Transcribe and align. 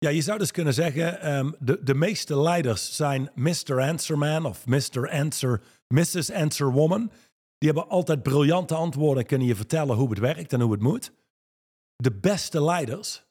Ja, 0.00 0.08
je 0.08 0.20
zou 0.20 0.38
dus 0.38 0.50
kunnen 0.50 0.74
zeggen, 0.74 1.20
ehm, 1.20 1.50
de, 1.58 1.82
de 1.82 1.94
meeste 1.94 2.40
leiders 2.40 2.96
zijn 2.96 3.30
Mr. 3.34 3.80
Answerman 3.80 4.46
of 4.46 4.66
Mr. 4.66 5.10
Answer, 5.10 5.62
Mrs. 5.88 6.32
Answer 6.32 6.72
Woman. 6.72 7.10
Die 7.58 7.70
hebben 7.70 7.88
altijd 7.88 8.22
briljante 8.22 8.74
antwoorden 8.74 9.22
en 9.22 9.28
kunnen 9.28 9.46
je 9.46 9.56
vertellen 9.56 9.96
hoe 9.96 10.10
het 10.10 10.18
werkt 10.18 10.52
en 10.52 10.60
hoe 10.60 10.72
het 10.72 10.80
moet. 10.80 11.12
De 11.96 12.12
beste 12.12 12.62
leiders, 12.62 13.24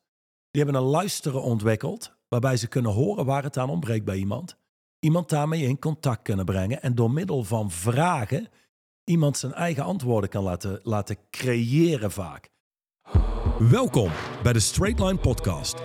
die 0.52 0.64
hebben 0.64 0.82
een 0.82 0.88
luisteren 0.88 1.42
ontwikkeld, 1.42 2.16
waarbij 2.28 2.58
ze 2.58 2.68
kunnen 2.68 2.92
horen 2.92 3.26
waar 3.26 3.44
het 3.44 3.58
aan 3.58 3.70
ontbreekt 3.70 4.06
bij 4.06 4.18
iemand. 4.18 4.58
Iemand 5.00 5.30
daarmee 5.30 5.62
in 5.62 5.80
contact 5.80 6.22
kunnen 6.22 6.46
brengen 6.46 6.82
en 6.82 6.96
door 6.96 7.12
middel 7.12 7.44
van 7.44 7.72
vragen 7.72 8.48
iemand 9.04 9.38
zijn 9.38 9.54
eigen 9.54 9.84
antwoorden 9.84 10.30
kan 10.30 10.44
laten, 10.44 10.80
laten 10.84 11.18
creëren 11.30 12.12
vaak. 12.12 12.50
Welkom 13.60 14.12
bij 14.44 14.54
de 14.54 14.60
Straight 14.60 15.00
Line 15.00 15.18
Podcast. 15.18 15.76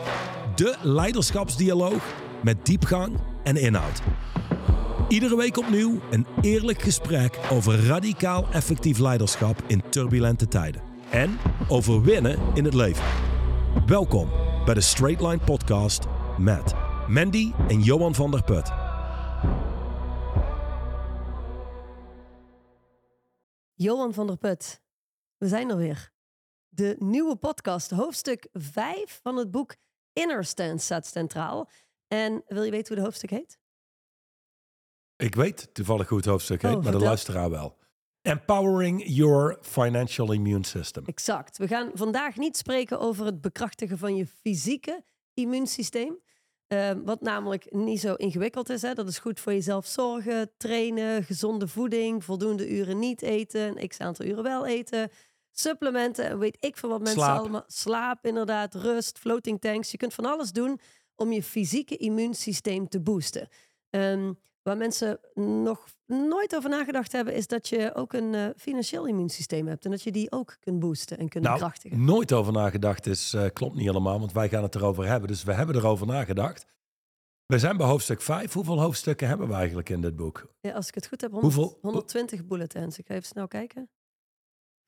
De 0.55 0.77
leiderschapsdialoog 0.83 2.15
met 2.43 2.67
diepgang 2.67 3.21
en 3.43 3.57
inhoud. 3.57 4.03
Iedere 5.09 5.37
week 5.37 5.57
opnieuw 5.57 6.01
een 6.11 6.27
eerlijk 6.41 6.83
gesprek 6.83 7.39
over 7.51 7.87
radicaal 7.87 8.47
effectief 8.51 8.99
leiderschap 8.99 9.63
in 9.67 9.83
turbulente 9.89 10.49
tijden. 10.49 10.83
En 11.11 11.39
over 11.69 12.03
winnen 12.03 12.39
in 12.55 12.65
het 12.65 12.75
leven. 12.75 13.05
Welkom 13.87 14.29
bij 14.65 14.75
de 14.75 14.81
Straight 14.81 15.23
Line 15.23 15.45
Podcast 15.45 16.05
met 16.39 16.75
Mandy 17.09 17.53
en 17.69 17.81
Johan 17.81 18.15
van 18.15 18.31
der 18.31 18.43
Put. 18.43 18.71
Johan 23.75 24.13
van 24.13 24.27
der 24.27 24.37
Put, 24.37 24.81
we 25.37 25.49
zijn 25.49 25.71
er 25.71 25.77
weer. 25.77 26.11
De 26.69 26.97
nieuwe 26.99 27.37
podcast, 27.37 27.91
hoofdstuk 27.91 28.49
5 28.53 29.21
van 29.23 29.37
het 29.37 29.51
boek 29.51 29.75
Inner 30.13 30.45
Stance 30.45 30.85
staat 30.85 31.07
centraal. 31.07 31.69
En 32.09 32.43
wil 32.47 32.63
je 32.63 32.71
weten 32.71 32.87
hoe 32.87 32.97
de 32.97 33.03
hoofdstuk 33.03 33.31
heet? 33.31 33.59
Ik 35.17 35.35
weet 35.35 35.75
toevallig 35.75 36.09
hoe 36.09 36.19
het 36.19 36.27
hoofdstuk 36.27 36.63
heet, 36.63 36.75
Oh, 36.75 36.83
maar 36.83 36.93
de 36.93 36.99
luisteraar 36.99 37.51
wel. 37.51 37.77
Empowering 38.23 39.03
your 39.07 39.59
financial 39.61 40.33
immune 40.33 40.65
system. 40.65 41.05
Exact. 41.07 41.59
We 41.59 41.67
gaan 41.67 41.91
vandaag 41.95 42.37
niet 42.37 42.57
spreken 42.57 43.01
over 43.01 43.27
het 43.27 43.41
bekrachtigen 43.41 43.99
van 43.99 44.17
je 44.17 44.27
fysieke 44.27 45.05
immuunsysteem. 45.35 46.21
Eh, 46.67 46.91
wat 47.05 47.21
namelijk 47.21 47.73
niet 47.73 48.01
zo 48.01 48.15
ingewikkeld 48.15 48.69
is. 48.69 48.83
Hè? 48.83 48.95
Dat 48.95 49.09
is 49.09 49.19
goed 49.19 49.41
voor 49.41 49.53
jezelf 49.53 49.87
zorgen, 49.87 50.51
trainen, 50.57 51.25
gezonde 51.25 51.69
voeding, 51.69 52.25
voldoende 52.25 52.71
uren 52.71 52.99
niet 52.99 53.23
eten, 53.23 53.61
een 53.83 53.89
x 53.89 54.01
aantal 54.01 54.27
uren 54.27 54.43
wel 54.43 54.67
eten, 54.67 55.11
supplementen 55.53 56.25
en 56.25 56.39
weet 56.39 56.57
ik 56.61 56.77
veel 56.77 56.89
wat 56.89 57.01
mensen 57.01 57.21
Slaap. 57.21 57.39
allemaal. 57.39 57.65
Slaap 57.67 58.27
inderdaad, 58.27 58.75
rust, 58.75 59.19
floating 59.19 59.61
tanks. 59.61 59.91
Je 59.91 59.97
kunt 59.97 60.15
van 60.15 60.25
alles 60.25 60.53
doen 60.53 60.81
om 61.15 61.33
je 61.33 61.43
fysieke 61.43 61.97
immuunsysteem 61.97 62.89
te 62.89 63.01
boosten. 63.01 63.49
Ehm, 63.91 64.33
waar 64.63 64.77
mensen 64.77 65.19
nog 65.35 65.87
nooit 66.07 66.57
over 66.57 66.71
nagedacht 66.71 67.13
hebben, 67.13 67.35
is 67.35 67.47
dat 67.47 67.69
je 67.69 67.95
ook 67.95 68.13
een 68.13 68.35
eh, 68.35 68.47
financieel 68.57 69.07
immuunsysteem 69.07 69.67
hebt. 69.67 69.85
En 69.85 69.91
dat 69.91 70.03
je 70.03 70.13
die 70.13 70.31
ook 70.33 70.57
kunt 70.61 70.79
boosten 70.79 71.19
en 71.19 71.29
kunt 71.29 71.45
Nou, 71.45 71.59
bekrachtigen. 71.59 72.05
nooit 72.05 72.33
over 72.33 72.53
nagedacht 72.53 73.07
is, 73.07 73.35
eh, 73.35 73.47
klopt 73.53 73.75
niet 73.75 73.87
helemaal, 73.87 74.19
want 74.19 74.33
wij 74.33 74.49
gaan 74.49 74.63
het 74.63 74.75
erover 74.75 75.07
hebben. 75.07 75.29
Dus 75.29 75.43
we 75.43 75.53
hebben 75.53 75.77
erover 75.77 76.07
nagedacht. 76.07 76.67
We 77.47 77.59
zijn 77.59 77.77
bij 77.77 77.87
hoofdstuk 77.87 78.23
5. 78.23 78.53
Hoeveel 78.53 78.81
hoofdstukken 78.81 79.29
hebben 79.29 79.49
we 79.49 79.55
eigenlijk 79.55 79.89
in 79.89 80.01
dit 80.01 80.17
boek? 80.17 80.47
Ja, 80.61 80.73
als 80.73 80.89
ik 80.89 80.95
het 80.95 81.07
goed 81.07 81.21
heb, 81.21 81.31
100, 81.31 81.55
Hoeveel- 81.55 81.79
120 81.83 82.45
bulletins. 82.45 82.99
Ik 82.99 83.07
ga 83.07 83.15
even 83.15 83.27
snel 83.27 83.49
kijken. 83.49 83.91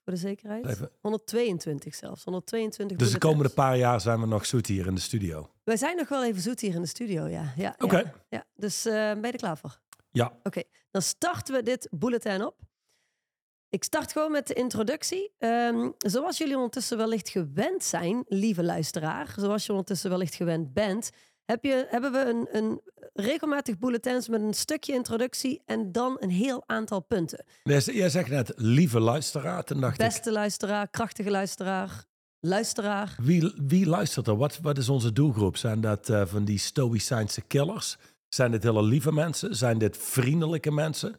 Voor 0.05 0.13
de 0.13 0.19
zekerheid. 0.19 0.67
Even. 0.67 0.91
122 1.01 1.95
zelfs. 1.95 2.25
122 2.25 2.97
Dus 2.97 3.13
de 3.13 3.19
komende 3.19 3.53
paar 3.53 3.77
jaar 3.77 4.01
zijn 4.01 4.21
we 4.21 4.27
nog 4.27 4.47
zoet 4.47 4.67
hier 4.67 4.87
in 4.87 4.95
de 4.95 5.01
studio. 5.01 5.51
Wij 5.65 5.77
zijn 5.77 5.97
nog 5.97 6.09
wel 6.09 6.25
even 6.25 6.43
zoet 6.43 6.61
hier 6.61 6.75
in 6.75 6.81
de 6.81 6.89
studio, 6.89 7.27
ja. 7.27 7.53
ja 7.57 7.75
Oké. 7.79 7.97
Ja, 7.99 8.15
ja. 8.29 8.45
Dus 8.55 8.87
eh, 8.87 8.93
ben 8.93 9.23
je 9.23 9.33
er 9.33 9.37
klaar 9.37 9.59
voor? 9.59 9.79
Ja, 10.11 10.39
Oké, 10.43 10.63
dan 10.91 11.03
starten 11.03 11.55
we 11.55 11.63
dit 11.63 11.89
bulletin 11.91 12.45
op. 12.45 12.57
Ik 13.69 13.85
start 13.85 14.13
gewoon 14.13 14.33
met 14.33 14.47
de 14.47 14.55
introductie. 14.55 15.33
Ehm, 15.39 15.91
zoals 15.99 16.39
jullie 16.39 16.55
ondertussen 16.55 16.97
wellicht 16.97 17.29
gewend 17.29 17.85
zijn, 17.85 18.25
lieve 18.27 18.63
luisteraar, 18.63 19.35
zoals 19.37 19.67
je 19.67 19.71
ondertussen 19.71 20.11
wellicht 20.11 20.35
gewend 20.35 20.73
bent, 20.73 21.11
heb 21.47 21.65
je, 21.65 21.87
hebben 21.89 22.13
we 22.13 22.19
een, 22.19 22.49
een 22.53 22.81
regelmatig 23.13 23.79
bulletins 23.79 24.29
met 24.29 24.41
een 24.41 24.55
stukje 24.55 24.93
introductie 24.93 25.63
en 25.67 25.93
dan 25.93 26.17
een 26.21 26.31
heel 26.31 26.63
aantal 26.67 27.01
punten. 27.01 27.45
jij 27.63 28.09
zegt 28.09 28.29
net 28.29 28.53
lieve 28.57 29.01
luisteraar. 29.01 29.65
Toen 29.65 29.81
dacht 29.81 29.99
Beste 29.99 30.33
luisteraar, 30.33 30.89
krachtige 30.89 31.31
luisteraar, 31.31 32.05
luisteraar. 32.41 33.17
wie, 33.23 33.53
wie 33.67 33.87
luistert 33.87 34.27
er? 34.27 34.37
Wat, 34.37 34.59
wat 34.63 34.79
is 34.79 34.89
onze 34.89 35.13
doelgroep? 35.13 35.57
Zijn 35.57 35.81
dat 35.81 36.09
eh, 36.09 36.27
van 36.27 36.45
die 36.45 36.59
stoïcijnse 36.59 37.41
killers? 37.41 37.97
Zijn 38.29 38.51
dit 38.51 38.63
hele 38.63 38.83
lieve 38.83 39.13
mensen? 39.13 39.57
Zijn 39.57 39.79
dit 39.79 39.97
vriendelijke 39.97 40.71
mensen? 40.71 41.17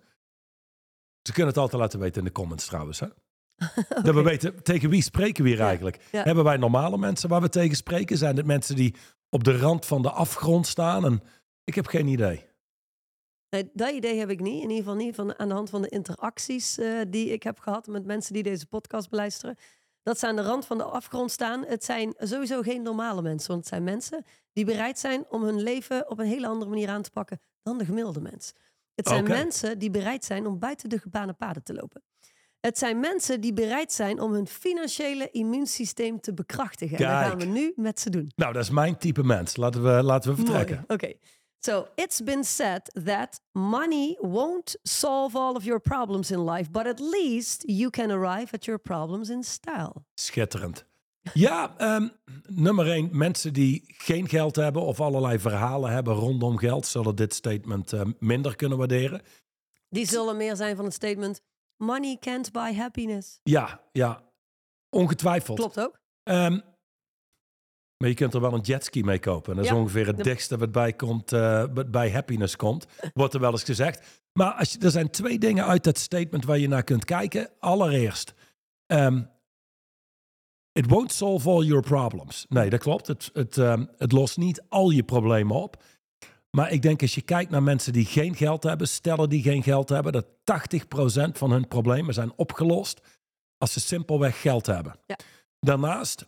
Ze 1.22 1.32
kunnen 1.34 1.48
het 1.54 1.62
altijd 1.62 1.82
laten 1.82 2.00
weten 2.00 2.20
in 2.20 2.26
de 2.28 2.32
comments 2.32 2.66
trouwens. 2.66 3.00
Hè? 3.00 3.08
Dat 4.04 4.16
we 4.16 4.22
weten 4.22 4.64
tegen 4.64 4.90
wie 4.90 5.02
spreken 5.02 5.44
we 5.44 5.50
hier 5.50 5.58
Ja, 5.58 5.68
eigenlijk. 5.68 6.00
ja. 6.12 6.24
Hebben 6.24 6.44
wij 6.44 6.58
normale 6.58 6.98
mensen 6.98 7.30
waar 7.30 7.42
we 7.42 7.50
tegen 7.50 7.76
spreken? 7.76 8.18
Zijn 8.18 8.38
het 8.38 8.46
mensen 8.46 8.76
die 8.76 8.96
op 9.30 9.44
de 9.44 9.58
rand 9.58 9.86
van 9.86 10.02
de 10.02 10.12
afgrond 10.12 10.68
staan? 10.68 11.06
En 11.06 11.24
ik 11.64 11.76
heb 11.76 11.88
geen 11.88 12.08
idee. 12.08 12.46
Nee, 13.50 13.70
dat 13.74 13.92
idee 13.92 14.20
heb 14.20 14.30
ik 14.30 14.40
niet. 14.40 14.64
In 14.64 14.70
ieder 14.70 14.78
geval 14.78 14.96
niet 14.96 15.16
van, 15.16 15.40
aan 15.40 15.48
de 15.48 15.54
hand 15.54 15.70
van 15.70 15.82
de 15.82 15.90
interacties 15.90 16.78
eh, 16.78 17.02
die 17.08 17.30
ik 17.30 17.44
heb 17.44 17.60
gehad 17.60 17.88
met 17.88 18.06
mensen 18.06 18.34
die 18.34 18.44
deze 18.44 18.66
podcast 18.66 19.10
beluisteren. 19.10 19.56
Dat 20.04 20.20
ze 20.20 20.28
aan 20.28 20.36
de 20.36 20.42
rand 20.42 20.66
van 20.66 20.78
de 20.78 20.84
afgrond 20.84 21.32
staan. 21.32 21.66
Het 21.66 21.84
zijn 21.84 22.14
sowieso 22.18 22.62
geen 22.62 22.82
normale 22.82 23.22
mensen. 23.22 23.48
Want 23.48 23.60
het 23.60 23.70
zijn 23.70 23.84
mensen 23.84 24.26
die 24.54 24.66
bereid 24.66 25.00
zijn 25.00 25.26
om 25.30 25.44
hun 25.44 25.62
leven 25.62 26.10
op 26.10 26.20
een 26.20 26.26
hele 26.26 26.48
andere 26.48 26.70
manier 26.70 26.90
aan 26.90 27.02
te 27.02 27.12
pakken 27.12 27.42
dan 27.62 27.78
de 27.78 27.86
gemiddelde 27.86 28.22
mens. 28.22 28.54
Het 28.96 29.08
zijn 29.08 29.24
mensen 29.24 29.80
die 29.80 29.90
bereid 29.90 30.26
zijn 30.26 30.46
om 30.48 30.60
buiten 30.60 30.90
de 30.90 31.00
gebaande 31.00 31.34
paden 31.34 31.64
te 31.64 31.74
lopen. 31.74 32.04
Het 32.66 32.78
zijn 32.78 33.00
mensen 33.00 33.42
die 33.42 33.54
bereid 33.54 33.92
zijn 33.92 34.20
om 34.22 34.34
hun 34.34 34.48
financiële 34.48 35.30
immuunsysteem 35.32 36.20
te 36.20 36.34
bekrachtigen. 36.34 36.98
En 36.98 37.04
dat 37.04 37.30
gaan 37.30 37.40
we 37.40 37.46
nu 37.46 37.74
met 37.76 38.00
ze 38.00 38.10
doen. 38.10 38.32
Nou, 38.36 38.54
dat 38.54 38.64
is 38.64 38.70
mijn 38.70 38.98
type 38.98 39.24
mens. 39.24 39.56
Laten 39.56 39.84
we, 39.84 40.04
laten 40.04 40.30
we 40.30 40.36
vertrekken. 40.36 40.84
Oké. 40.88 41.14
So 41.60 41.88
it's 41.96 42.24
been 42.24 42.44
said 42.44 42.92
that 43.06 43.42
money 43.52 44.18
won't 44.22 44.78
solve 44.82 45.38
all 45.38 45.56
of 45.56 45.64
your 45.64 45.82
problems 45.82 46.32
in 46.32 46.50
life, 46.50 46.72
but 46.72 46.86
at 46.88 47.00
least 47.00 47.64
you 47.66 47.90
can 47.90 48.12
arrive 48.12 48.54
at 48.56 48.66
your 48.66 48.82
problems 48.82 49.30
in 49.30 49.44
style. 49.44 49.94
Schitterend. 50.14 50.86
Ja, 51.34 51.78
ehm, 51.78 52.08
nummer 52.48 52.90
één. 52.92 53.10
Mensen 53.12 53.54
die 53.54 53.84
geen 53.88 54.30
geld 54.30 54.56
hebben 54.56 54.82
of 54.82 55.02
allerlei 55.02 55.40
verhalen 55.40 55.92
hebben 55.92 56.14
rondom 56.14 56.58
geld, 56.58 56.86
zullen 56.86 57.16
dit 57.16 57.34
statement 57.34 57.94
eh, 57.94 58.02
minder 58.20 58.56
kunnen 58.56 58.78
waarderen. 58.78 59.22
Die 59.90 60.08
zullen 60.08 60.38
meer 60.38 60.56
zijn 60.56 60.76
van 60.76 60.86
het 60.86 60.94
statement: 60.94 61.42
money 61.78 62.18
can't 62.20 62.52
buy 62.52 62.74
happiness. 62.74 63.40
Ja, 63.44 63.82
ja. 63.92 64.24
Ongetwijfeld. 64.90 65.60
Klopt 65.60 65.80
ook. 65.80 66.00
Ehm, 66.24 66.60
maar 67.98 68.10
je 68.10 68.16
kunt 68.16 68.34
er 68.34 68.42
wel 68.42 68.54
een 68.54 68.62
jetski 68.62 69.04
mee 69.04 69.20
kopen. 69.20 69.50
En 69.50 69.56
dat 69.56 69.66
is 69.66 69.72
Ja, 69.72 69.78
ongeveer 69.78 70.08
het 70.08 70.24
dichtste 70.24 70.58
wat 70.58 70.72
bij, 70.72 70.94
komt, 70.94 71.32
eh, 71.32 71.66
wat 71.74 71.92
bij 71.92 72.12
happiness 72.12 72.56
komt. 72.56 72.86
Wordt 73.14 73.34
er 73.34 73.40
wel 73.40 73.52
eens 73.52 73.64
gezegd. 73.64 74.24
Maar 74.34 74.52
als 74.54 74.72
je, 74.72 74.80
er 74.80 74.92
zijn 74.92 75.10
twee 75.10 75.40
dingen 75.40 75.66
uit 75.66 75.84
dat 75.84 75.98
statement 75.98 76.46
waar 76.46 76.58
je 76.58 76.68
naar 76.68 76.84
kunt 76.84 77.06
kijken. 77.06 77.50
Allereerst, 77.60 78.34
ehm, 78.86 79.24
it 80.72 80.90
won't 80.90 81.12
solve 81.12 81.50
all 81.50 81.64
your 81.64 81.82
problems. 81.82 82.46
Nee, 82.50 82.70
dat 82.70 82.80
klopt. 82.80 83.08
Het, 83.08 83.30
het, 83.34 83.58
ehm, 83.58 83.86
het 83.98 84.12
lost 84.12 84.38
niet 84.38 84.64
al 84.70 84.90
je 84.90 85.04
problemen 85.04 85.56
op. 85.56 85.84
Maar 86.56 86.72
ik 86.72 86.82
denk 86.82 87.02
als 87.02 87.16
je 87.16 87.22
kijkt 87.22 87.52
naar 87.52 87.64
mensen 87.64 87.94
die 87.94 88.06
geen 88.06 88.36
geld 88.36 88.64
hebben, 88.64 88.88
stellen 88.88 89.30
die 89.30 89.42
geen 89.42 89.64
geld 89.64 89.90
hebben, 89.90 90.12
dat 90.12 90.26
80% 90.28 91.32
van 91.32 91.52
hun 91.52 91.68
problemen 91.68 92.14
zijn 92.14 92.32
opgelost 92.36 93.02
als 93.58 93.74
ze 93.74 93.80
simpelweg 93.80 94.42
geld 94.42 94.66
hebben. 94.66 94.96
Ja. 95.06 95.18
Daarnaast, 95.60 96.28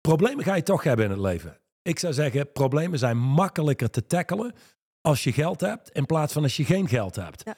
problemen 0.00 0.44
ga 0.44 0.54
je 0.54 0.62
toch 0.62 0.82
hebben 0.82 1.04
in 1.04 1.10
het 1.10 1.20
leven. 1.20 1.58
Ik 1.82 1.98
zou 1.98 2.12
zeggen, 2.12 2.52
problemen 2.52 2.98
zijn 2.98 3.18
makkelijker 3.18 3.90
te 3.90 4.06
tackelen 4.06 4.54
als 5.00 5.24
je 5.24 5.32
geld 5.32 5.60
hebt, 5.60 5.90
in 5.90 6.06
plaats 6.06 6.32
van 6.32 6.42
als 6.42 6.56
je 6.56 6.64
geen 6.64 6.88
geld 6.88 7.16
hebt. 7.16 7.42
Ja. 7.44 7.54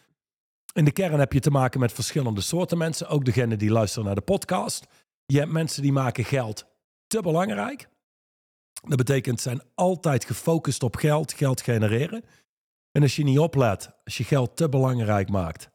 In 0.73 0.85
de 0.85 0.93
kern 0.93 1.19
heb 1.19 1.33
je 1.33 1.41
te 1.41 1.51
maken 1.51 1.81
met 1.81 1.93
verschillende 1.93 2.41
soorten 2.41 2.79
mensen, 2.79 3.09
ook 3.09 3.25
degene 3.25 3.57
die 3.57 3.71
luisteren 3.71 4.07
naar 4.07 4.15
de 4.15 4.21
podcast. 4.21 4.87
Je 5.27 5.39
hebt 5.39 5.53
mensen 5.53 5.83
die 5.83 5.93
maken 5.93 6.25
geld 6.25 6.67
te 7.07 7.21
belangrijk. 7.23 7.89
Dat 8.81 8.97
betekent, 8.97 9.41
ze 9.41 9.49
zijn 9.49 9.63
altijd 9.75 10.25
gefocust 10.25 10.83
op 10.83 10.97
geld, 10.97 11.33
geld 11.33 11.61
genereren. 11.61 12.25
En 12.93 13.03
als 13.03 13.17
je 13.17 13.25
niet 13.25 13.39
oplet, 13.39 13.91
als 14.05 14.17
je 14.17 14.25
geld 14.25 14.57
te 14.57 14.69
belangrijk 14.69 15.29
maakt, 15.29 15.71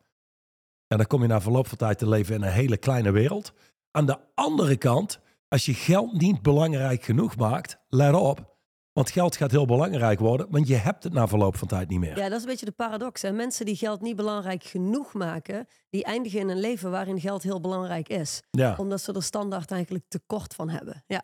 en 0.87 0.97
dan 0.97 1.07
kom 1.07 1.21
je 1.21 1.27
na 1.27 1.41
verloop 1.41 1.67
van 1.67 1.77
tijd 1.77 1.97
te 1.97 2.09
leven 2.09 2.35
in 2.35 2.41
een 2.41 2.51
hele 2.51 2.77
kleine 2.77 3.11
wereld. 3.11 3.53
Aan 3.91 4.05
de 4.05 4.19
andere 4.35 4.77
kant, 4.77 5.19
als 5.47 5.65
je 5.65 5.73
geld 5.73 6.13
niet 6.13 6.41
belangrijk 6.41 7.03
genoeg 7.03 7.35
maakt, 7.35 7.77
let 7.89 8.13
op. 8.13 8.51
Want 8.93 9.11
geld 9.11 9.35
gaat 9.35 9.51
heel 9.51 9.65
belangrijk 9.65 10.19
worden, 10.19 10.47
want 10.49 10.67
je 10.67 10.75
hebt 10.75 11.03
het 11.03 11.13
na 11.13 11.27
verloop 11.27 11.57
van 11.57 11.67
tijd 11.67 11.89
niet 11.89 11.99
meer. 11.99 12.17
Ja, 12.17 12.29
dat 12.29 12.37
is 12.37 12.43
een 12.43 12.49
beetje 12.49 12.65
de 12.65 12.71
paradox. 12.71 13.21
Hè? 13.21 13.31
Mensen 13.31 13.65
die 13.65 13.75
geld 13.75 14.01
niet 14.01 14.15
belangrijk 14.15 14.63
genoeg 14.63 15.13
maken, 15.13 15.67
die 15.89 16.03
eindigen 16.03 16.39
in 16.39 16.49
een 16.49 16.59
leven 16.59 16.91
waarin 16.91 17.19
geld 17.19 17.43
heel 17.43 17.61
belangrijk 17.61 18.09
is. 18.09 18.41
Ja. 18.51 18.75
Omdat 18.77 19.01
ze 19.01 19.13
er 19.13 19.23
standaard 19.23 19.71
eigenlijk 19.71 20.05
tekort 20.07 20.53
van 20.53 20.69
hebben. 20.69 21.03
Ja. 21.07 21.23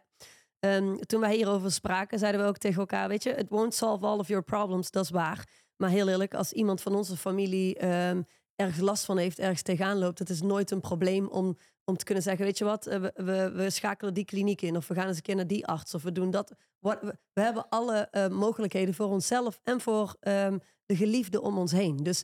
Ehm, 0.59 0.95
toen 0.95 1.19
wij 1.19 1.35
hierover 1.35 1.71
spraken, 1.71 2.19
zeiden 2.19 2.41
we 2.41 2.47
ook 2.47 2.57
tegen 2.57 2.79
elkaar: 2.79 3.07
Weet 3.07 3.23
je, 3.23 3.29
it 3.29 3.49
won't 3.49 3.73
solve 3.73 4.05
all 4.05 4.17
of 4.17 4.27
your 4.27 4.43
problems, 4.43 4.91
dat 4.91 5.03
is 5.03 5.09
waar. 5.09 5.47
Maar 5.75 5.89
heel 5.89 6.07
eerlijk, 6.07 6.33
als 6.33 6.53
iemand 6.53 6.81
van 6.81 6.95
onze 6.95 7.17
familie 7.17 7.75
ehm, 7.75 8.21
ergens 8.55 8.79
last 8.79 9.05
van 9.05 9.17
heeft, 9.17 9.39
ergens 9.39 9.61
tegenaan 9.61 9.97
loopt, 9.97 10.19
het 10.19 10.29
is 10.29 10.41
nooit 10.41 10.71
een 10.71 10.79
probleem 10.79 11.27
om, 11.27 11.57
om 11.83 11.97
te 11.97 12.05
kunnen 12.05 12.23
zeggen: 12.23 12.45
Weet 12.45 12.57
je 12.57 12.63
wat, 12.63 12.87
eh, 12.87 12.99
we, 13.13 13.51
we, 13.51 13.69
schakelen 13.69 14.13
die 14.13 14.25
kliniek 14.25 14.61
in, 14.61 14.75
of 14.75 14.87
we 14.87 14.93
gaan 14.93 15.07
eens 15.07 15.17
een 15.17 15.21
keer 15.21 15.35
naar 15.35 15.47
die 15.47 15.67
arts, 15.67 15.93
of 15.93 16.03
we 16.03 16.11
doen 16.11 16.31
dat. 16.31 16.53
We, 16.79 17.17
hebben 17.33 17.69
alle 17.69 18.07
eh, 18.11 18.27
mogelijkheden 18.27 18.93
voor 18.93 19.07
onszelf 19.07 19.59
en 19.63 19.81
voor 19.81 20.15
ehm, 20.19 20.57
de 20.85 20.95
geliefde 20.95 21.41
om 21.41 21.57
ons 21.57 21.71
heen. 21.71 21.97
Dus 21.97 22.23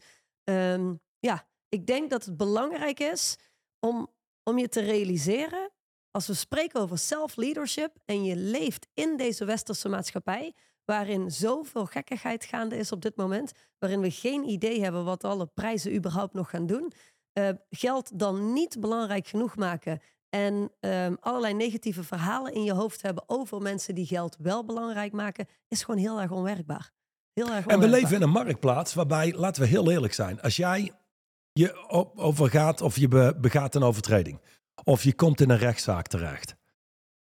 ja, 1.19 1.47
ik 1.69 1.87
denk 1.87 2.09
dat 2.09 2.25
het 2.25 2.37
belangrijk 2.37 2.99
is 2.99 3.37
om, 3.79 4.07
om 4.43 4.57
je 4.57 4.69
te 4.69 4.81
realiseren 4.81 5.71
als 6.15 6.27
we 6.27 6.33
spreken 6.33 6.79
over 6.79 6.97
self-leadership 6.97 7.95
en 8.05 8.23
je 8.23 8.35
leeft 8.35 8.87
in 8.93 9.17
deze 9.17 9.45
westerse 9.45 9.89
maatschappij, 9.89 10.53
waarin 10.85 11.31
zoveel 11.31 11.85
gekkigheid 11.85 12.45
gaande 12.45 12.77
is 12.77 12.91
op 12.91 13.01
dit 13.01 13.15
moment, 13.15 13.51
waarin 13.79 14.01
we 14.01 14.11
geen 14.11 14.43
idee 14.43 14.83
hebben 14.83 15.05
wat 15.05 15.23
alle 15.23 15.45
prijzen 15.45 15.95
überhaupt 15.95 16.33
nog 16.33 16.49
gaan 16.49 16.65
doen, 16.65 16.91
uh, 17.33 17.49
geld 17.69 18.19
dan 18.19 18.53
niet 18.53 18.79
belangrijk 18.79 19.27
genoeg 19.27 19.55
maken 19.55 19.99
en 20.29 20.71
um, 20.79 21.17
allerlei 21.19 21.53
negatieve 21.53 22.03
verhalen 22.03 22.53
in 22.53 22.63
je 22.63 22.73
hoofd 22.73 23.01
hebben 23.01 23.23
over 23.27 23.61
mensen 23.61 23.95
die 23.95 24.05
geld 24.05 24.35
wel 24.39 24.65
belangrijk 24.65 25.11
maken, 25.11 25.47
is 25.67 25.83
gewoon 25.83 25.99
heel 25.99 26.21
erg 26.21 26.31
onwerkbaar. 26.31 26.91
Heel 27.33 27.43
erg 27.43 27.65
onwerkbaar. 27.65 27.75
En 27.75 27.79
we 27.79 27.99
leven 27.99 28.15
in 28.15 28.21
een 28.21 28.29
marktplaats 28.29 28.93
waarbij, 28.93 29.33
laten 29.33 29.61
we 29.61 29.67
heel 29.67 29.91
eerlijk 29.91 30.13
zijn, 30.13 30.41
als 30.41 30.55
jij 30.55 30.91
je 31.51 31.87
overgaat 32.15 32.81
of 32.81 32.97
je 32.97 33.35
begaat 33.39 33.75
een 33.75 33.83
overtreding 33.83 34.39
of 34.83 35.03
je 35.03 35.13
komt 35.13 35.41
in 35.41 35.49
een 35.49 35.57
rechtszaak 35.57 36.07
terecht. 36.07 36.55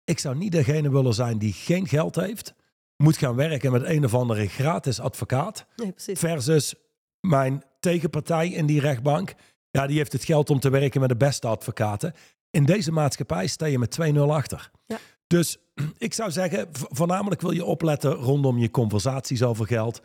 Ik 0.04 0.18
zou 0.18 0.36
niet 0.36 0.52
degene 0.52 0.90
willen 0.90 1.14
zijn 1.14 1.38
die 1.38 1.52
geen 1.52 1.88
geld 1.88 2.16
heeft, 2.16 2.54
moet 2.96 3.16
gaan 3.16 3.34
werken 3.34 3.72
met 3.72 3.84
een 3.84 4.04
of 4.04 4.14
andere 4.14 4.48
gratis 4.48 5.00
advocaat. 5.00 5.66
Nee, 5.76 5.92
versus 5.96 6.74
mijn 7.20 7.62
tegenpartij 7.80 8.48
in 8.48 8.66
die 8.66 8.80
rechtbank. 8.80 9.34
Ja, 9.70 9.86
die 9.86 9.96
heeft 9.96 10.12
het 10.12 10.24
geld 10.24 10.50
om 10.50 10.60
te 10.60 10.70
werken 10.70 11.00
met 11.00 11.08
de 11.08 11.16
beste 11.16 11.46
advocaten. 11.46 12.14
In 12.50 12.64
deze 12.64 12.92
maatschappij 12.92 13.46
sta 13.46 13.66
je 13.66 13.78
met 13.78 13.98
2-0 14.14 14.18
achter. 14.18 14.70
Ja. 14.86 14.98
Dus 15.26 15.56
ik 15.98 16.14
zou 16.14 16.30
zeggen, 16.30 16.68
voornamelijk 16.72 17.40
wil 17.40 17.50
je 17.50 17.64
opletten 17.64 18.12
rondom 18.12 18.58
je 18.58 18.70
conversaties 18.70 19.42
over 19.42 19.66
geld. 19.66 20.00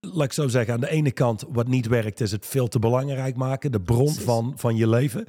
Laat 0.00 0.24
ik 0.24 0.32
zo 0.32 0.48
zeggen, 0.48 0.74
aan 0.74 0.80
de 0.80 0.90
ene 0.90 1.10
kant 1.10 1.44
wat 1.48 1.68
niet 1.68 1.86
werkt 1.86 2.20
is 2.20 2.32
het 2.32 2.46
veel 2.46 2.68
te 2.68 2.78
belangrijk 2.78 3.36
maken. 3.36 3.72
De 3.72 3.80
bron 3.80 4.14
van, 4.14 4.52
van 4.56 4.76
je 4.76 4.88
leven. 4.88 5.26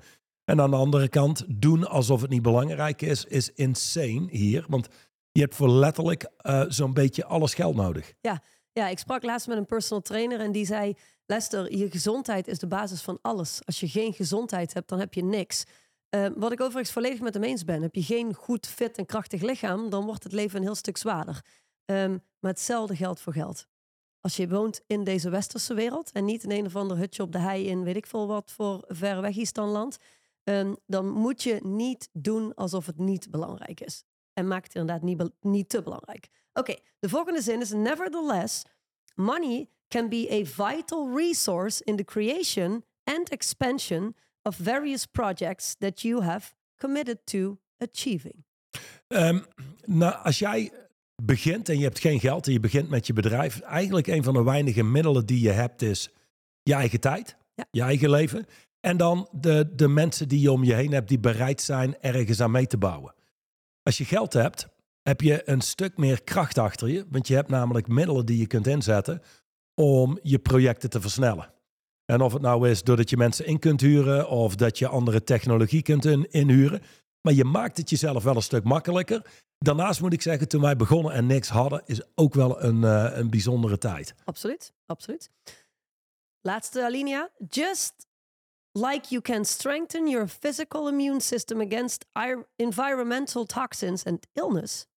En 0.49 0.61
aan 0.61 0.69
de 0.69 0.75
andere 0.75 1.09
kant, 1.09 1.43
doen 1.47 1.87
alsof 1.87 2.21
het 2.21 2.29
niet 2.29 2.41
belangrijk 2.41 3.01
is, 3.01 3.25
is 3.25 3.53
insane 3.53 4.27
hier. 4.29 4.65
Want 4.67 4.87
je 5.31 5.41
hebt 5.41 5.55
voor 5.55 5.69
letterlijk 5.69 6.29
uh, 6.41 6.63
zo'n 6.67 6.93
beetje 6.93 7.25
alles 7.25 7.53
geld 7.53 7.75
nodig. 7.75 8.13
Ja. 8.21 8.41
ja, 8.71 8.87
ik 8.87 8.99
sprak 8.99 9.23
laatst 9.23 9.47
met 9.47 9.57
een 9.57 9.65
personal 9.65 10.01
trainer 10.01 10.39
en 10.39 10.51
die 10.51 10.65
zei... 10.65 10.93
Lester, 11.25 11.77
je 11.77 11.89
gezondheid 11.89 12.47
is 12.47 12.59
de 12.59 12.67
basis 12.67 13.01
van 13.01 13.19
alles. 13.21 13.61
Als 13.65 13.79
je 13.79 13.87
geen 13.87 14.13
gezondheid 14.13 14.73
hebt, 14.73 14.89
dan 14.89 14.99
heb 14.99 15.13
je 15.13 15.23
niks. 15.23 15.63
Uh, 16.15 16.27
wat 16.35 16.51
ik 16.51 16.61
overigens 16.61 16.91
volledig 16.91 17.19
met 17.19 17.33
hem 17.33 17.43
eens 17.43 17.63
ben. 17.63 17.81
Heb 17.81 17.95
je 17.95 18.03
geen 18.03 18.33
goed, 18.33 18.67
fit 18.67 18.97
en 18.97 19.05
krachtig 19.05 19.41
lichaam, 19.41 19.89
dan 19.89 20.05
wordt 20.05 20.23
het 20.23 20.31
leven 20.31 20.57
een 20.57 20.63
heel 20.63 20.75
stuk 20.75 20.97
zwaarder. 20.97 21.41
Um, 21.85 22.23
maar 22.39 22.51
hetzelfde 22.51 22.95
geldt 22.95 23.19
voor 23.19 23.33
geld. 23.33 23.67
Als 24.19 24.35
je 24.35 24.47
woont 24.47 24.81
in 24.87 25.03
deze 25.03 25.29
westerse 25.29 25.73
wereld 25.73 26.11
en 26.11 26.25
niet 26.25 26.43
in 26.43 26.51
een 26.51 26.65
of 26.65 26.75
ander 26.75 26.97
hutje 26.97 27.23
op 27.23 27.31
de 27.31 27.39
hei 27.39 27.67
in 27.67 27.83
weet 27.83 27.95
ik 27.95 28.05
veel 28.05 28.27
wat 28.27 28.51
voor 28.51 28.83
ver 28.87 29.21
weg 29.21 29.35
is 29.35 29.53
dan 29.53 29.69
land 29.69 29.97
um, 30.49 30.75
dan 30.85 31.09
moet 31.09 31.43
je 31.43 31.59
niet 31.63 32.09
doen 32.13 32.55
alsof 32.55 32.85
het 32.85 32.97
niet 32.97 33.31
belangrijk 33.31 33.81
is. 33.81 34.03
En 34.33 34.47
maak 34.47 34.63
het 34.63 34.75
inderdaad 34.75 35.03
niet, 35.03 35.23
niet 35.41 35.69
te 35.69 35.81
belangrijk. 35.81 36.27
Oké, 36.53 36.71
okay, 36.71 36.83
de 36.99 37.09
volgende 37.09 37.41
zin 37.41 37.61
is: 37.61 37.71
Nevertheless, 37.71 38.63
money 39.15 39.69
can 39.87 40.09
be 40.09 40.27
a 40.31 40.45
vital 40.45 41.15
resource 41.15 41.83
in 41.83 41.95
the 41.95 42.03
creation 42.03 42.83
and 43.03 43.29
expansion 43.29 44.15
of 44.41 44.55
various 44.55 45.05
projects 45.05 45.75
that 45.75 46.01
you 46.01 46.21
have 46.21 46.53
committed 46.77 47.25
to 47.25 47.57
achieving. 47.77 48.45
Um, 49.07 49.45
nou, 49.85 50.15
als 50.23 50.39
jij 50.39 50.71
begint 51.23 51.69
en 51.69 51.77
je 51.77 51.83
hebt 51.83 51.99
geen 51.99 52.19
geld 52.19 52.47
en 52.47 52.53
je 52.53 52.59
begint 52.59 52.89
met 52.89 53.07
je 53.07 53.13
bedrijf, 53.13 53.59
eigenlijk 53.59 54.07
een 54.07 54.23
van 54.23 54.33
de 54.33 54.43
weinige 54.43 54.83
middelen 54.83 55.25
die 55.25 55.41
je 55.41 55.51
hebt 55.51 55.81
is 55.81 56.09
je 56.63 56.73
eigen 56.73 56.99
tijd, 56.99 57.37
ja. 57.53 57.65
je 57.71 57.81
eigen 57.81 58.09
leven. 58.09 58.45
En 58.79 58.97
dan 58.97 59.29
de, 59.31 59.69
de 59.75 59.87
mensen 59.87 60.27
die 60.27 60.39
je 60.39 60.51
om 60.51 60.63
je 60.63 60.73
heen 60.73 60.91
hebt 60.91 61.07
die 61.07 61.19
bereid 61.19 61.61
zijn 61.61 62.01
ergens 62.01 62.41
aan 62.41 62.51
mee 62.51 62.67
te 62.67 62.77
bouwen. 62.77 63.13
Als 63.83 63.97
je 63.97 64.05
geld 64.05 64.33
hebt, 64.33 64.67
heb 65.01 65.21
je 65.21 65.49
een 65.49 65.61
stuk 65.61 65.97
meer 65.97 66.23
kracht 66.23 66.57
achter 66.57 66.87
je. 66.89 67.05
Want 67.09 67.27
je 67.27 67.35
hebt 67.35 67.49
namelijk 67.49 67.87
middelen 67.87 68.25
die 68.25 68.37
je 68.37 68.47
kunt 68.47 68.67
inzetten 68.67 69.21
om 69.73 70.19
je 70.21 70.39
projecten 70.39 70.89
te 70.89 71.01
versnellen. 71.01 71.53
En 72.05 72.21
of 72.21 72.33
het 72.33 72.41
nou 72.41 72.69
is 72.69 72.83
doordat 72.83 73.09
je 73.09 73.17
mensen 73.17 73.45
in 73.45 73.59
kunt 73.59 73.81
huren 73.81 74.29
of 74.29 74.55
dat 74.55 74.77
je 74.77 74.87
andere 74.87 75.23
technologie 75.23 75.81
kunt 75.81 76.05
inhuren. 76.29 76.81
Maar 77.21 77.33
je 77.33 77.45
maakt 77.45 77.77
het 77.77 77.89
jezelf 77.89 78.23
wel 78.23 78.35
een 78.35 78.41
stuk 78.41 78.63
makkelijker. 78.63 79.21
Daarnaast 79.57 80.01
moet 80.01 80.13
ik 80.13 80.21
zeggen, 80.21 80.47
toen 80.47 80.61
wij 80.61 80.75
begonnen 80.75 81.13
en 81.13 81.25
niks 81.25 81.49
hadden, 81.49 81.81
is 81.85 82.01
ook 82.15 82.33
wel 82.33 82.63
een, 82.63 82.81
uh, 82.81 83.09
een 83.13 83.29
bijzondere 83.29 83.77
tijd. 83.77 84.15
Absoluut, 84.23 84.73
absoluut. 84.85 85.31
Laatste 86.41 86.83
alinea. 86.83 87.29
Just 87.49 88.07
like 88.77 89.11
you 89.11 89.21
can 89.21 89.45
strengthen 89.45 90.07
your 90.07 90.27
physical 90.27 90.87
immune 90.87 91.19
system 91.19 91.61
against 91.61 92.05
environmental 92.57 93.45
toxins 93.45 94.03
and 94.05 94.25
illness, 94.33 94.87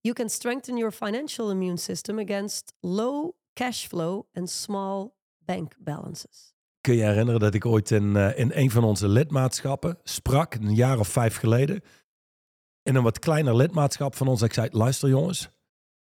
you 0.00 0.14
can 0.14 0.28
strengthen 0.28 0.76
your 0.76 0.90
financial 0.92 1.50
immune 1.50 1.78
system 1.78 2.18
against 2.18 2.72
low 2.80 3.34
cash 3.54 3.86
flow 3.86 4.26
and 4.34 4.50
small 4.50 5.14
bank 5.46 5.74
balances. 5.78 6.54
Kun 6.80 6.94
je 6.94 7.02
herinneren 7.02 7.40
dat 7.40 7.54
ik 7.54 7.66
ooit 7.66 7.90
in, 7.90 8.14
uh, 8.14 8.38
in 8.38 8.50
een 8.54 8.70
van 8.70 8.84
onze 8.84 9.08
lidmaatschappen 9.08 9.98
sprak, 10.02 10.54
een 10.54 10.74
jaar 10.74 10.98
of 10.98 11.08
vijf 11.08 11.36
geleden, 11.36 11.80
in 12.82 12.94
een 12.94 13.02
wat 13.02 13.18
kleiner 13.18 13.56
lidmaatschap 13.56 14.14
van 14.14 14.28
ons. 14.28 14.42
Ik 14.42 14.52
zei, 14.52 14.68
luister 14.72 15.08
jongens, 15.08 15.48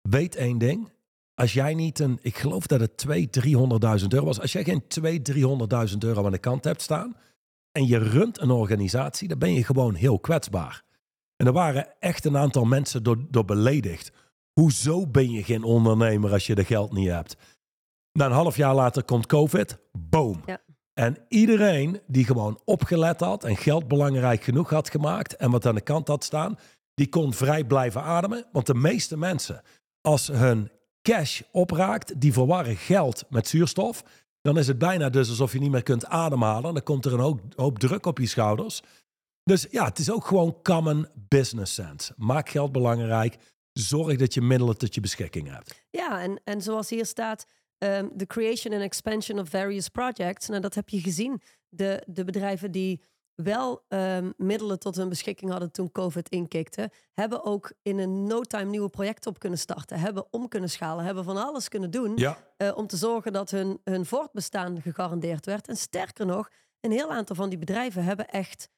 weet 0.01 0.37
één 0.37 0.59
ding. 0.59 0.93
Als 1.35 1.53
jij 1.53 1.75
niet 1.75 1.99
een, 1.99 2.19
ik 2.23 2.37
geloof 2.37 2.67
dat 2.67 2.81
het 2.81 3.07
200.000, 3.07 3.45
300.000 4.01 4.07
euro 4.09 4.25
was. 4.25 4.41
Als 4.41 4.53
jij 4.53 4.65
geen 4.65 4.83
200.000, 4.83 5.91
300.000 5.91 5.99
euro 5.99 6.25
aan 6.25 6.33
de 6.33 6.39
kant 6.39 6.65
hebt 6.65 6.83
staan 6.83 7.17
en 7.73 7.87
je 7.87 7.99
runt 7.99 8.41
een 8.41 8.51
organisatie, 8.51 9.29
dan 9.29 9.39
ben 9.39 9.55
je 9.55 9.65
gewoon 9.65 9.95
heel 9.95 10.19
kwetsbaar. 10.19 10.83
En 11.37 11.47
er 11.47 11.53
waren 11.53 12.01
echt 12.01 12.25
een 12.25 12.37
aantal 12.37 12.65
mensen 12.65 13.03
door, 13.03 13.25
door 13.31 13.45
beledigd. 13.45 14.13
Hoezo 14.53 15.07
ben 15.07 15.31
je 15.31 15.45
geen 15.45 15.63
ondernemer 15.63 16.33
als 16.33 16.47
je 16.47 16.55
de 16.55 16.65
geld 16.65 16.93
niet 16.93 17.09
hebt? 17.09 17.37
Na 18.13 18.27
een 18.27 18.33
half 18.33 18.57
jaar 18.57 18.75
later 18.75 19.05
komt 19.05 19.27
COVID, 19.27 19.79
boom. 19.93 20.43
Ja. 20.47 20.61
En 20.95 21.17
iedereen 21.29 22.01
die 22.07 22.25
gewoon 22.25 22.61
opgelet 22.65 23.21
had 23.21 23.45
en 23.45 23.57
geld 23.57 23.89
belangrijk 23.89 24.43
genoeg 24.43 24.71
had 24.71 24.91
gemaakt 24.91 25.37
en 25.37 25.51
wat 25.51 25.67
aan 25.67 25.75
de 25.75 25.81
kant 25.81 26.09
had 26.09 26.25
staan, 26.25 26.59
die 26.95 27.09
kon 27.09 27.33
vrij 27.33 27.65
blijven 27.65 28.03
ademen. 28.03 28.47
Want 28.53 28.67
de 28.67 28.75
meeste 28.75 29.17
mensen, 29.17 29.63
als 30.01 30.27
hun 30.27 30.71
cash 31.05 31.41
opraakt, 31.51 32.21
die 32.21 32.33
verwarren 32.33 32.77
geld 32.77 33.25
met 33.29 33.49
zuurstof, 33.49 34.03
dan 34.41 34.59
is 34.59 34.67
het 34.67 34.79
bijna 34.79 35.09
dus 35.09 35.29
alsof 35.29 35.53
je 35.53 35.59
niet 35.59 35.71
meer 35.71 35.83
kunt 35.83 36.07
ademhalen. 36.07 36.75
Dan 36.75 36.83
komt 36.83 37.05
er 37.05 37.13
een 37.13 37.21
hoop, 37.21 37.41
hoop 37.57 37.79
druk 37.79 38.07
op 38.07 38.19
je 38.19 38.27
schouders. 38.27 38.83
Dus 39.43 39.67
ja, 39.71 39.85
het 39.85 39.99
is 39.99 40.11
ook 40.11 40.27
gewoon 40.27 40.63
common 40.63 41.09
business 41.29 41.75
sense. 41.75 42.13
Maak 42.17 42.49
geld 42.49 42.73
belangrijk. 42.73 43.37
Zorg 43.73 44.17
dat 44.17 44.35
je 44.35 44.41
middelen 44.41 44.79
tot 44.79 44.95
je 44.95 45.01
beschikking 45.01 45.49
hebt. 45.51 45.85
Ja, 45.91 46.23
en, 46.23 46.41
en 46.45 46.63
zoals 46.63 46.91
hier 46.91 47.07
staat, 47.07 47.47
um, 47.79 48.17
the 48.17 48.27
creation 48.27 48.75
and 48.75 48.83
expansion 48.83 49.39
of 49.39 49.49
various 49.49 49.89
projects. 49.89 50.49
Nou, 50.49 50.61
dat 50.61 50.75
heb 50.75 50.89
je 50.89 51.01
gezien. 51.01 51.41
De, 51.69 52.03
de 52.07 52.25
bedrijven 52.25 52.71
die 52.71 53.01
wel 53.35 53.85
um, 53.89 54.35
middelen 54.37 54.79
tot 54.79 54.97
hun 54.97 55.09
beschikking 55.09 55.51
hadden 55.51 55.73
toen 55.73 55.93
COVID 55.93 56.29
inkikte, 56.29 56.91
hebben 57.13 57.45
ook 57.45 57.73
in 57.83 57.99
een 57.99 58.25
no 58.27 58.41
time 58.41 58.71
nieuwe 58.71 58.89
projecten 58.89 59.31
op 59.31 59.39
kunnen 59.39 59.59
starten, 59.59 59.99
hebben 59.99 60.33
om 60.33 60.49
kunnen 60.49 60.71
schalen, 60.71 61.05
hebben 61.05 61.25
van 61.25 61.37
alles 61.37 61.69
kunnen 61.69 61.91
doen 61.91 62.17
ja. 62.17 62.39
uh, 62.59 62.77
om 62.77 62.87
te 62.87 62.97
zorgen 62.97 63.33
dat 63.33 63.51
hun, 63.51 63.81
hun 63.85 64.07
voortbestaan 64.07 64.83
gegarandeerd 64.83 65.47
werd. 65.47 65.69
En 65.69 65.77
sterker 65.77 66.27
nog, 66.27 66.51
een 66.81 66.93
heel 66.93 67.13
aantal 67.13 67.37
van 67.37 67.49
die 67.49 67.59
bedrijven 67.59 68.05
hebben 68.05 68.29
echt, 68.29 68.69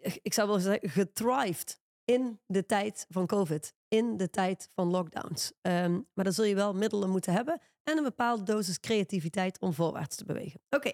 ik 0.00 0.34
zou 0.34 0.48
wel 0.48 0.58
zeggen, 0.58 0.88
gethrived 0.88 1.82
in 2.04 2.40
de 2.46 2.66
tijd 2.66 3.06
van 3.08 3.26
COVID, 3.26 3.74
in 3.88 4.16
de 4.16 4.30
tijd 4.30 4.68
van 4.74 4.90
lockdowns. 4.90 5.52
Um, 5.62 6.06
maar 6.14 6.24
dan 6.24 6.32
zul 6.32 6.44
je 6.44 6.54
wel 6.54 6.74
middelen 6.74 7.10
moeten 7.10 7.32
hebben 7.32 7.60
en 7.82 7.96
een 7.96 8.02
bepaalde 8.02 8.42
dosis 8.42 8.80
creativiteit 8.80 9.60
om 9.60 9.72
voorwaarts 9.72 10.16
te 10.16 10.24
bewegen. 10.24 10.60
Oké, 10.70 10.92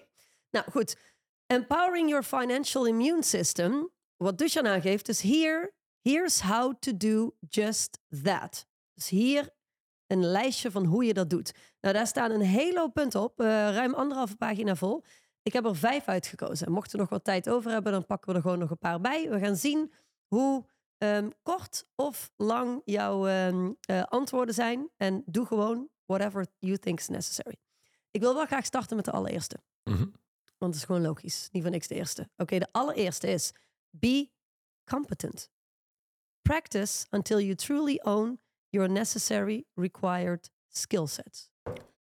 nou 0.49 0.71
goed. 0.71 0.97
Empowering 1.51 2.07
your 2.09 2.23
financial 2.23 2.85
immune 2.85 3.23
system. 3.23 3.89
Wat 4.17 4.37
Dushan 4.37 4.67
aangeeft 4.67 5.09
is 5.09 5.21
here, 5.21 5.73
here's 6.01 6.41
how 6.41 6.73
to 6.79 6.97
do 6.97 7.35
just 7.49 7.99
that. 8.23 8.67
Dus 8.93 9.09
hier 9.09 9.49
een 10.07 10.25
lijstje 10.25 10.71
van 10.71 10.85
hoe 10.85 11.05
je 11.05 11.13
dat 11.13 11.29
doet. 11.29 11.53
Nou, 11.81 11.95
daar 11.95 12.07
staan 12.07 12.31
een 12.31 12.41
hele 12.41 12.79
hoop 12.79 12.93
punten 12.93 13.21
op, 13.21 13.41
uh, 13.41 13.47
ruim 13.47 13.93
anderhalve 13.93 14.35
pagina 14.35 14.75
vol. 14.75 15.03
Ik 15.41 15.53
heb 15.53 15.65
er 15.65 15.75
vijf 15.75 16.07
uitgekozen. 16.07 16.67
En 16.67 16.73
mochten 16.73 16.91
we 16.91 16.97
nog 16.97 17.09
wat 17.09 17.23
tijd 17.23 17.49
over 17.49 17.71
hebben, 17.71 17.91
dan 17.91 18.05
pakken 18.05 18.29
we 18.29 18.35
er 18.35 18.41
gewoon 18.41 18.59
nog 18.59 18.69
een 18.69 18.77
paar 18.77 19.01
bij. 19.01 19.29
We 19.29 19.39
gaan 19.39 19.55
zien 19.55 19.91
hoe 20.27 20.65
ehm, 20.97 21.29
kort 21.41 21.85
of 21.95 22.31
lang 22.35 22.81
jouw 22.85 23.27
ehm, 23.27 23.71
eh, 23.81 24.03
antwoorden 24.03 24.55
zijn. 24.55 24.89
En 24.97 25.23
doe 25.25 25.45
gewoon 25.45 25.89
whatever 26.05 26.47
you 26.59 26.77
think 26.77 26.99
is 26.99 27.07
necessary. 27.07 27.55
Ik 28.11 28.21
wil 28.21 28.33
wel 28.33 28.45
graag 28.45 28.65
starten 28.65 28.95
met 28.95 29.05
de 29.05 29.11
allereerste. 29.11 29.57
Mhm. 29.83 30.05
Want 30.61 30.73
het 30.73 30.81
is 30.83 30.83
gewoon 30.89 31.01
logisch. 31.01 31.49
Niet 31.51 31.63
van 31.63 31.71
niks 31.71 31.87
de 31.87 31.95
eerste. 31.95 32.29
Oké, 32.37 32.59
de 32.59 32.67
allereerste 32.71 33.27
is 33.27 33.53
be 33.89 34.29
competent. 34.91 35.49
Practice 36.41 37.05
until 37.09 37.39
you 37.39 37.55
truly 37.55 37.99
own 38.03 38.39
your 38.69 38.89
necessary 38.89 39.65
required 39.73 40.51
skill 40.67 41.05
sets. 41.07 41.49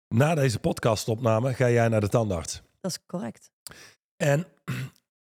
Na 0.07 0.35
deze 0.35 0.59
podcastopname 0.59 1.53
ga 1.53 1.69
jij 1.69 1.87
naar 1.87 2.01
de 2.01 2.09
tandarts. 2.09 2.61
Dat 2.79 2.91
is 2.91 3.05
correct. 3.05 3.51
En 4.15 4.47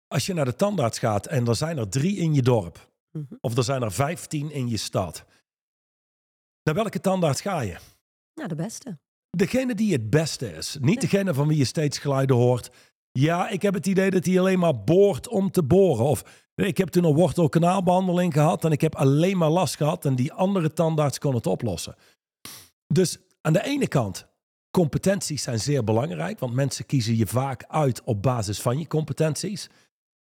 als 0.06 0.26
je 0.26 0.34
naar 0.34 0.44
de 0.44 0.56
tandarts 0.56 0.98
gaat 0.98 1.26
en 1.26 1.46
er 1.46 1.56
zijn 1.56 1.78
er 1.78 1.88
drie 1.88 2.16
in 2.16 2.34
je 2.34 2.42
dorp, 2.42 2.90
Mhm. 3.10 3.34
of 3.40 3.56
er 3.56 3.64
zijn 3.64 3.82
er 3.82 3.92
vijftien 3.92 4.50
in 4.50 4.68
je 4.68 4.76
stad, 4.76 5.24
naar 6.62 6.74
welke 6.74 7.00
tandarts 7.00 7.40
ga 7.40 7.60
je? 7.60 7.78
Nou, 8.34 8.48
de 8.48 8.54
beste. 8.54 8.98
Degene 9.30 9.74
die 9.74 9.92
het 9.92 10.10
beste 10.10 10.52
is. 10.52 10.76
Niet 10.80 11.00
degene 11.00 11.34
van 11.34 11.48
wie 11.48 11.56
je 11.56 11.64
steeds 11.64 11.98
geluiden 11.98 12.36
hoort. 12.36 12.70
Ja, 13.12 13.48
ik 13.48 13.62
heb 13.62 13.74
het 13.74 13.86
idee 13.86 14.10
dat 14.10 14.24
hij 14.24 14.38
alleen 14.38 14.58
maar 14.58 14.84
boort 14.84 15.28
om 15.28 15.50
te 15.50 15.62
boren. 15.62 16.04
Of 16.04 16.24
ik 16.54 16.78
heb 16.78 16.88
toen 16.88 17.04
een 17.04 17.14
wortelkanaalbehandeling 17.14 18.32
gehad 18.32 18.64
en 18.64 18.72
ik 18.72 18.80
heb 18.80 18.94
alleen 18.94 19.36
maar 19.38 19.50
last 19.50 19.76
gehad 19.76 20.04
en 20.04 20.14
die 20.14 20.32
andere 20.32 20.72
tandarts 20.72 21.18
kon 21.18 21.34
het 21.34 21.46
oplossen. 21.46 21.94
Dus 22.86 23.18
aan 23.40 23.52
de 23.52 23.64
ene 23.64 23.88
kant, 23.88 24.26
competenties 24.70 25.42
zijn 25.42 25.60
zeer 25.60 25.84
belangrijk, 25.84 26.38
want 26.38 26.54
mensen 26.54 26.86
kiezen 26.86 27.16
je 27.16 27.26
vaak 27.26 27.64
uit 27.68 28.02
op 28.04 28.22
basis 28.22 28.60
van 28.60 28.78
je 28.78 28.86
competenties. 28.86 29.70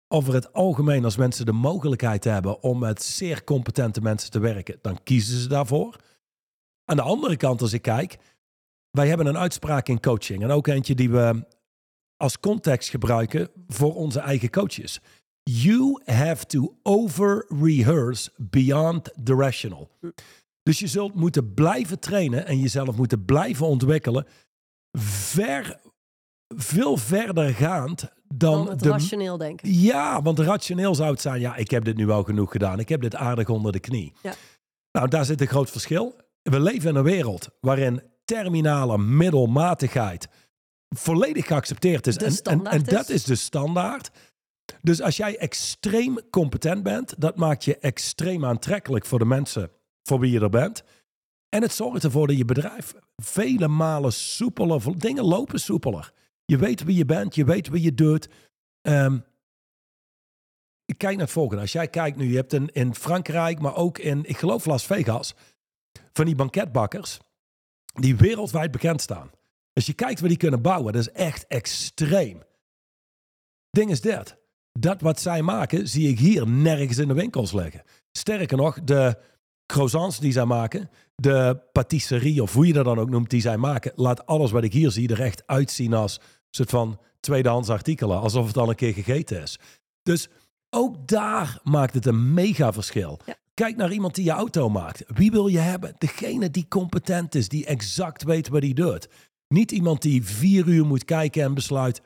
Over 0.08 0.34
het 0.34 0.52
algemeen, 0.52 1.04
als 1.04 1.16
mensen 1.16 1.46
de 1.46 1.52
mogelijkheid 1.52 2.24
hebben 2.24 2.62
om 2.62 2.78
met 2.78 3.02
zeer 3.02 3.44
competente 3.44 4.00
mensen 4.00 4.30
te 4.30 4.38
werken, 4.38 4.78
dan 4.82 5.02
kiezen 5.02 5.38
ze 5.38 5.48
daarvoor. 5.48 5.96
Aan 6.84 6.96
de 6.96 7.02
andere 7.02 7.36
kant, 7.36 7.60
als 7.60 7.72
ik 7.72 7.82
kijk, 7.82 8.18
wij 8.90 9.08
hebben 9.08 9.26
een 9.26 9.38
uitspraak 9.38 9.88
in 9.88 10.00
coaching 10.00 10.42
en 10.42 10.50
ook 10.50 10.66
eentje 10.66 10.94
die 10.94 11.10
we 11.10 11.44
als 12.22 12.40
context 12.40 12.88
gebruiken 12.88 13.50
voor 13.68 13.94
onze 13.94 14.20
eigen 14.20 14.50
coaches. 14.50 15.00
You 15.42 16.00
have 16.04 16.46
to 16.46 16.76
over-rehearse 16.82 18.30
beyond 18.36 19.10
the 19.24 19.34
rational. 19.34 19.90
Dus 20.62 20.78
je 20.78 20.86
zult 20.86 21.14
moeten 21.14 21.54
blijven 21.54 21.98
trainen 21.98 22.46
en 22.46 22.58
jezelf 22.58 22.96
moeten 22.96 23.24
blijven 23.24 23.66
ontwikkelen. 23.66 24.26
Ver, 24.98 25.80
veel 26.48 26.96
verder 26.96 27.54
gaand 27.54 28.10
dan, 28.34 28.64
Dan 28.64 28.68
het 28.68 28.80
de, 28.80 28.88
rationeel 28.88 29.36
denken. 29.36 29.72
ja, 29.72 30.22
want 30.22 30.38
rationeel 30.38 30.94
zou 30.94 31.10
het 31.10 31.20
zijn, 31.20 31.40
ja, 31.40 31.56
ik 31.56 31.70
heb 31.70 31.84
dit 31.84 31.96
nu 31.96 32.06
wel 32.06 32.22
genoeg 32.22 32.50
gedaan. 32.50 32.78
Ik 32.78 32.88
heb 32.88 33.00
dit 33.00 33.14
aardig 33.14 33.48
onder 33.48 33.72
de 33.72 33.80
knie. 33.80 34.12
Ja. 34.22 34.34
Nou, 34.92 35.08
daar 35.08 35.24
zit 35.24 35.40
een 35.40 35.46
groot 35.46 35.70
verschil. 35.70 36.16
We 36.42 36.60
leven 36.60 36.90
in 36.90 36.96
een 36.96 37.02
wereld 37.02 37.48
waarin 37.60 38.02
terminale 38.24 38.98
middelmatigheid 38.98 40.28
volledig 40.92 41.46
geaccepteerd 41.46 42.06
is. 42.06 42.16
En, 42.16 42.36
en, 42.42 42.66
en 42.66 42.82
dat 42.82 43.08
is. 43.08 43.14
is 43.14 43.24
de 43.24 43.34
standaard. 43.34 44.10
Dus 44.80 45.00
als 45.00 45.16
jij 45.16 45.38
extreem 45.38 46.18
competent 46.30 46.82
bent, 46.82 47.14
dat 47.18 47.36
maakt 47.36 47.64
je 47.64 47.78
extreem 47.78 48.44
aantrekkelijk 48.44 49.06
voor 49.06 49.18
de 49.18 49.24
mensen 49.24 49.70
voor 50.02 50.20
wie 50.20 50.30
je 50.30 50.40
er 50.40 50.48
bent. 50.48 50.82
En 51.48 51.62
het 51.62 51.72
zorgt 51.72 52.04
ervoor 52.04 52.26
dat 52.26 52.36
je 52.36 52.44
bedrijf 52.44 52.94
vele 53.16 53.68
malen 53.68 54.12
soepeler, 54.12 54.98
dingen 54.98 55.24
lopen 55.24 55.60
soepeler. 55.60 56.12
Je 56.44 56.56
weet 56.56 56.84
wie 56.84 56.96
je 56.96 57.04
bent, 57.04 57.34
je 57.34 57.44
weet 57.44 57.68
wie 57.68 57.82
je 57.82 57.94
doet. 57.94 58.28
Ehm, 58.80 59.18
ik 60.84 60.98
kijk 60.98 61.12
naar 61.12 61.24
het 61.24 61.34
volgende. 61.34 61.62
Als 61.62 61.72
jij 61.72 61.88
kijkt 61.88 62.16
nu, 62.16 62.30
je 62.30 62.36
hebt 62.36 62.52
in, 62.52 62.68
in 62.72 62.94
Frankrijk, 62.94 63.60
maar 63.60 63.76
ook 63.76 63.98
in, 63.98 64.24
ik 64.24 64.36
geloof 64.36 64.64
Las 64.64 64.86
Vegas, 64.86 65.34
van 66.12 66.24
die 66.24 66.34
banketbakkers 66.34 67.18
die 67.94 68.16
wereldwijd 68.16 68.70
bekend 68.70 69.00
staan. 69.00 69.30
Als 69.72 69.86
je 69.86 69.92
kijkt 69.92 70.20
waar 70.20 70.28
die 70.28 70.38
kunnen 70.38 70.62
bouwen, 70.62 70.92
dat 70.92 71.02
is 71.02 71.12
echt 71.12 71.46
extreem. 71.46 72.42
Ding 73.70 73.90
is 73.90 74.00
dit. 74.00 74.36
Dat 74.72 75.00
wat 75.00 75.20
zij 75.20 75.42
maken, 75.42 75.88
zie 75.88 76.08
ik 76.08 76.18
hier 76.18 76.48
nergens 76.48 76.98
in 76.98 77.08
de 77.08 77.14
winkels 77.14 77.52
liggen. 77.52 77.82
Sterker 78.12 78.56
nog, 78.56 78.82
de 78.82 79.18
croissants 79.66 80.18
die 80.18 80.32
zij 80.32 80.44
maken, 80.44 80.90
de 81.14 81.60
patisserie 81.72 82.42
of 82.42 82.52
hoe 82.52 82.66
je 82.66 82.72
dat 82.72 82.84
dan 82.84 82.98
ook 82.98 83.10
noemt, 83.10 83.30
die 83.30 83.40
zij 83.40 83.56
maken, 83.56 83.92
laat 83.94 84.26
alles 84.26 84.50
wat 84.50 84.64
ik 84.64 84.72
hier 84.72 84.90
zie 84.90 85.08
er 85.08 85.20
echt 85.20 85.46
uitzien 85.46 85.94
als 85.94 86.16
een 86.16 86.24
soort 86.50 86.70
van 86.70 87.00
tweedehands 87.20 87.68
artikelen. 87.68 88.20
Alsof 88.20 88.46
het 88.46 88.56
al 88.56 88.68
een 88.68 88.74
keer 88.74 88.92
gegeten 88.92 89.42
is. 89.42 89.58
Dus 90.02 90.28
ook 90.70 91.06
daar 91.08 91.60
maakt 91.62 91.94
het 91.94 92.06
een 92.06 92.34
mega 92.34 92.72
verschil. 92.72 93.20
Ja. 93.26 93.36
Kijk 93.54 93.76
naar 93.76 93.92
iemand 93.92 94.14
die 94.14 94.24
je 94.24 94.30
auto 94.30 94.68
maakt. 94.68 95.04
Wie 95.06 95.30
wil 95.30 95.46
je 95.46 95.58
hebben? 95.58 95.94
Degene 95.98 96.50
die 96.50 96.68
competent 96.68 97.34
is, 97.34 97.48
die 97.48 97.66
exact 97.66 98.22
weet 98.22 98.48
wat 98.48 98.62
hij 98.62 98.72
doet. 98.72 99.08
Niet 99.52 99.70
iemand 99.70 100.02
die 100.02 100.24
vier 100.24 100.68
uur 100.68 100.86
moet 100.86 101.04
kijken 101.04 101.42
en 101.42 101.54
besluit... 101.54 102.00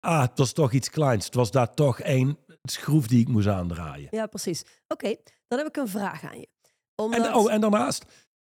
ah, 0.00 0.20
het 0.20 0.38
was 0.38 0.52
toch 0.52 0.72
iets 0.72 0.90
kleins. 0.90 1.24
Het 1.24 1.34
was 1.34 1.50
daar 1.50 1.74
toch 1.74 2.00
één 2.00 2.38
schroef 2.62 3.06
die 3.06 3.20
ik 3.20 3.28
moest 3.28 3.46
aandraaien. 3.46 4.08
Ja, 4.10 4.26
precies. 4.26 4.62
Oké, 4.88 5.16
dan 5.48 5.58
heb 5.58 5.68
ik 5.68 5.76
een 5.76 5.88
vraag 5.88 6.24
aan 6.24 6.38
je. 6.38 6.48
Omdat... 6.94 7.26
En, 7.26 7.34
oh, 7.34 7.52
en 7.52 7.60
daarnaast, 7.60 8.04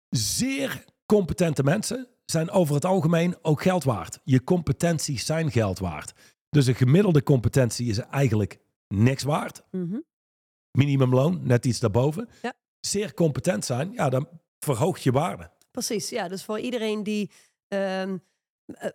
zeer 0.08 0.84
competente 1.06 1.62
mensen 1.62 2.08
zijn 2.24 2.50
over 2.50 2.74
het 2.74 2.84
algemeen 2.84 3.36
ook 3.42 3.62
geld 3.62 3.84
waard. 3.84 4.20
Je 4.24 4.44
competenties 4.44 5.26
zijn 5.26 5.50
geld 5.50 5.78
waard. 5.78 6.12
Dus 6.48 6.66
een 6.66 6.74
gemiddelde 6.74 7.22
competentie 7.22 7.88
is 7.88 7.98
eigenlijk 7.98 8.58
niks 8.88 9.22
waard. 9.22 9.62
Mhm. 9.70 9.98
Minimumloon, 10.70 11.46
net 11.46 11.64
iets 11.64 11.80
daarboven. 11.80 12.28
Ja. 12.42 12.52
Zeer 12.80 13.14
competent 13.14 13.64
zijn, 13.64 13.92
ja, 13.92 14.08
dan 14.08 14.28
verhoogt 14.58 15.02
je 15.02 15.12
waarde. 15.12 15.50
Precies, 15.70 16.08
ja. 16.08 16.28
Dus 16.28 16.44
voor 16.44 16.58
iedereen 16.58 17.02
die 17.02 17.30
ehm, 17.68 18.08
eh, 18.08 18.14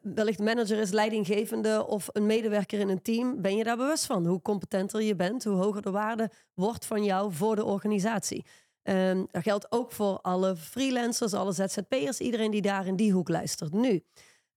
wellicht 0.01 0.39
manager 0.39 0.77
is, 0.79 0.91
leidinggevende 0.91 1.85
of 1.87 2.09
een 2.11 2.25
medewerker 2.25 2.79
in 2.79 2.89
een 2.89 3.01
team, 3.01 3.41
ben 3.41 3.55
je 3.55 3.63
daar 3.63 3.77
bewust 3.77 4.05
van. 4.05 4.25
Hoe 4.25 4.41
competenter 4.41 5.01
je 5.01 5.15
bent, 5.15 5.43
hoe 5.43 5.55
hoger 5.55 5.81
de 5.81 5.91
waarde 5.91 6.29
wordt 6.53 6.85
van 6.85 7.03
jou 7.03 7.33
voor 7.33 7.55
de 7.55 7.65
organisatie. 7.65 8.45
Ehm, 8.83 9.23
dat 9.31 9.43
geldt 9.43 9.71
ook 9.71 9.91
voor 9.91 10.19
alle 10.21 10.55
freelancers, 10.55 11.33
alle 11.33 11.51
ZZP'ers, 11.51 12.19
iedereen 12.19 12.51
die 12.51 12.61
daar 12.61 12.85
in 12.87 12.95
die 12.95 13.11
hoek 13.11 13.29
luistert. 13.29 13.73
Nu 13.73 14.03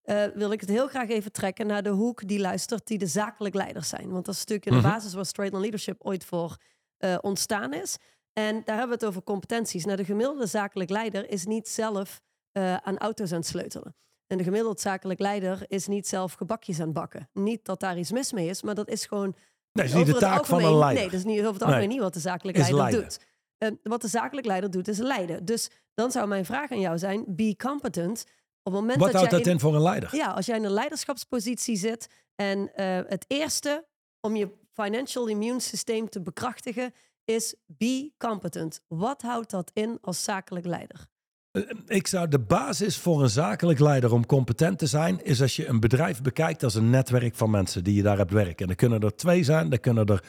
eh, 0.01 0.23
wil 0.33 0.51
ik 0.51 0.59
het 0.59 0.69
heel 0.69 0.87
graag 0.87 1.09
even 1.09 1.31
trekken 1.31 1.67
naar 1.67 1.83
de 1.83 1.89
hoek 1.89 2.27
die 2.27 2.39
luistert, 2.39 2.87
die 2.87 2.97
de 2.97 3.07
zakelijk 3.07 3.55
leiders 3.55 3.89
zijn. 3.89 4.11
Want 4.11 4.25
dat 4.25 4.33
is 4.33 4.39
natuurlijk 4.39 4.65
in 4.67 4.73
de 4.73 4.79
Mhm. 4.87 4.89
basis 4.89 5.13
waar 5.13 5.25
Straight 5.25 5.55
on 5.55 5.61
Leadership 5.61 6.01
ooit 6.03 6.25
voor 6.25 6.57
eh, 6.97 7.17
ontstaan 7.21 7.73
is. 7.73 7.97
En 8.33 8.53
daar 8.53 8.77
hebben 8.77 8.87
we 8.87 8.93
het 8.93 9.05
over 9.05 9.23
competenties. 9.23 9.85
Nou, 9.85 9.97
de 9.97 10.05
gemiddelde 10.05 10.45
zakelijk 10.45 10.89
leider 10.89 11.29
is 11.29 11.45
niet 11.45 11.67
zelf 11.67 12.21
eh, 12.51 12.75
aan 12.75 12.97
auto's 12.97 13.31
aan 13.31 13.37
het 13.37 13.47
sleutelen. 13.47 13.95
En 14.31 14.37
de 14.37 14.43
gemiddeld 14.43 14.79
zakelijk 14.79 15.19
leider 15.19 15.65
is 15.67 15.87
niet 15.87 16.07
zelf 16.07 16.33
gebakjes 16.33 16.79
aan 16.79 16.85
het 16.85 16.93
bakken. 16.93 17.29
Niet 17.33 17.65
dat 17.65 17.79
daar 17.79 17.97
iets 17.97 18.11
mis 18.11 18.31
mee 18.31 18.47
is, 18.47 18.61
maar 18.61 18.75
dat 18.75 18.89
is 18.89 19.05
gewoon. 19.05 19.35
Nee, 19.71 19.85
dat 19.85 19.85
is 19.85 19.93
niet 19.93 20.13
de 20.13 20.19
taak 20.19 20.45
van 20.45 20.63
een 20.63 20.77
leider. 20.77 21.01
Nee, 21.01 21.11
dat 21.11 21.19
is 21.19 21.25
niet 21.25 21.39
over 21.39 21.53
het 21.53 21.61
algemeen 21.61 21.79
Nee. 21.79 21.87
niet 21.87 21.99
wat 22.01 22.13
de 22.13 22.19
zakelijk 22.19 22.57
leider 22.57 23.01
doet. 23.01 23.19
Eh, 23.57 23.69
wat 23.83 24.01
de 24.01 24.07
zakelijk 24.07 24.47
leider 24.47 24.71
doet, 24.71 24.87
is 24.87 24.97
leiden. 24.97 25.45
Dus 25.45 25.69
dan 25.93 26.11
zou 26.11 26.27
mijn 26.27 26.45
vraag 26.45 26.71
aan 26.71 26.79
jou 26.79 26.97
zijn: 26.97 27.23
be 27.27 27.55
competent. 27.57 28.23
Op 28.63 28.71
het 28.71 28.81
moment 28.81 28.99
Wat 28.99 29.11
dat 29.11 29.15
houdt 29.15 29.31
jij 29.31 29.39
dat 29.39 29.47
in 29.53 29.59
voor 29.59 29.75
een 29.75 29.81
leider? 29.81 30.15
ja, 30.15 30.27
als 30.31 30.45
jij 30.45 30.57
in 30.57 30.63
een 30.63 30.71
leiderschapspositie 30.71 31.75
zit 31.75 32.07
en 32.35 32.75
eh, 32.75 32.99
het 33.07 33.25
eerste 33.27 33.85
om 34.19 34.35
je 34.35 34.51
financial 34.73 35.27
immune 35.27 35.59
systeem 35.59 36.09
te 36.09 36.21
bekrachtigen 36.21 36.93
is 37.25 37.55
be 37.65 38.11
competent. 38.17 38.81
Wat 38.87 39.21
houdt 39.21 39.49
dat 39.49 39.71
in 39.73 39.97
als 40.01 40.23
zakelijk 40.23 40.65
leider? 40.65 41.07
Eh, 41.51 41.61
Ik 41.87 42.07
zou 42.07 42.27
de 42.27 42.39
basis 42.39 42.97
voor 42.97 43.21
een 43.21 43.29
zakelijk 43.29 43.79
leider 43.79 44.13
om 44.13 44.25
competent 44.25 44.79
te 44.79 44.85
zijn, 44.87 45.23
is 45.23 45.41
als 45.41 45.55
je 45.55 45.67
een 45.67 45.79
bedrijf 45.79 46.21
bekijkt 46.21 46.63
als 46.63 46.75
een 46.75 46.89
netwerk 46.89 47.35
van 47.35 47.49
mensen 47.49 47.83
die 47.83 47.95
je 47.95 48.01
daar 48.01 48.17
hebt 48.17 48.31
werken. 48.31 48.65
En 48.65 48.69
er 48.69 48.75
kunnen 48.75 48.99
er 48.99 49.15
twee 49.15 49.43
zijn, 49.43 49.71
er 49.71 49.79
kunnen 49.79 50.05
er 50.05 50.23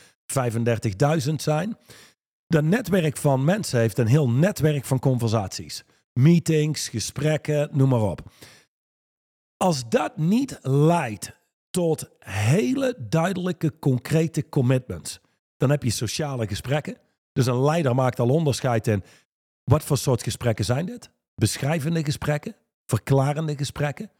35.000 1.28 1.34
zijn. 1.34 1.76
Dat 2.46 2.64
netwerk 2.64 3.16
van 3.16 3.44
mensen 3.44 3.80
heeft 3.80 3.98
een 3.98 4.06
heel 4.06 4.30
netwerk 4.30 4.84
van 4.84 4.98
conversaties. 4.98 5.84
Meetings, 6.12 6.88
gesprekken, 6.88 7.68
noem 7.72 7.88
maar 7.88 8.02
op. 8.02 8.20
Als 9.56 9.88
dat 9.88 10.16
niet 10.16 10.58
leidt 10.62 11.32
tot 11.70 12.10
hele 12.18 12.96
duidelijke, 13.08 13.78
concrete 13.78 14.48
commitments, 14.48 15.20
dan 15.56 15.70
heb 15.70 15.82
je 15.82 15.90
sociale 15.90 16.46
gesprekken. 16.46 16.96
Dus 17.32 17.46
een 17.46 17.62
leider 17.62 17.94
maakt 17.94 18.20
al 18.20 18.28
onderscheid 18.28 18.86
in 18.86 19.02
wat 19.64 19.82
voor 19.82 19.98
soort 19.98 20.22
gesprekken 20.22 20.64
zijn 20.64 20.86
dit? 20.86 21.10
Beschrijvende 21.34 22.04
gesprekken? 22.04 22.56
Verklarende 22.86 23.56
gesprekken? 23.56 24.10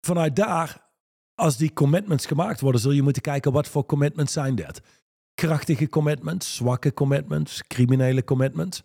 Vanuit 0.00 0.36
daar, 0.36 0.90
als 1.34 1.56
die 1.56 1.72
commitments 1.72 2.26
gemaakt 2.26 2.60
worden, 2.60 2.80
zul 2.80 2.90
je 2.90 3.02
moeten 3.02 3.22
kijken 3.22 3.52
wat 3.52 3.68
voor 3.68 3.86
commitments 3.86 4.32
zijn 4.32 4.54
dit. 4.54 4.82
Krachtige 5.34 5.88
commitments, 5.88 6.56
zwakke 6.56 6.94
commitments, 6.94 7.62
criminele 7.66 8.24
commitments. 8.24 8.82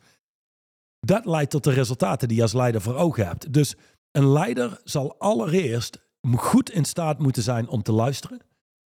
Dat 1.00 1.26
leidt 1.26 1.52
tot 1.52 1.64
de 1.64 1.72
resultaten 1.72 2.28
die 2.28 2.38
je 2.38 2.44
als 2.44 2.54
leider 2.54 2.82
voor 2.82 2.96
ogen 2.96 3.28
hebt. 3.28 3.54
Dus 3.54 3.76
een 4.12 4.28
leider 4.28 4.82
zal 4.84 5.16
allereerst 5.20 6.08
goed 6.36 6.72
in 6.72 6.86
staat 6.86 7.20
moeten 7.20 7.44
zijn 7.44 7.68
om 7.68 7.84
te 7.84 7.92
luisteren. 7.92 8.42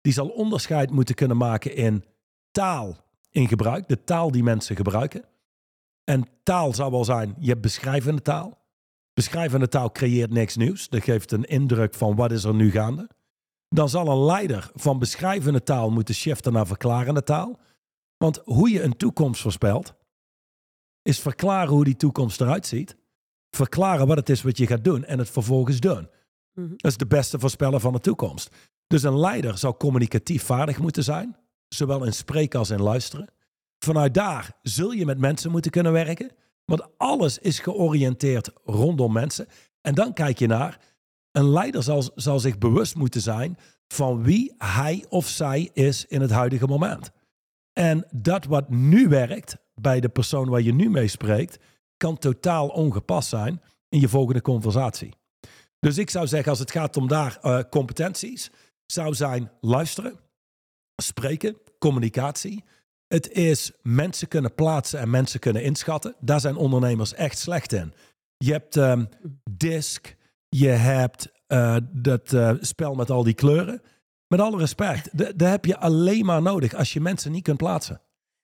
Die 0.01 0.13
zal 0.13 0.27
onderscheid 0.27 0.91
moeten 0.91 1.15
kunnen 1.15 1.38
maken 1.38 1.75
in 1.75 2.05
taal 2.51 2.98
in 3.31 3.48
gebruik, 3.48 3.88
de 3.88 4.03
taal 4.03 4.31
die 4.31 4.43
mensen 4.43 4.75
gebruiken. 4.75 5.24
En 6.10 6.28
taal 6.44 6.74
zou 6.74 6.92
wel 6.92 7.06
zijn, 7.06 7.36
je 7.40 7.50
hebt 7.50 7.62
beschrijvende 7.62 8.22
taal. 8.22 8.66
Beschrijvende 9.14 9.68
taal 9.68 9.92
creëert 9.92 10.32
niks 10.32 10.56
nieuws. 10.56 10.90
Dat 10.90 11.04
geeft 11.04 11.32
een 11.32 11.44
indruk 11.44 11.94
van 11.94 12.16
wat 12.16 12.32
is 12.32 12.44
er 12.44 12.54
nu 12.54 12.72
gaande. 12.72 13.10
Dan 13.70 13.90
zal 13.90 14.08
een 14.08 14.26
leider 14.26 14.70
van 14.74 15.00
beschrijvende 15.00 15.64
taal 15.64 15.90
moeten 15.90 16.16
shiften 16.16 16.54
naar 16.54 16.68
verklarende 16.68 17.24
taal. 17.24 17.60
Want 18.18 18.42
hoe 18.44 18.70
je 18.70 18.82
een 18.82 18.98
toekomst 18.98 19.42
voorspelt, 19.42 19.96
is 21.02 21.20
verklaren 21.20 21.74
hoe 21.74 21.84
die 21.84 21.96
toekomst 21.96 22.42
eruit 22.42 22.66
ziet. 22.66 22.98
Verklaren 23.50 24.08
wat 24.08 24.18
het 24.18 24.30
is 24.30 24.42
wat 24.42 24.58
je 24.58 24.68
gaat 24.68 24.84
doen 24.84 25.04
en 25.04 25.20
het 25.20 25.30
vervolgens 25.30 25.80
doen. 25.80 26.10
Mhm. 26.54 26.70
Dat 26.70 26.92
is 26.92 26.98
de 26.98 27.08
beste 27.08 27.40
voorspeller 27.40 27.80
van 27.80 27.94
de 27.94 28.00
toekomst. 28.00 28.56
Dus 28.88 29.04
een 29.04 29.20
leider 29.20 29.58
zou 29.58 29.78
communicatief 29.78 30.44
vaardig 30.44 30.80
moeten 30.80 31.04
zijn, 31.04 31.38
zowel 31.68 32.04
in 32.04 32.14
spreken 32.14 32.60
als 32.60 32.70
in 32.70 32.82
luisteren. 32.82 33.30
Vanuit 33.79 34.13
daar 34.13 34.57
zul 34.62 34.91
je 34.91 35.05
met 35.05 35.17
mensen 35.19 35.51
moeten 35.51 35.72
kunnen 35.72 35.91
werken, 35.91 36.31
want 36.65 36.98
alles 36.98 37.38
is 37.38 37.60
georiënteerd 37.60 38.51
rondom 38.63 39.13
mensen. 39.13 39.48
En 39.81 39.96
dan 39.96 40.13
kijk 40.13 40.39
je 40.39 40.48
naar, 40.48 40.79
een 41.31 41.50
leider 41.50 41.84
zal, 41.84 42.03
zal 42.15 42.39
zich 42.39 42.57
bewust 42.57 42.96
moeten 42.96 43.22
zijn 43.22 43.57
van 43.88 44.24
wie 44.24 44.53
hij 44.57 45.05
of 45.10 45.27
zij 45.27 45.69
is 45.74 46.05
in 46.05 46.22
het 46.22 46.31
huidige 46.31 46.67
moment. 46.67 47.12
En 47.74 48.07
dat 48.12 48.46
wat 48.46 48.69
nu 48.69 49.07
werkt 49.07 49.57
bij 49.75 50.00
de 50.00 50.10
persoon 50.10 50.50
waar 50.50 50.62
je 50.62 50.74
nu 50.74 50.89
mee 50.89 51.07
spreekt, 51.07 51.57
kan 51.98 52.17
totaal 52.17 52.67
ongepast 52.67 53.29
zijn 53.29 53.62
in 53.89 54.00
je 54.00 54.10
volgende 54.10 54.41
conversatie. 54.41 55.13
Dus 55.79 55.98
ik 55.98 56.10
zou 56.10 56.27
zeggen, 56.27 56.50
als 56.50 56.60
het 56.60 56.72
gaat 56.72 56.98
om 56.98 57.07
daar 57.07 57.38
eh, 57.41 57.60
competenties, 57.69 58.51
zou 58.86 59.13
zijn 59.13 59.51
luisteren, 59.62 60.19
spreken, 60.96 61.57
communicatie. 61.79 62.63
Het 63.08 63.32
is 63.32 63.72
mensen 63.82 64.28
kunnen 64.28 64.56
plaatsen 64.56 65.00
en 65.00 65.10
mensen 65.10 65.40
kunnen 65.40 65.64
inschatten. 65.64 66.16
Daar 66.20 66.40
zijn 66.40 66.56
ondernemers 66.56 67.14
echt 67.14 67.38
slecht 67.38 67.74
in. 67.74 67.94
Je 68.38 68.52
hebt 68.52 68.78
ehm 68.78 69.06
DISC, 69.52 70.16
je 70.50 70.68
hebt 70.68 71.32
eh, 71.48 71.78
dat 71.92 72.34
eh, 72.34 72.54
spel 72.60 72.96
met 72.96 73.12
al 73.12 73.24
die 73.24 73.34
kleuren. 73.34 73.82
Met 74.28 74.40
alle 74.40 74.58
respect, 74.58 75.38
daar 75.40 75.50
heb 75.50 75.66
je 75.66 75.78
alleen 75.78 76.26
maar 76.26 76.42
nodig 76.42 76.74
als 76.74 76.94
je 76.94 77.02
mensen 77.02 77.32
niet 77.32 77.44
kunt 77.44 77.58
plaatsen. 77.58 78.02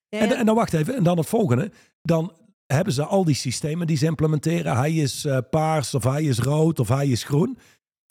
Ja, 0.10 0.20
En, 0.20 0.28
ja. 0.28 0.36
en 0.36 0.46
dan 0.46 0.56
wacht 0.56 0.74
even, 0.74 0.96
en 0.96 1.04
dan 1.04 1.18
het 1.18 1.28
volgende. 1.28 1.72
Dan 2.02 2.34
hebben 2.66 2.94
ze 2.94 3.04
al 3.04 3.24
die 3.24 3.36
systemen 3.36 3.88
die 3.88 3.98
ze 3.98 4.06
implementeren. 4.06 4.78
Hij 4.78 4.94
is 4.94 5.26
eh, 5.26 5.38
paars, 5.50 5.94
of 5.94 6.04
hij 6.04 6.24
is 6.24 6.40
rood, 6.40 6.80
of 6.80 6.88
hij 6.88 7.08
is 7.08 7.24
groen. 7.24 7.58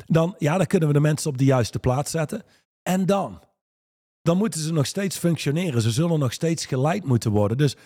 Dan, 0.07 0.35
ja, 0.39 0.57
dan 0.57 0.67
kunnen 0.67 0.89
we 0.89 0.95
de 0.95 1.01
mensen 1.01 1.31
op 1.31 1.39
de 1.39 1.45
juiste 1.45 1.79
plaats 1.79 2.11
zetten. 2.11 2.43
En 2.83 3.07
dan? 3.07 3.41
Dan 4.23 4.37
moeten 4.37 4.61
ze 4.61 4.73
nog 4.73 4.87
steeds 4.87 5.19
functioneren. 5.19 5.83
Ze 5.83 5.91
zullen 5.91 6.19
nog 6.19 6.33
steeds 6.33 6.67
geleid 6.67 7.05
moeten 7.05 7.31
worden. 7.31 7.57
Dus 7.57 7.76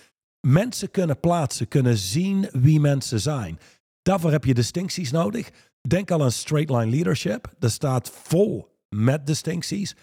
mensen 0.40 0.90
kunnen 0.90 1.20
plaatsen, 1.20 1.68
kunnen 1.68 1.96
zien 1.96 2.48
wie 2.52 2.80
mensen 2.80 3.20
zijn. 3.20 3.58
Daarvoor 4.02 4.30
heb 4.30 4.44
je 4.44 4.54
distincties 4.54 5.10
nodig. 5.10 5.50
Denk 5.88 6.10
al 6.10 6.22
aan 6.22 6.32
straight 6.32 6.70
line 6.70 6.90
leadership. 6.90 7.54
Dat 7.58 7.70
staat 7.70 8.10
vol 8.10 8.78
met 8.88 9.26
distincties. 9.26 9.96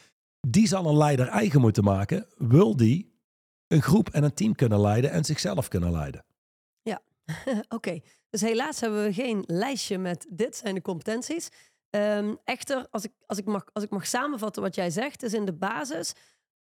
Die 0.48 0.68
zal 0.68 0.86
een 0.86 0.98
leider 0.98 1.28
eigen 1.28 1.62
moeten 1.62 1.84
maken. 1.84 2.28
Wil 2.38 2.76
die 2.76 3.12
een 3.68 3.82
groep 3.82 4.10
en 4.10 4.24
een 4.24 4.34
team 4.34 4.56
kunnen 4.56 4.82
leiden 4.82 5.12
en 5.12 5.26
zichzelf 5.26 5.68
kunnen 5.68 5.92
leiden. 5.92 6.26
Oké, 7.70 8.00
dus 8.30 8.42
helaas 8.42 8.80
hebben 8.80 9.04
we 9.04 9.14
geen 9.14 9.44
lijstje 9.48 9.98
met 9.98 10.26
dit 10.30 10.56
zijn 10.56 10.76
de 10.76 10.82
competenties. 10.82 11.50
Ehm, 11.94 12.36
echter, 12.44 12.88
als 12.92 13.04
ik, 13.04 13.12
als, 13.26 13.38
ik 13.38 13.46
mag, 13.46 13.66
als 13.74 13.84
ik 13.84 13.90
mag 13.90 14.08
samenvatten 14.08 14.62
wat 14.62 14.76
jij 14.76 14.90
zegt, 14.90 15.24
is 15.24 15.34
in 15.34 15.46
de 15.46 15.54
basis. 15.54 16.14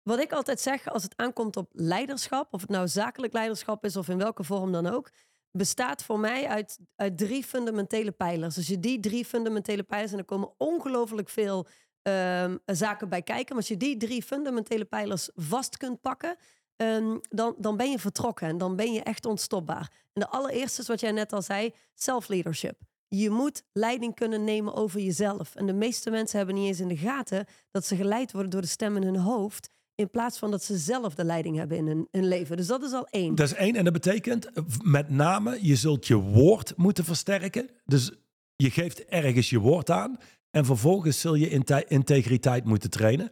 Wat 0.03 0.19
ik 0.19 0.31
altijd 0.31 0.59
zeg 0.59 0.87
als 0.87 1.03
het 1.03 1.17
aankomt 1.17 1.57
op 1.57 1.69
leiderschap, 1.71 2.53
of 2.53 2.61
het 2.61 2.69
nou 2.69 2.87
zakelijk 2.87 3.33
leiderschap 3.33 3.85
is 3.85 3.95
of 3.95 4.07
in 4.07 4.17
welke 4.17 4.43
vorm 4.43 4.71
dan 4.71 4.87
ook, 4.87 5.09
bestaat 5.51 6.03
voor 6.03 6.19
mij 6.19 6.47
uit, 6.47 6.79
uit 6.95 7.17
drie 7.17 7.43
fundamentele 7.43 8.11
pijlers. 8.11 8.57
Als 8.57 8.67
je 8.67 8.79
die 8.79 8.99
drie 8.99 9.25
fundamentele 9.25 9.83
pijlers, 9.83 10.11
en 10.11 10.17
er 10.17 10.25
komen 10.25 10.53
ongelooflijk 10.57 11.29
veel 11.29 11.67
ehm, 12.01 12.57
zaken 12.65 13.09
bij 13.09 13.21
kijken, 13.21 13.55
als 13.55 13.67
je 13.67 13.77
die 13.77 13.97
drie 13.97 14.23
fundamentele 14.23 14.85
pijlers 14.85 15.29
vast 15.35 15.77
kunt 15.77 16.01
pakken, 16.01 16.35
ehm, 16.75 17.17
dan, 17.29 17.55
dan 17.57 17.77
ben 17.77 17.91
je 17.91 17.99
vertrokken 17.99 18.47
en 18.47 18.57
dan 18.57 18.75
ben 18.75 18.93
je 18.93 19.03
echt 19.03 19.25
onstopbaar. 19.25 19.91
En 20.13 20.21
de 20.21 20.27
allereerste 20.27 20.81
is 20.81 20.87
wat 20.87 20.99
jij 20.99 21.11
net 21.11 21.33
al 21.33 21.41
zei, 21.41 21.73
self-leadership. 21.93 22.89
Je 23.15 23.29
moet 23.29 23.63
leiding 23.73 24.15
kunnen 24.15 24.43
nemen 24.43 24.73
over 24.73 24.99
jezelf. 24.99 25.55
En 25.55 25.65
de 25.65 25.73
meeste 25.73 26.09
mensen 26.09 26.37
hebben 26.37 26.55
niet 26.55 26.67
eens 26.67 26.79
in 26.79 26.87
de 26.87 26.97
gaten 26.97 27.45
dat 27.71 27.85
ze 27.85 27.95
geleid 27.95 28.31
worden 28.31 28.51
door 28.51 28.61
de 28.61 28.67
stem 28.67 28.95
in 28.95 29.03
hun 29.03 29.15
hoofd. 29.17 29.69
In 29.95 30.09
plaats 30.09 30.37
van 30.37 30.51
dat 30.51 30.63
ze 30.63 30.77
zelf 30.77 31.15
de 31.15 31.23
leiding 31.23 31.57
hebben 31.57 31.77
in 31.77 31.87
hun, 31.87 32.07
hun 32.11 32.27
leven. 32.27 32.57
Dus 32.57 32.67
dat 32.67 32.83
is 32.83 32.91
al 32.91 33.07
één. 33.07 33.35
Dat 33.35 33.47
is 33.47 33.53
één. 33.53 33.75
En 33.75 33.83
dat 33.83 33.93
betekent 33.93 34.45
eh, 34.51 34.63
met 34.83 35.09
name, 35.09 35.57
je 35.61 35.75
zult 35.75 36.07
je 36.07 36.15
woord 36.15 36.77
moeten 36.77 37.05
versterken. 37.05 37.69
Dus 37.85 38.11
je 38.55 38.69
geeft 38.71 39.05
ergens 39.05 39.49
je 39.49 39.59
woord 39.59 39.89
aan. 39.89 40.17
En 40.51 40.65
vervolgens 40.65 41.19
zul 41.19 41.35
je 41.35 41.49
inte- 41.49 41.85
integriteit 41.87 42.65
moeten 42.65 42.89
trainen. 42.89 43.29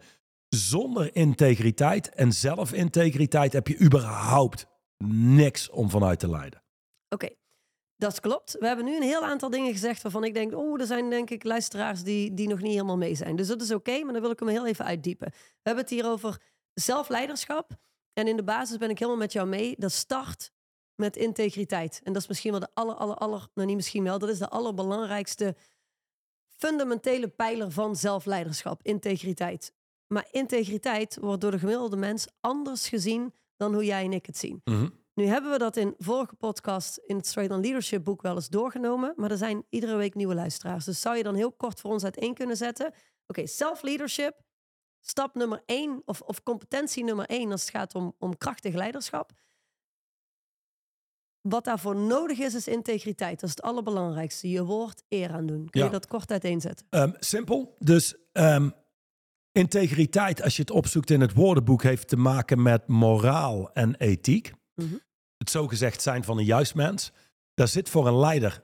Zonder 0.50 1.15
integriteit 1.15 2.10
en 2.10 2.34
zelfintegriteit 2.34 3.54
heb 3.54 3.68
je 3.68 3.80
überhaupt 3.80 4.65
niks 5.13 5.70
om 5.70 5.89
vanuit 5.89 6.20
te 6.20 6.30
leiden. 6.30 6.63
Oké, 7.10 7.30
dat 7.99 8.19
klopt. 8.19 8.55
We 8.59 8.67
hebben 8.67 8.85
nu 8.85 8.95
een 8.95 9.01
heel 9.01 9.25
aantal 9.25 9.49
dingen 9.49 9.71
gezegd 9.71 10.01
waarvan 10.01 10.23
ik 10.23 10.33
denk... 10.33 10.55
oh, 10.55 10.79
er 10.79 10.85
zijn 10.85 11.09
denk 11.09 11.29
ik 11.29 11.43
luisteraars 11.43 12.03
die, 12.03 12.33
die 12.33 12.47
nog 12.47 12.62
niet 12.62 12.71
helemaal 12.71 12.97
mee 12.97 13.15
zijn. 13.15 13.35
Dus 13.35 13.47
dat 13.47 13.62
is 13.62 13.71
oké, 13.71 14.03
maar 14.03 14.13
dan 14.13 14.21
wil 14.21 14.31
ik 14.31 14.39
hem 14.39 14.47
heel 14.47 14.65
even 14.65 14.85
uitdiepen. 14.85 15.27
We 15.31 15.59
hebben 15.62 15.83
het 15.83 15.93
hier 15.93 16.05
over 16.05 16.41
zelfleiderschap. 16.73 17.71
En 18.13 18.27
in 18.27 18.35
de 18.35 18.43
basis 18.43 18.77
ben 18.77 18.89
ik 18.89 18.99
helemaal 18.99 19.19
met 19.19 19.31
jou 19.33 19.47
mee. 19.47 19.75
Dat 19.77 19.91
start 19.91 20.51
met 20.95 21.15
integriteit. 21.15 22.01
En 22.03 22.13
dat 22.13 22.21
is 22.21 22.27
misschien 22.27 22.51
wel 22.51 22.59
de 22.59 22.69
aller, 22.73 22.95
aller, 22.95 23.47
nou 23.53 23.67
niet 23.67 23.75
misschien 23.75 24.03
wel, 24.03 24.19
dat 24.19 24.29
is 24.29 24.39
de 24.39 24.49
allerbelangrijkste 24.49 25.55
fundamentele 26.47 27.27
pijler 27.27 27.71
van 27.71 27.95
zelfleiderschap. 27.95 28.79
Integriteit. 28.83 29.73
Maar 30.07 30.27
integriteit 30.31 31.17
wordt 31.21 31.41
door 31.41 31.51
de 31.51 31.59
gemiddelde 31.59 31.97
mens 31.97 32.27
anders 32.39 32.88
gezien... 32.88 33.33
dan 33.55 33.73
hoe 33.73 33.85
jij 33.85 34.03
en 34.03 34.13
ik 34.13 34.25
het 34.25 34.38
zien. 34.38 34.62
Nu 35.19 35.25
hebben 35.25 35.51
we 35.51 35.58
dat 35.58 35.77
in 35.77 35.95
vorige 35.97 36.36
podcast 36.36 36.97
in 36.97 37.15
het 37.15 37.27
Straight 37.27 37.55
on 37.55 37.62
Leadership 37.62 38.03
boek 38.03 38.21
wel 38.21 38.36
eens 38.36 38.49
doorgenomen. 38.49 39.13
Maar 39.15 39.32
er 39.32 39.38
zijn 39.38 39.65
iedere 39.69 39.95
week 39.95 40.15
nieuwe 40.15 40.34
luisteraars. 40.36 40.86
Dus 40.86 41.01
zou 41.01 41.17
je 41.17 41.23
dan 41.23 41.36
heel 41.36 41.51
kort 41.51 41.79
voor 41.79 41.91
ons 41.91 42.03
uiteen 42.03 42.34
kunnen 42.34 42.58
zetten? 42.58 42.93
Oké, 43.27 43.47
self-leadership. 43.47 44.41
Stap 44.99 45.36
nummer 45.36 45.62
één, 45.65 46.01
of, 46.05 46.21
of 46.21 46.43
competentie 46.43 47.03
nummer 47.03 47.25
één 47.25 47.51
als 47.51 47.62
het 47.62 47.69
gaat 47.69 47.95
om, 47.95 48.15
om 48.19 48.38
krachtig 48.38 48.73
leiderschap. 48.73 49.32
Wat 51.41 51.63
daarvoor 51.63 51.95
nodig 51.95 52.39
is, 52.39 52.55
is 52.55 52.67
integriteit. 52.67 53.39
Dat 53.39 53.49
is 53.49 53.55
het 53.55 53.65
allerbelangrijkste. 53.65 54.49
Je 54.49 54.63
woord 54.63 55.03
eer 55.10 55.32
aan 55.32 55.45
doen. 55.45 55.69
Kun 55.69 55.79
Ja. 55.79 55.86
je 55.86 55.91
dat 55.91 56.08
kort 56.08 56.32
uiteenzetten? 56.32 56.86
Ehm, 56.89 57.12
simpel. 57.19 57.75
Dus 57.79 58.15
ehm, 58.32 58.69
integriteit, 59.51 60.41
als 60.41 60.55
je 60.55 60.62
het 60.62 60.71
opzoekt 60.71 61.10
in 61.10 61.21
het 61.21 61.34
woordenboek, 61.34 61.84
heeft 61.84 62.08
te 62.08 62.17
maken 62.17 62.62
met 62.62 62.88
moraal 62.88 63.73
en 63.73 63.95
ethiek. 63.95 64.53
Mhm. 64.75 64.95
Het 65.49 65.57
zogezegd 65.57 66.01
zijn 66.01 66.23
van 66.23 66.38
een 66.38 66.45
juist 66.45 66.75
mens. 66.75 67.12
Daar 67.53 67.67
zit 67.67 67.89
voor 67.89 68.07
een 68.07 68.17
leider 68.17 68.63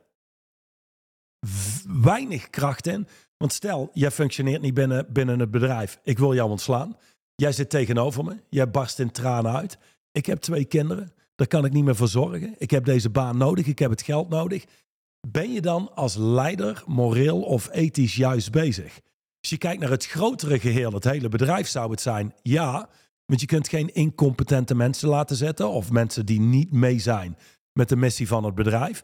weinig 2.02 2.50
kracht 2.50 2.88
in. 2.88 3.08
Want 3.38 3.54
stel, 3.54 3.90
jij 3.94 4.12
functioneert 4.12 4.62
niet 4.62 4.74
binnen, 4.74 5.14
binnen 5.14 5.40
het 5.40 5.52
bedrijf. 5.52 6.00
Ik 6.04 6.20
wil 6.20 6.34
jou 6.34 6.50
ontslaan. 6.50 6.98
Jij 7.36 7.52
zit 7.52 7.70
tegenover 7.70 8.24
me. 8.24 8.42
Jij 8.50 8.70
barst 8.70 9.00
in 9.00 9.12
tranen 9.12 9.56
uit. 9.56 9.78
Ik 10.12 10.26
heb 10.26 10.40
twee 10.40 10.66
kinderen. 10.66 11.14
Daar 11.36 11.48
kan 11.48 11.66
ik 11.66 11.72
niet 11.72 11.84
meer 11.84 11.96
voor 11.96 12.08
zorgen. 12.08 12.56
Ik 12.58 12.72
heb 12.72 12.86
deze 12.86 13.10
baan 13.10 13.38
nodig. 13.38 13.66
Ik 13.66 13.80
heb 13.80 13.90
het 13.90 14.02
geld 14.02 14.30
nodig. 14.30 14.66
Ben 15.28 15.52
je 15.52 15.62
dan 15.62 15.96
als 15.96 16.16
leider 16.16 16.84
moreel 16.86 17.42
of 17.42 17.70
ethisch 17.72 18.16
juist 18.16 18.52
bezig? 18.52 19.00
Als 19.40 19.50
je 19.50 19.58
kijkt 19.58 19.82
naar 19.82 19.90
het 19.90 20.06
grotere 20.06 20.60
geheel, 20.60 20.92
het 20.92 21.04
hele 21.04 21.30
bedrijf 21.30 21.68
zou 21.68 21.92
het 21.92 22.02
zijn, 22.02 22.34
ja. 22.42 22.90
Want 23.26 23.42
je 23.42 23.48
kunt 23.48 23.70
geen 23.70 23.94
incompetente 23.94 24.76
mensen 24.76 25.10
laten 25.10 25.36
zetten 25.36 25.70
of 25.70 25.92
mensen 25.92 26.26
die 26.26 26.40
niet 26.40 26.72
mee 26.72 27.00
zijn 27.00 27.38
met 27.74 27.90
de 27.90 27.96
missie 27.96 28.28
van 28.28 28.44
het 28.44 28.56
bedrijf. 28.56 29.04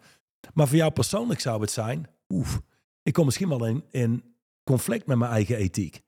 Maar 0.54 0.68
voor 0.68 0.78
jou 0.78 0.92
persoonlijk 0.92 1.40
zou 1.40 1.62
het 1.62 1.72
zijn, 1.72 2.08
oef, 2.30 2.62
ik 3.04 3.14
kom 3.14 3.26
misschien 3.26 3.50
wel 3.50 3.66
in, 3.66 3.84
in 3.92 4.36
conflict 4.64 5.08
met 5.08 5.18
mijn 5.18 5.32
eigen 5.32 5.56
ethiek. 5.56 6.02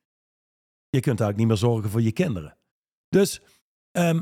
Je 0.89 0.99
kunt 0.99 1.19
eigenlijk 1.19 1.37
niet 1.37 1.47
meer 1.47 1.69
zorgen 1.69 1.89
voor 1.89 2.01
je 2.01 2.11
kinderen. 2.11 2.57
Dus 3.09 3.41
ehm, 3.91 4.21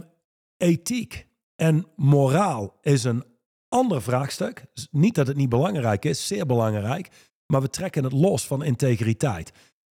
ethiek 0.57 1.27
en 1.55 1.87
moraal 1.95 2.77
is 2.81 3.03
een 3.03 3.23
ander 3.67 4.01
vraagstuk. 4.01 4.65
Niet 4.91 5.15
dat 5.15 5.27
het 5.27 5.37
niet 5.37 5.49
belangrijk 5.49 6.05
is, 6.05 6.27
zeer 6.27 6.45
belangrijk. 6.45 7.09
Maar 7.45 7.61
we 7.61 7.69
trekken 7.69 8.03
het 8.03 8.13
los 8.13 8.47
van 8.47 8.63
integriteit. 8.63 9.51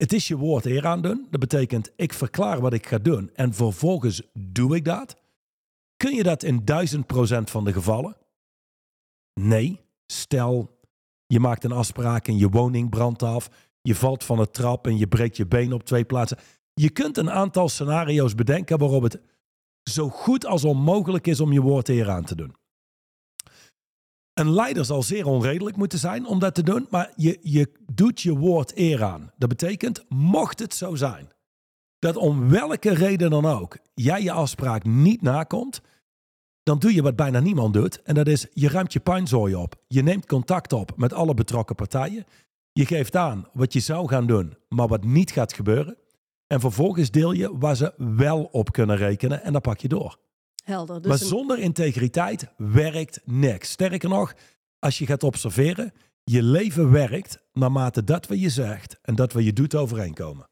Het 0.04 0.14
is 0.14 0.28
je 0.28 0.38
woord 0.38 0.66
eer 0.66 0.88
aan 0.88 1.02
doen. 1.02 1.28
Dat 1.30 1.40
betekent, 1.40 1.92
ik 1.96 2.14
verklaar 2.14 2.62
wat 2.62 2.74
ik 2.74 2.88
ga 2.88 2.98
doen 2.98 3.30
en 3.34 3.54
vervolgens 3.54 4.22
doe 4.34 4.76
ik 4.76 4.86
dat. 4.86 5.16
Kun 5.98 6.16
je 6.16 6.24
dat 6.24 6.44
in 6.44 6.66
duizend 6.66 7.08
procent 7.08 7.50
van 7.50 7.66
de 7.66 7.74
gevallen? 7.74 8.18
Nee. 9.34 9.80
Stel, 10.06 10.80
je 11.26 11.40
maakt 11.40 11.64
een 11.64 11.72
afspraak 11.72 12.28
en 12.28 12.38
je 12.38 12.50
woning 12.50 12.90
brandt 12.90 13.24
af. 13.24 13.50
Je 13.82 13.96
valt 13.96 14.24
van 14.24 14.40
het 14.40 14.54
trap 14.54 14.88
en 14.88 14.98
je 14.98 15.08
breekt 15.08 15.38
je 15.38 15.48
been 15.48 15.74
op 15.74 15.84
twee 15.84 16.06
plaatsen. 16.06 16.38
Je 16.74 16.90
kunt 16.90 17.18
een 17.18 17.32
aantal 17.32 17.70
scenario's 17.70 18.36
bedenken 18.36 18.78
waarop 18.78 19.04
het 19.04 19.22
zo 19.84 20.10
goed 20.10 20.46
als 20.46 20.64
onmogelijk 20.64 21.28
is 21.28 21.40
om 21.40 21.54
je 21.54 21.62
woord 21.62 21.90
eer 21.90 22.10
aan 22.10 22.26
te 22.26 22.36
doen. 22.36 22.56
Een 24.34 24.52
leider 24.52 24.86
zal 24.86 25.04
zeer 25.04 25.26
onredelijk 25.26 25.76
moeten 25.76 26.00
zijn 26.00 26.26
om 26.26 26.40
dat 26.40 26.56
te 26.56 26.64
doen, 26.64 26.88
maar 26.90 27.12
je, 27.16 27.40
je 27.42 27.72
doet 27.94 28.22
je 28.22 28.38
woord 28.38 28.78
eer 28.78 29.04
aan. 29.04 29.32
Dat 29.38 29.50
betekent, 29.50 30.06
mocht 30.10 30.60
het 30.60 30.74
zo 30.74 30.96
zijn, 30.96 31.32
dat 32.00 32.16
om 32.16 32.50
welke 32.50 32.94
reden 32.94 33.30
dan 33.30 33.46
ook 33.46 33.78
jij 33.94 34.22
je 34.22 34.32
afspraak 34.32 34.84
niet 34.84 35.22
nakomt, 35.22 35.82
dan 36.64 36.80
doe 36.80 36.94
je 36.94 37.02
wat 37.02 37.16
bijna 37.16 37.40
niemand 37.40 37.74
doet. 37.74 38.02
En 38.02 38.16
dat 38.16 38.28
is, 38.28 38.48
je 38.54 38.70
ruimt 38.70 38.94
je 38.94 39.00
puinzooi 39.00 39.56
op. 39.56 39.76
Je 39.88 40.04
neemt 40.04 40.26
contact 40.26 40.74
op 40.74 40.92
met 40.98 41.14
alle 41.14 41.34
betrokken 41.34 41.76
partijen. 41.76 42.26
Je 42.72 42.86
geeft 42.86 43.16
aan 43.16 43.48
wat 43.54 43.74
je 43.74 43.80
zou 43.80 44.08
gaan 44.08 44.28
doen, 44.28 44.58
maar 44.70 44.88
wat 44.88 45.04
niet 45.04 45.32
gaat 45.32 45.54
gebeuren. 45.54 45.98
En 46.48 46.60
vervolgens 46.60 47.12
deel 47.12 47.32
je 47.32 47.58
waar 47.58 47.76
ze 47.76 47.94
wel 47.98 48.44
op 48.52 48.72
kunnen 48.72 48.98
rekenen 48.98 49.44
en 49.44 49.52
dan 49.52 49.62
pak 49.62 49.80
je 49.80 49.88
door. 49.88 50.18
Helder. 50.64 51.02
Dus 51.02 51.12
maar 51.12 51.22
een- 51.22 51.28
zonder 51.28 51.60
integriteit 51.60 52.48
werkt 52.58 53.20
niks. 53.26 53.70
Sterker 53.72 54.10
nog, 54.10 54.34
als 54.80 54.98
je 54.98 55.06
gaat 55.06 55.24
observeren, 55.24 55.94
je 56.24 56.44
leven 56.44 56.92
werkt 56.92 57.44
naarmate 57.54 58.04
dat 58.04 58.28
wat 58.28 58.40
je 58.42 58.50
zegt 58.50 59.00
en 59.02 59.16
dat 59.16 59.34
wat 59.34 59.44
je 59.44 59.54
doet 59.54 59.76
overeenkomen. 59.76 60.50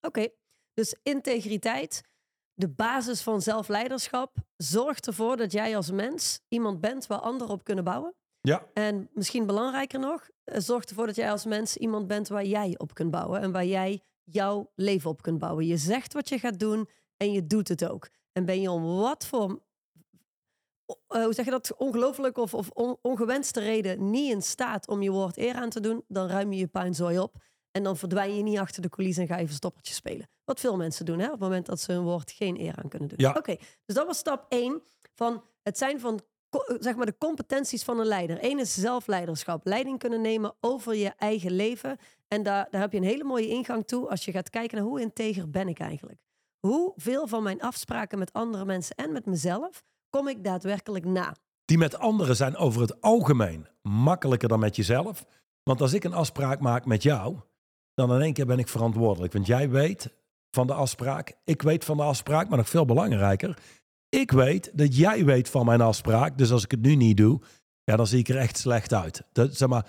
Oké, 0.00 0.28
dus 0.74 0.96
integriteit, 1.02 2.02
de 2.54 2.68
basis 2.68 3.22
van 3.22 3.42
zelfleiderschap, 3.42 4.36
zorgt 4.56 5.06
ervoor 5.06 5.36
dat 5.36 5.52
jij 5.52 5.76
als 5.76 5.90
mens 5.90 6.40
iemand 6.48 6.80
bent 6.80 7.06
waar 7.06 7.18
anderen 7.20 7.52
op 7.54 7.64
kunnen 7.64 7.84
bouwen. 7.84 8.14
Ja. 8.40 8.66
En 8.74 9.08
misschien 9.12 9.46
belangrijker 9.46 9.98
nog, 9.98 10.28
zorgt 10.44 10.88
ervoor 10.88 11.06
dat 11.06 11.16
jij 11.16 11.30
als 11.30 11.44
mens 11.44 11.76
iemand 11.76 12.06
bent 12.06 12.28
waar 12.28 12.44
jij 12.44 12.74
op 12.78 12.94
kunt 12.94 13.10
bouwen 13.10 13.40
en 13.40 13.52
waar 13.52 13.64
jij 13.66 14.00
jouw 14.24 14.70
leven 14.74 15.10
op 15.10 15.22
kunt 15.22 15.38
bouwen. 15.38 15.66
Je 15.66 15.76
zegt 15.76 16.12
wat 16.12 16.28
je 16.28 16.38
gaat 16.38 16.58
doen 16.58 16.88
en 17.16 17.32
je 17.32 17.46
doet 17.46 17.68
het 17.68 17.88
ook. 17.88 18.08
En 18.32 18.44
ben 18.44 18.60
je 18.60 18.70
om 18.70 18.84
wat 18.96 19.26
voor, 19.26 19.60
eh, 21.08 21.24
hoe 21.24 21.32
zeg 21.32 21.44
je 21.44 21.50
dat, 21.50 21.74
ongelooflijk 21.76 22.36
of, 22.38 22.54
of 22.54 22.70
on- 22.70 22.96
ongewenste 23.02 23.60
reden 23.60 24.10
niet 24.10 24.32
in 24.32 24.42
staat 24.42 24.88
om 24.88 25.02
je 25.02 25.10
woord 25.10 25.36
eer 25.36 25.54
aan 25.54 25.70
te 25.70 25.80
doen, 25.80 26.04
dan 26.08 26.26
ruim 26.28 26.52
je 26.52 26.58
je 26.58 26.66
puinzooi 26.66 27.18
op. 27.18 27.36
En 27.70 27.82
dan 27.82 27.96
verdwijn 27.96 28.36
je 28.36 28.42
niet 28.42 28.58
achter 28.58 28.82
de 28.82 28.88
coulissen 28.88 29.22
en 29.22 29.28
ga 29.28 29.38
je 29.38 29.46
verstoppertje 29.46 29.94
spelen. 29.94 30.28
Wat 30.44 30.60
veel 30.60 30.76
mensen 30.76 31.04
doen, 31.04 31.18
hè, 31.18 31.24
op 31.24 31.30
het 31.32 31.40
moment 31.40 31.66
dat 31.66 31.80
ze 31.80 31.92
hun 31.92 32.02
woord 32.02 32.30
geen 32.32 32.60
eer 32.60 32.76
aan 32.82 32.88
kunnen 32.88 33.08
doen. 33.08 33.18
Ja. 33.18 33.32
Oké, 33.36 33.56
dus 33.84 33.94
dat 33.96 34.06
was 34.06 34.18
stap 34.18 34.46
1 34.48 34.82
van 35.14 35.44
het 35.62 35.78
zijn 35.78 36.00
van 36.00 36.20
zeg 36.78 36.96
maar 36.96 37.06
de 37.06 37.18
competenties 37.18 37.82
van 37.82 37.98
een 37.98 38.06
leider. 38.06 38.38
Eén 38.44 38.58
is 38.58 38.74
zelfleiderschap, 38.74 39.66
leiding 39.66 39.98
kunnen 39.98 40.20
nemen 40.20 40.54
over 40.60 40.94
je 40.94 41.08
eigen 41.16 41.52
leven. 41.52 41.98
En 42.28 42.42
daar, 42.42 42.68
daar 42.70 42.80
heb 42.80 42.92
je 42.92 42.98
een 42.98 43.04
hele 43.04 43.24
mooie 43.24 43.48
ingang 43.48 43.86
toe 43.86 44.08
als 44.08 44.24
je 44.24 44.32
gaat 44.32 44.50
kijken 44.50 44.76
naar 44.78 44.86
hoe 44.86 45.00
integer 45.00 45.50
ben 45.50 45.68
ik 45.68 45.78
eigenlijk. 45.78 46.20
Hoeveel 46.66 47.26
van 47.26 47.42
mijn 47.42 47.60
afspraken 47.60 48.18
met 48.18 48.32
andere 48.32 48.64
mensen 48.64 48.96
en 48.96 49.12
met 49.12 49.26
mezelf 49.26 49.82
kom 50.10 50.28
ik 50.28 50.44
daadwerkelijk 50.44 51.04
na? 51.04 51.36
Die 51.64 51.78
met 51.78 51.98
anderen 51.98 52.36
zijn 52.36 52.56
over 52.56 52.80
het 52.80 53.00
algemeen 53.00 53.66
makkelijker 53.82 54.48
dan 54.48 54.58
met 54.58 54.76
jezelf. 54.76 55.24
Want 55.62 55.80
als 55.80 55.92
ik 55.92 56.04
een 56.04 56.12
afspraak 56.12 56.60
maak 56.60 56.84
met 56.84 57.02
jou, 57.02 57.36
dan 57.94 58.14
in 58.14 58.20
één 58.20 58.32
keer 58.32 58.46
ben 58.46 58.58
ik 58.58 58.68
verantwoordelijk. 58.68 59.32
Want 59.32 59.46
jij 59.46 59.70
weet 59.70 60.14
van 60.50 60.66
de 60.66 60.74
afspraak, 60.74 61.36
ik 61.44 61.62
weet 61.62 61.84
van 61.84 61.96
de 61.96 62.02
afspraak, 62.02 62.48
maar 62.48 62.58
nog 62.58 62.68
veel 62.68 62.84
belangrijker. 62.84 63.58
Ik 64.08 64.30
weet 64.30 64.70
dat 64.74 64.96
jij 64.96 65.24
weet 65.24 65.48
van 65.48 65.66
mijn 65.66 65.80
afspraak. 65.80 66.38
Dus 66.38 66.50
als 66.50 66.64
ik 66.64 66.70
het 66.70 66.82
nu 66.82 66.94
niet 66.94 67.16
doe, 67.16 67.40
ja, 67.84 67.96
dan 67.96 68.06
zie 68.06 68.18
ik 68.18 68.28
er 68.28 68.36
echt 68.36 68.58
slecht 68.58 68.94
uit. 68.94 69.22
Dat, 69.32 69.56
zeg 69.56 69.68
maar, 69.68 69.86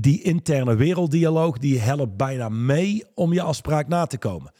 die 0.00 0.22
interne 0.22 0.74
werelddialoog, 0.74 1.58
die 1.58 1.78
helpt 1.78 2.16
bijna 2.16 2.48
mee 2.48 3.04
om 3.14 3.32
je 3.32 3.42
afspraak 3.42 3.88
na 3.88 4.06
te 4.06 4.18
komen. 4.18 4.52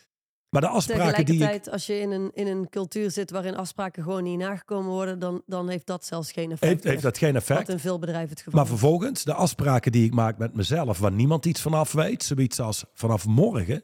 Maar 0.55 0.63
de 0.63 0.69
afspraken 0.69 1.25
die 1.25 1.53
ik... 1.53 1.67
Als 1.67 1.87
je 1.87 1.99
in 1.99 2.11
een, 2.11 2.31
in 2.35 2.47
een 2.47 2.69
cultuur 2.69 3.11
zit 3.11 3.31
waarin 3.31 3.57
afspraken 3.57 4.03
gewoon 4.03 4.23
niet 4.23 4.39
nagekomen 4.39 4.91
worden, 4.91 5.19
dan, 5.19 5.43
dan 5.47 5.69
heeft 5.69 5.87
dat 5.87 6.05
zelfs 6.05 6.33
geen 6.33 6.51
effect. 6.51 6.73
Heeft, 6.73 6.85
heeft 6.85 7.03
dat 7.03 7.19
geen 7.19 7.37
effect? 7.37 7.59
Wat 7.59 7.69
in 7.69 7.79
veel 7.79 7.99
bedrijven 7.99 8.31
het 8.31 8.39
geval 8.39 8.59
Maar 8.61 8.69
vervolgens, 8.69 9.25
de 9.25 9.35
afspraken 9.35 9.93
die 9.93 10.05
ik 10.05 10.15
maak 10.15 10.39
met 10.39 10.55
mezelf, 10.55 10.99
waar 10.99 11.13
niemand 11.13 11.47
iets 11.47 11.61
vanaf 11.61 11.93
weet, 11.93 12.23
zoiets 12.23 12.61
als 12.61 12.85
vanaf 12.93 13.27
morgen 13.27 13.83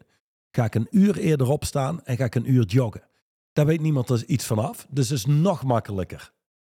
ga 0.51 0.65
ik 0.65 0.75
een 0.75 0.87
uur 0.91 1.19
eerder 1.19 1.49
opstaan 1.49 2.05
en 2.05 2.17
ga 2.17 2.25
ik 2.25 2.35
een 2.35 2.53
uur 2.53 2.65
joggen. 2.65 3.03
Daar 3.53 3.67
weet 3.67 3.81
niemand 3.81 4.09
er 4.09 4.25
iets 4.27 4.45
vanaf. 4.45 4.87
Dus 4.91 5.09
het 5.09 5.19
is 5.19 5.27
nog 5.27 5.65
makkelijker 5.65 6.33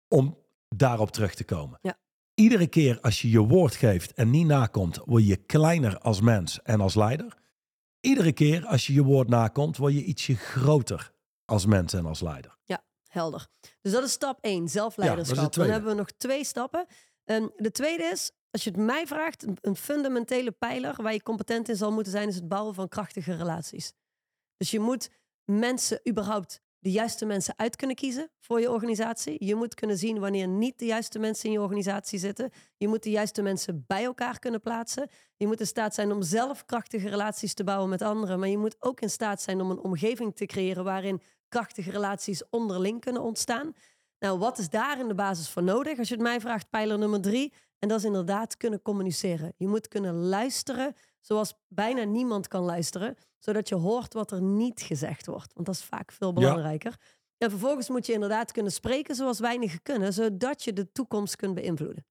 om 0.07 0.37
daarop 0.69 1.11
terug 1.11 1.33
te 1.33 1.43
komen. 1.43 1.79
Ja. 1.81 1.97
Iedere 2.33 2.67
keer 2.67 2.99
als 3.01 3.21
je 3.21 3.29
je 3.29 3.39
woord 3.39 3.75
geeft 3.75 4.13
en 4.13 4.29
niet 4.29 4.47
nakomt, 4.47 4.99
word 5.05 5.27
je 5.27 5.35
kleiner 5.35 5.97
als 5.97 6.21
mens 6.21 6.61
en 6.63 6.81
als 6.81 6.95
leider. 6.95 7.39
Iedere 8.01 8.31
keer 8.31 8.65
als 8.65 8.87
je 8.87 8.93
je 8.93 9.03
woord 9.03 9.27
nakomt, 9.27 9.77
word 9.77 9.93
je 9.93 10.03
ietsje 10.03 10.35
groter 10.35 11.11
als 11.45 11.65
mens 11.65 11.93
en 11.93 12.05
als 12.05 12.21
leider. 12.21 12.59
Helder. 13.11 13.47
Dus 13.81 13.91
dat 13.91 14.03
is 14.03 14.11
stap 14.11 14.37
1, 14.41 14.69
zelfleiderschap. 14.69 15.35
Ja, 15.35 15.41
dat 15.41 15.49
is 15.49 15.55
de 15.55 15.61
Dan 15.61 15.71
hebben 15.71 15.89
we 15.89 15.97
nog 15.97 16.11
twee 16.11 16.43
stappen. 16.43 16.85
Ehm, 17.23 17.47
de 17.55 17.71
tweede 17.71 18.03
is, 18.03 18.31
als 18.51 18.63
je 18.63 18.69
het 18.69 18.79
mij 18.79 19.07
vraagt, 19.07 19.43
een, 19.43 19.57
een 19.61 19.75
fundamentele 19.75 20.51
pijler 20.51 20.95
waar 21.01 21.13
je 21.13 21.23
competent 21.23 21.69
in 21.69 21.75
zal 21.75 21.91
moeten 21.91 22.11
zijn, 22.11 22.27
is 22.27 22.35
het 22.35 22.47
bouwen 22.47 22.73
van 22.73 22.87
krachtige 22.87 23.35
relaties. 23.35 23.93
Dus 24.57 24.71
je 24.71 24.79
moet 24.79 25.09
mensen 25.45 25.99
überhaupt 26.09 26.61
de 26.81 26.91
juiste 26.91 27.25
mensen 27.25 27.53
uit 27.57 27.75
kunnen 27.75 27.95
kiezen 27.95 28.31
voor 28.39 28.59
je 28.59 28.71
organisatie. 28.71 29.45
Je 29.45 29.55
moet 29.55 29.73
kunnen 29.73 29.97
zien 29.97 30.19
wanneer 30.19 30.47
niet 30.47 30.79
de 30.79 30.85
juiste 30.85 31.19
mensen 31.19 31.45
in 31.45 31.51
je 31.51 31.61
organisatie 31.61 32.19
zitten. 32.19 32.51
Je 32.77 32.87
moet 32.87 33.03
de 33.03 33.09
juiste 33.09 33.41
mensen 33.41 33.83
bij 33.87 34.03
elkaar 34.03 34.39
kunnen 34.39 34.61
plaatsen. 34.61 35.09
Je 35.37 35.47
moet 35.47 35.59
in 35.59 35.67
staat 35.67 35.93
zijn 35.93 36.11
om 36.11 36.21
zelf 36.21 36.65
krachtige 36.65 37.09
relaties 37.09 37.53
te 37.53 37.63
bouwen 37.63 37.89
met 37.89 38.01
anderen. 38.01 38.39
Maar 38.39 38.49
je 38.49 38.57
moet 38.57 38.75
ook 38.79 39.01
in 39.01 39.09
staat 39.09 39.41
zijn 39.41 39.61
om 39.61 39.71
een 39.71 39.79
omgeving 39.79 40.35
te 40.35 40.45
creëren 40.45 40.83
waarin 40.83 41.21
krachtige 41.47 41.91
relaties 41.91 42.49
onderling 42.49 43.01
kunnen 43.01 43.21
ontstaan. 43.21 43.73
Nou, 44.19 44.39
wat 44.39 44.57
is 44.57 44.69
daar 44.69 44.99
in 44.99 45.07
de 45.07 45.15
basis 45.15 45.49
voor 45.49 45.63
nodig? 45.63 45.97
Als 45.97 46.07
je 46.07 46.13
het 46.13 46.23
mij 46.23 46.39
vraagt, 46.39 46.69
pijler 46.69 46.97
nummer 46.97 47.21
drie. 47.21 47.53
En 47.79 47.87
dat 47.87 47.99
is 47.99 48.05
inderdaad 48.05 48.57
kunnen 48.57 48.81
communiceren. 48.81 49.53
Je 49.57 49.67
moet 49.67 49.87
kunnen 49.87 50.15
luisteren 50.15 50.95
zoals 51.21 51.53
bijna 51.67 52.03
niemand 52.03 52.47
kan 52.47 52.63
luisteren, 52.63 53.15
zodat 53.39 53.69
je 53.69 53.75
hoort 53.75 54.13
wat 54.13 54.31
er 54.31 54.41
niet 54.41 54.81
gezegd 54.81 55.25
wordt. 55.25 55.53
Want 55.53 55.65
dat 55.65 55.75
is 55.75 55.83
vaak 55.83 56.11
veel 56.11 56.33
belangrijker. 56.33 56.95
En 57.37 57.49
vervolgens 57.49 57.89
moet 57.89 58.05
je 58.05 58.13
inderdaad 58.13 58.51
kunnen 58.51 58.71
spreken 58.71 59.15
zoals 59.15 59.39
weinigen 59.39 59.81
kunnen, 59.81 60.13
zodat 60.13 60.63
je 60.63 60.73
de 60.73 60.91
toekomst 60.91 61.35
kunt 61.35 61.55
beïnvloeden. 61.55 62.05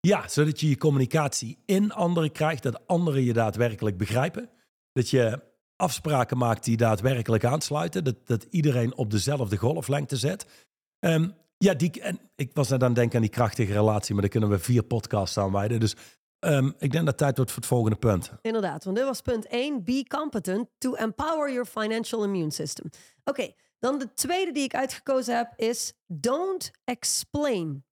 Ja, 0.00 0.28
zodat 0.28 0.60
je 0.60 0.68
je 0.68 0.76
communicatie 0.76 1.62
in 1.64 1.92
anderen 1.92 2.32
krijgt, 2.32 2.62
dat 2.62 2.86
anderen 2.86 3.24
je 3.24 3.32
daadwerkelijk 3.32 3.96
begrijpen. 3.96 4.50
Dat 4.92 5.10
je 5.10 5.42
afspraken 5.76 6.38
maakt 6.38 6.64
die 6.64 6.76
daadwerkelijk 6.76 7.44
aansluiten, 7.44 8.04
dat, 8.04 8.26
dat 8.26 8.46
iedereen 8.50 8.96
op 8.96 9.10
dezelfde 9.10 9.56
golflengte 9.56 10.16
zet. 10.16 10.66
Ehm, 10.98 11.28
ja, 11.58 11.74
die, 11.74 12.00
en 12.00 12.18
ik 12.34 12.50
was 12.54 12.68
net 12.68 12.80
aan 12.80 12.86
het 12.86 12.96
denken 12.96 13.16
aan 13.16 13.22
die 13.22 13.30
krachtige 13.30 13.72
relatie, 13.72 14.12
maar 14.12 14.22
daar 14.22 14.30
kunnen 14.30 14.50
we 14.50 14.58
vier 14.58 14.82
podcasts 14.82 15.38
aan 15.38 15.52
wijden. 15.52 15.80
Dus 15.80 15.94
ehm, 16.38 16.66
ik 16.66 16.90
denk 16.90 16.92
dat 16.92 17.06
het 17.06 17.16
tijd 17.16 17.36
wordt 17.36 17.50
voor 17.52 17.60
het 17.60 17.70
volgende 17.70 17.96
punt. 17.96 18.32
Inderdaad, 18.42 18.84
want 18.84 18.96
dit 18.96 19.06
was 19.06 19.20
punt 19.20 19.46
1. 19.46 19.84
Be 19.84 20.04
competent 20.08 20.68
to 20.78 20.94
empower 20.94 21.52
your 21.52 21.66
financial 21.66 22.24
immune 22.24 22.50
system. 22.50 22.90
Oké, 23.24 23.52
dan 23.78 23.98
de 23.98 24.12
tweede 24.14 24.52
die 24.52 24.62
ik 24.62 24.74
uitgekozen 24.74 25.36
heb 25.36 25.52
is 25.56 25.92
don't 26.06 26.70
explain. 26.84 27.84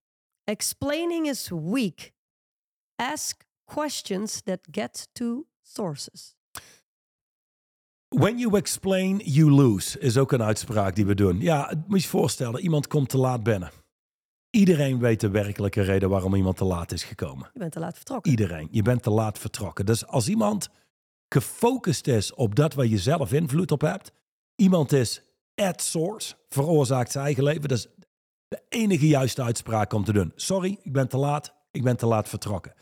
Explaining 0.43 1.27
is 1.27 1.49
weak. 1.49 2.11
Ask 2.95 3.43
questions 3.65 4.41
that 4.41 4.59
get 4.71 5.09
to 5.11 5.47
sources. 5.61 6.35
When 8.09 8.37
you 8.37 8.57
explain, 8.57 9.21
you 9.23 9.51
lose, 9.51 9.99
is 9.99 10.17
ook 10.17 10.31
een 10.31 10.43
uitspraak 10.43 10.95
die 10.95 11.05
we 11.05 11.15
doen. 11.15 11.39
Ja, 11.39 11.73
moet 11.87 11.97
je 11.97 12.03
je 12.03 12.09
voorstellen, 12.09 12.61
iemand 12.61 12.87
komt 12.87 13.09
te 13.09 13.17
laat 13.17 13.43
binnen. 13.43 13.71
Iedereen 14.49 14.99
weet 14.99 15.19
de 15.19 15.29
werkelijke 15.29 15.81
reden 15.81 16.09
waarom 16.09 16.35
iemand 16.35 16.57
te 16.57 16.65
laat 16.65 16.91
is 16.91 17.03
gekomen. 17.03 17.49
Je 17.53 17.59
bent 17.59 17.71
te 17.71 17.79
laat 17.79 17.95
vertrokken. 17.95 18.31
Iedereen. 18.31 18.67
Je 18.71 18.81
bent 18.81 19.03
te 19.03 19.09
laat 19.09 19.39
vertrokken. 19.39 19.85
Dus 19.85 20.05
als 20.07 20.29
iemand 20.29 20.69
gefocust 21.29 22.07
is 22.07 22.33
op 22.33 22.55
dat 22.55 22.73
waar 22.73 22.85
je 22.85 22.97
zelf 22.97 23.33
invloed 23.33 23.71
op 23.71 23.81
hebt, 23.81 24.11
iemand 24.55 24.91
is 24.91 25.21
at 25.55 25.81
source, 25.81 26.35
veroorzaakt 26.49 27.11
zijn 27.11 27.25
eigen 27.25 27.43
leven, 27.43 27.67
dat 27.67 27.77
is 27.77 27.87
de 28.47 28.61
enige 28.69 29.07
juiste 29.07 29.43
uitspraak 29.43 29.93
om 29.93 30.03
te 30.03 30.13
doen. 30.13 30.31
Sorry, 30.35 30.79
ik 30.81 30.93
ben 30.93 31.07
te 31.07 31.17
laat, 31.17 31.53
ik 31.71 31.83
ben 31.83 31.97
te 31.97 32.05
laat 32.05 32.29
vertrokken. 32.29 32.73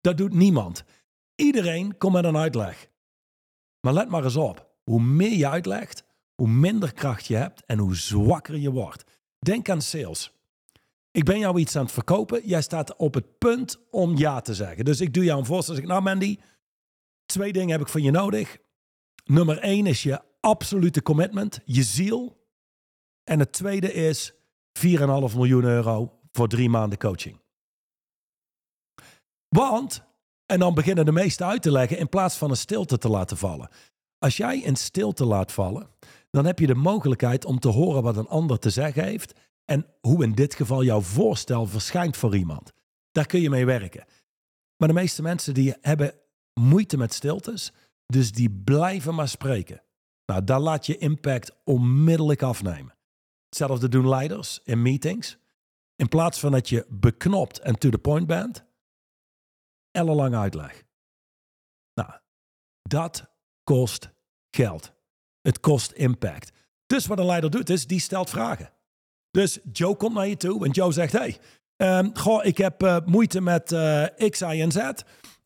Dat 0.00 0.16
doet 0.16 0.34
niemand. 0.34 0.84
Iedereen 1.34 1.98
komt 1.98 2.12
met 2.12 2.24
een 2.24 2.36
uitleg. 2.36 2.88
Maar 3.80 3.92
let 3.92 4.08
maar 4.08 4.24
eens 4.24 4.36
op, 4.36 4.70
hoe 4.84 5.00
meer 5.00 5.36
je 5.36 5.48
uitlegt, 5.48 6.04
hoe 6.34 6.48
minder 6.48 6.92
kracht 6.92 7.26
je 7.26 7.36
hebt 7.36 7.64
en 7.64 7.78
hoe 7.78 7.96
zwakker 7.96 8.56
je 8.56 8.70
wordt. 8.70 9.04
Denk 9.38 9.68
aan 9.68 9.82
sales. 9.82 10.32
Ik 11.14 11.24
ben 11.24 11.38
jou 11.38 11.58
iets 11.58 11.76
aan 11.76 11.84
het 11.84 11.92
verkopen. 11.92 12.46
Jij 12.48 12.62
staat 12.62 12.96
op 12.96 13.14
het 13.14 13.38
punt 13.38 13.78
om 13.90 14.16
ja 14.16 14.40
te 14.40 14.54
zeggen. 14.54 14.84
Dus 14.84 15.00
ik 15.00 15.14
doe 15.14 15.24
jou 15.24 15.38
een 15.38 15.46
voorstel. 15.46 15.74
Zeg 15.74 15.84
nou 15.84 16.02
Mandy, 16.02 16.38
twee 17.26 17.52
dingen 17.52 17.70
heb 17.70 17.80
ik 17.80 17.88
van 17.88 18.02
je 18.02 18.10
nodig. 18.10 18.58
Nummer 19.24 19.58
één 19.58 19.86
is 19.86 20.02
je 20.02 20.22
absolute 20.40 21.02
commitment, 21.02 21.60
je 21.64 21.82
ziel. 21.82 22.46
En 23.24 23.38
het 23.38 23.52
tweede 23.52 23.92
is 23.92 24.32
4,5 24.32 24.36
miljoen 25.08 25.64
euro 25.64 26.20
voor 26.32 26.48
drie 26.48 26.68
maanden 26.68 26.98
coaching. 26.98 27.40
Want, 29.48 30.04
en 30.46 30.58
dan 30.58 30.74
beginnen 30.74 31.04
de 31.04 31.12
meesten 31.12 31.46
uit 31.46 31.62
te 31.62 31.70
leggen 31.70 31.98
in 31.98 32.08
plaats 32.08 32.36
van 32.36 32.50
een 32.50 32.56
stilte 32.56 32.98
te 32.98 33.08
laten 33.08 33.36
vallen. 33.36 33.68
Als 34.18 34.36
jij 34.36 34.66
een 34.66 34.76
stilte 34.76 35.24
laat 35.24 35.52
vallen, 35.52 35.88
dan 36.30 36.44
heb 36.44 36.58
je 36.58 36.66
de 36.66 36.74
mogelijkheid 36.74 37.44
om 37.44 37.58
te 37.58 37.68
horen 37.68 38.02
wat 38.02 38.16
een 38.16 38.28
ander 38.28 38.58
te 38.58 38.70
zeggen 38.70 39.04
heeft. 39.04 39.32
En 39.64 39.86
hoe 40.00 40.24
in 40.24 40.32
dit 40.32 40.54
geval 40.54 40.84
jouw 40.84 41.00
voorstel 41.00 41.66
verschijnt 41.66 42.16
voor 42.16 42.36
iemand. 42.36 42.72
Daar 43.10 43.26
kun 43.26 43.40
je 43.40 43.50
mee 43.50 43.66
werken. 43.66 44.04
Maar 44.76 44.88
de 44.88 44.94
meeste 44.94 45.22
mensen 45.22 45.54
die 45.54 45.74
hebben 45.80 46.14
moeite 46.60 46.96
met 46.96 47.14
stiltes, 47.14 47.72
dus 48.06 48.32
die 48.32 48.50
blijven 48.50 49.14
maar 49.14 49.28
spreken. 49.28 49.82
Nou, 50.26 50.44
daar 50.44 50.60
laat 50.60 50.86
je 50.86 50.98
impact 50.98 51.56
onmiddellijk 51.64 52.42
afnemen. 52.42 52.94
Hetzelfde 53.48 53.88
doen 53.88 54.08
leiders 54.08 54.60
in 54.64 54.82
meetings. 54.82 55.38
In 55.96 56.08
plaats 56.08 56.40
van 56.40 56.52
dat 56.52 56.68
je 56.68 56.86
beknopt 56.88 57.58
en 57.58 57.78
to 57.78 57.90
the 57.90 57.98
point 57.98 58.26
bent, 58.26 58.64
ellenlang 59.90 60.34
uitleg. 60.34 60.84
Nou, 61.94 62.10
dat 62.82 63.30
kost 63.62 64.10
geld. 64.50 64.92
Het 65.40 65.60
kost 65.60 65.92
impact. 65.92 66.52
Dus 66.86 67.06
wat 67.06 67.18
een 67.18 67.26
leider 67.26 67.50
doet, 67.50 67.70
is 67.70 67.86
die 67.86 68.00
stelt 68.00 68.30
vragen. 68.30 68.72
Dus 69.34 69.58
Joe 69.72 69.96
komt 69.96 70.14
naar 70.14 70.28
je 70.28 70.36
toe 70.36 70.64
en 70.64 70.70
Joe 70.70 70.92
zegt: 70.92 71.12
Hey, 71.12 71.38
um, 71.76 72.10
goh, 72.16 72.44
ik 72.44 72.58
heb 72.58 72.82
uh, 72.82 72.96
moeite 73.04 73.40
met 73.40 73.72
uh, 73.72 74.04
X, 74.30 74.40
Y 74.40 74.44
en 74.44 74.72
Z. 74.72 74.90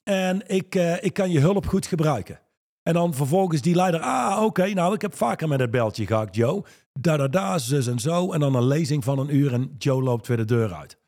En 0.03 0.49
ik, 0.49 0.75
uh, 0.75 1.03
ik 1.03 1.13
kan 1.13 1.31
je 1.31 1.41
hulp 1.41 1.67
goed 1.67 1.87
gebruiken. 1.87 2.41
En 2.83 2.95
dan 2.95 3.15
vervolgens 3.15 3.61
die 3.61 3.75
leider: 3.75 4.01
Ah, 4.01 4.43
oké, 4.43 4.69
nou, 4.69 4.95
ik 4.95 5.01
heb 5.01 5.15
vaker 5.15 5.49
met 5.49 5.61
het 5.61 5.71
beltje 5.71 6.07
gehakt, 6.07 6.35
Joe. 6.35 6.65
Da 6.93 7.17
da 7.17 7.29
da, 7.29 7.59
zus 7.59 7.87
en 7.87 7.99
zo. 7.99 8.33
En 8.33 8.41
dan 8.41 8.55
een 8.55 8.67
lezing 8.67 9.05
van 9.05 9.19
een 9.19 9.35
uur 9.35 9.53
en 9.53 9.75
Joe 9.79 10.03
loopt 10.03 10.27
weer 10.27 10.37
de 10.37 10.45
deur 10.45 10.75
uit. 10.75 10.99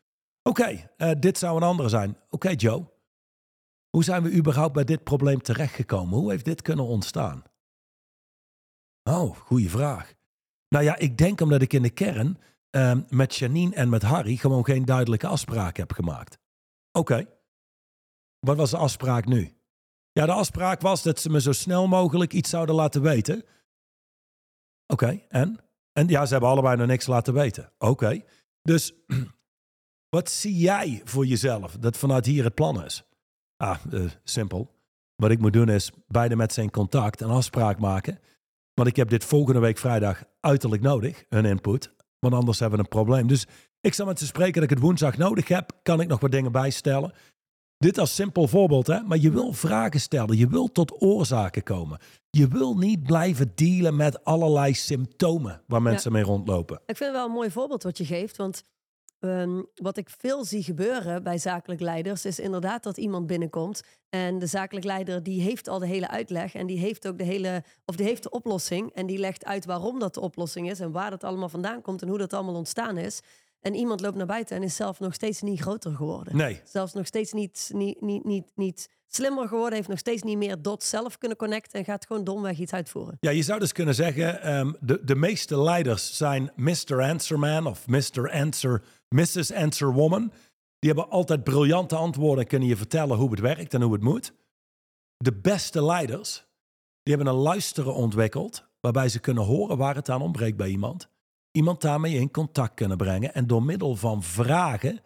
Oké, 0.43 0.89
dit 1.19 1.37
zou 1.37 1.57
een 1.57 1.67
andere 1.67 1.89
zijn. 1.89 2.17
Oké, 2.29 2.49
Joe. 2.55 2.89
Hoe 3.89 4.03
zijn 4.03 4.23
we 4.23 4.33
überhaupt 4.33 4.73
bij 4.73 4.83
dit 4.83 5.03
probleem 5.03 5.41
terechtgekomen? 5.41 6.19
Hoe 6.19 6.31
heeft 6.31 6.45
dit 6.45 6.61
kunnen 6.61 6.85
ontstaan? 6.85 7.43
Oh, 9.03 9.35
goede 9.37 9.69
vraag. 9.69 10.13
Nou 10.69 10.83
ja, 10.83 10.97
ik 10.97 11.17
denk 11.17 11.41
omdat 11.41 11.61
ik 11.61 11.73
in 11.73 11.81
de 11.81 11.89
kern 11.89 12.37
um, 12.71 13.05
met 13.09 13.35
Janine 13.35 13.75
en 13.75 13.89
met 13.89 14.01
Harry 14.01 14.35
gewoon 14.35 14.65
geen 14.65 14.85
duidelijke 14.85 15.27
afspraak 15.27 15.77
heb 15.77 15.93
gemaakt. 15.93 16.37
Oké. 16.91 17.27
Wat 18.39 18.57
was 18.57 18.69
de 18.69 18.77
afspraak 18.77 19.25
nu? 19.25 19.53
Ja, 20.11 20.25
de 20.25 20.31
afspraak 20.31 20.81
was 20.81 21.03
dat 21.03 21.19
ze 21.19 21.29
me 21.29 21.41
zo 21.41 21.51
snel 21.51 21.87
mogelijk 21.87 22.33
iets 22.33 22.49
zouden 22.49 22.75
laten 22.75 23.01
weten. 23.01 23.43
Oké, 24.87 25.21
en? 25.29 25.59
En 25.93 26.07
ja, 26.07 26.25
ze 26.25 26.31
hebben 26.31 26.49
allebei 26.49 26.77
nog 26.77 26.87
niks 26.87 27.05
laten 27.05 27.33
weten. 27.33 27.71
Oké. 27.77 28.21
Dus 28.61 28.93
wat 30.15 30.29
zie 30.29 30.57
jij 30.57 31.01
voor 31.03 31.25
jezelf 31.25 31.77
dat 31.77 31.97
vanuit 31.97 32.25
hier 32.25 32.43
het 32.43 32.55
plan 32.55 32.83
is? 32.83 33.03
Ah, 33.57 33.79
uh, 33.91 34.09
simpel. 34.23 34.79
Wat 35.15 35.31
ik 35.31 35.39
moet 35.39 35.53
doen 35.53 35.69
is 35.69 35.91
beide 36.07 36.35
met 36.35 36.53
zijn 36.53 36.71
contact 36.71 37.21
een 37.21 37.29
afspraak 37.29 37.79
maken. 37.79 38.19
Want 38.73 38.87
ik 38.87 38.95
heb 38.95 39.09
dit 39.09 39.25
volgende 39.25 39.59
week 39.59 39.77
vrijdag 39.77 40.23
uiterlijk 40.39 40.81
nodig, 40.81 41.25
hun 41.29 41.45
input. 41.45 41.93
Want 42.21 42.33
anders 42.33 42.59
hebben 42.59 42.77
we 42.77 42.83
een 42.83 42.89
probleem. 42.89 43.27
Dus 43.27 43.45
ik 43.81 43.93
zal 43.93 44.05
met 44.05 44.19
ze 44.19 44.25
spreken 44.25 44.53
dat 44.53 44.63
ik 44.63 44.69
het 44.69 44.79
woensdag 44.79 45.17
nodig 45.17 45.47
heb. 45.47 45.71
Kan 45.83 46.01
ik 46.01 46.07
nog 46.07 46.19
wat 46.19 46.31
dingen 46.31 46.51
bijstellen? 46.51 47.13
Dit 47.77 47.97
als 47.97 48.15
simpel 48.15 48.47
voorbeeld, 48.47 48.87
hè? 48.87 49.01
maar 49.01 49.17
je 49.17 49.31
wil 49.31 49.53
vragen 49.53 49.99
stellen. 49.99 50.37
Je 50.37 50.47
wil 50.47 50.71
tot 50.71 51.01
oorzaken 51.01 51.63
komen. 51.63 51.99
Je 52.29 52.47
wil 52.47 52.77
niet 52.77 53.03
blijven 53.03 53.51
dealen 53.55 53.95
met 53.95 54.23
allerlei 54.23 54.73
symptomen 54.73 55.61
waar 55.67 55.81
mensen 55.81 56.11
ja. 56.11 56.17
mee 56.17 56.25
rondlopen. 56.25 56.75
Ik 56.85 56.97
vind 56.97 57.09
het 57.09 57.11
wel 57.11 57.25
een 57.25 57.31
mooi 57.31 57.51
voorbeeld 57.51 57.83
wat 57.83 57.97
je 57.97 58.05
geeft. 58.05 58.37
Want 58.37 58.63
um, 59.23 59.65
wat 59.75 59.97
ik 59.97 60.09
veel 60.09 60.45
zie 60.45 60.63
gebeuren 60.63 61.23
bij 61.23 61.37
zakelijk 61.37 61.81
leiders 61.81 62.25
is 62.25 62.39
inderdaad 62.39 62.83
dat 62.83 62.97
iemand 62.97 63.27
binnenkomt 63.27 63.81
en 64.09 64.39
de 64.39 64.45
zakelijk 64.45 64.85
leider 64.85 65.23
die 65.23 65.41
heeft 65.41 65.67
al 65.67 65.79
de 65.79 65.87
hele 65.87 66.07
uitleg 66.07 66.53
en 66.53 66.67
die 66.67 66.79
heeft 66.79 67.07
ook 67.07 67.17
de 67.17 67.23
hele 67.23 67.63
of 67.85 67.95
die 67.95 68.05
heeft 68.05 68.23
de 68.23 68.29
oplossing 68.29 68.91
en 68.93 69.05
die 69.05 69.17
legt 69.17 69.45
uit 69.45 69.65
waarom 69.65 69.99
dat 69.99 70.13
de 70.13 70.19
oplossing 70.19 70.69
is 70.69 70.79
en 70.79 70.91
waar 70.91 71.09
dat 71.09 71.23
allemaal 71.23 71.49
vandaan 71.49 71.81
komt 71.81 72.01
en 72.01 72.07
hoe 72.07 72.17
dat 72.17 72.33
allemaal 72.33 72.55
ontstaan 72.55 72.97
is. 72.97 73.21
En 73.61 73.75
iemand 73.75 74.01
loopt 74.01 74.15
naar 74.15 74.25
buiten 74.25 74.55
en 74.55 74.63
is 74.63 74.75
zelf 74.75 74.99
nog 74.99 75.13
steeds 75.13 75.41
niet 75.41 75.59
groter 75.59 75.95
geworden. 75.95 76.37
Nee. 76.37 76.61
Zelfs 76.63 76.93
nog 76.93 77.05
steeds 77.05 77.33
niet, 77.33 77.69
niet, 77.73 78.01
niet, 78.01 78.25
niet, 78.25 78.51
niet 78.55 78.89
slimmer 79.07 79.47
geworden, 79.47 79.73
heeft 79.73 79.87
nog 79.87 79.99
steeds 79.99 80.21
niet 80.21 80.37
meer 80.37 80.61
dots 80.61 80.89
zelf 80.89 81.17
kunnen 81.17 81.37
connecten 81.37 81.79
en 81.79 81.85
gaat 81.85 82.05
gewoon 82.05 82.23
domweg 82.23 82.57
iets 82.57 82.73
uitvoeren. 82.73 83.17
Ja, 83.19 83.29
je 83.29 83.41
zou 83.41 83.59
dus 83.59 83.71
kunnen 83.71 83.95
zeggen, 83.95 84.55
um, 84.55 84.75
de, 84.79 85.03
de 85.03 85.15
meeste 85.15 85.61
leiders 85.61 86.17
zijn 86.17 86.51
Mr. 86.55 87.01
Answerman 87.01 87.67
of 87.67 87.87
Mr. 87.87 88.31
Answer, 88.31 88.83
Mrs. 89.15 89.51
Answer 89.53 89.93
Woman. 89.93 90.31
Die 90.79 90.91
hebben 90.91 91.09
altijd 91.09 91.43
briljante 91.43 91.95
antwoorden 91.95 92.43
en 92.43 92.49
kunnen 92.49 92.67
je 92.67 92.77
vertellen 92.77 93.17
hoe 93.17 93.31
het 93.31 93.39
werkt 93.39 93.73
en 93.73 93.81
hoe 93.81 93.93
het 93.93 94.03
moet. 94.03 94.33
De 95.17 95.33
beste 95.33 95.83
leiders, 95.83 96.45
die 97.03 97.15
hebben 97.15 97.33
een 97.33 97.39
luisteren 97.39 97.93
ontwikkeld, 97.93 98.67
waarbij 98.79 99.09
ze 99.09 99.19
kunnen 99.19 99.43
horen 99.43 99.77
waar 99.77 99.95
het 99.95 100.09
aan 100.09 100.21
ontbreekt 100.21 100.57
bij 100.57 100.69
iemand. 100.69 101.09
Iemand 101.51 101.81
daarmee 101.81 102.15
in 102.15 102.31
contact 102.31 102.73
kunnen 102.73 102.97
brengen 102.97 103.33
en 103.33 103.47
door 103.47 103.63
middel 103.63 103.95
van 103.95 104.23
vragen 104.23 104.99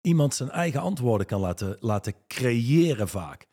iemand 0.00 0.34
zijn 0.34 0.50
eigen 0.50 0.80
antwoorden 0.80 1.26
kan 1.26 1.40
laten, 1.40 1.76
laten 1.80 2.14
creëren 2.26 3.08
vaak. 3.08 3.46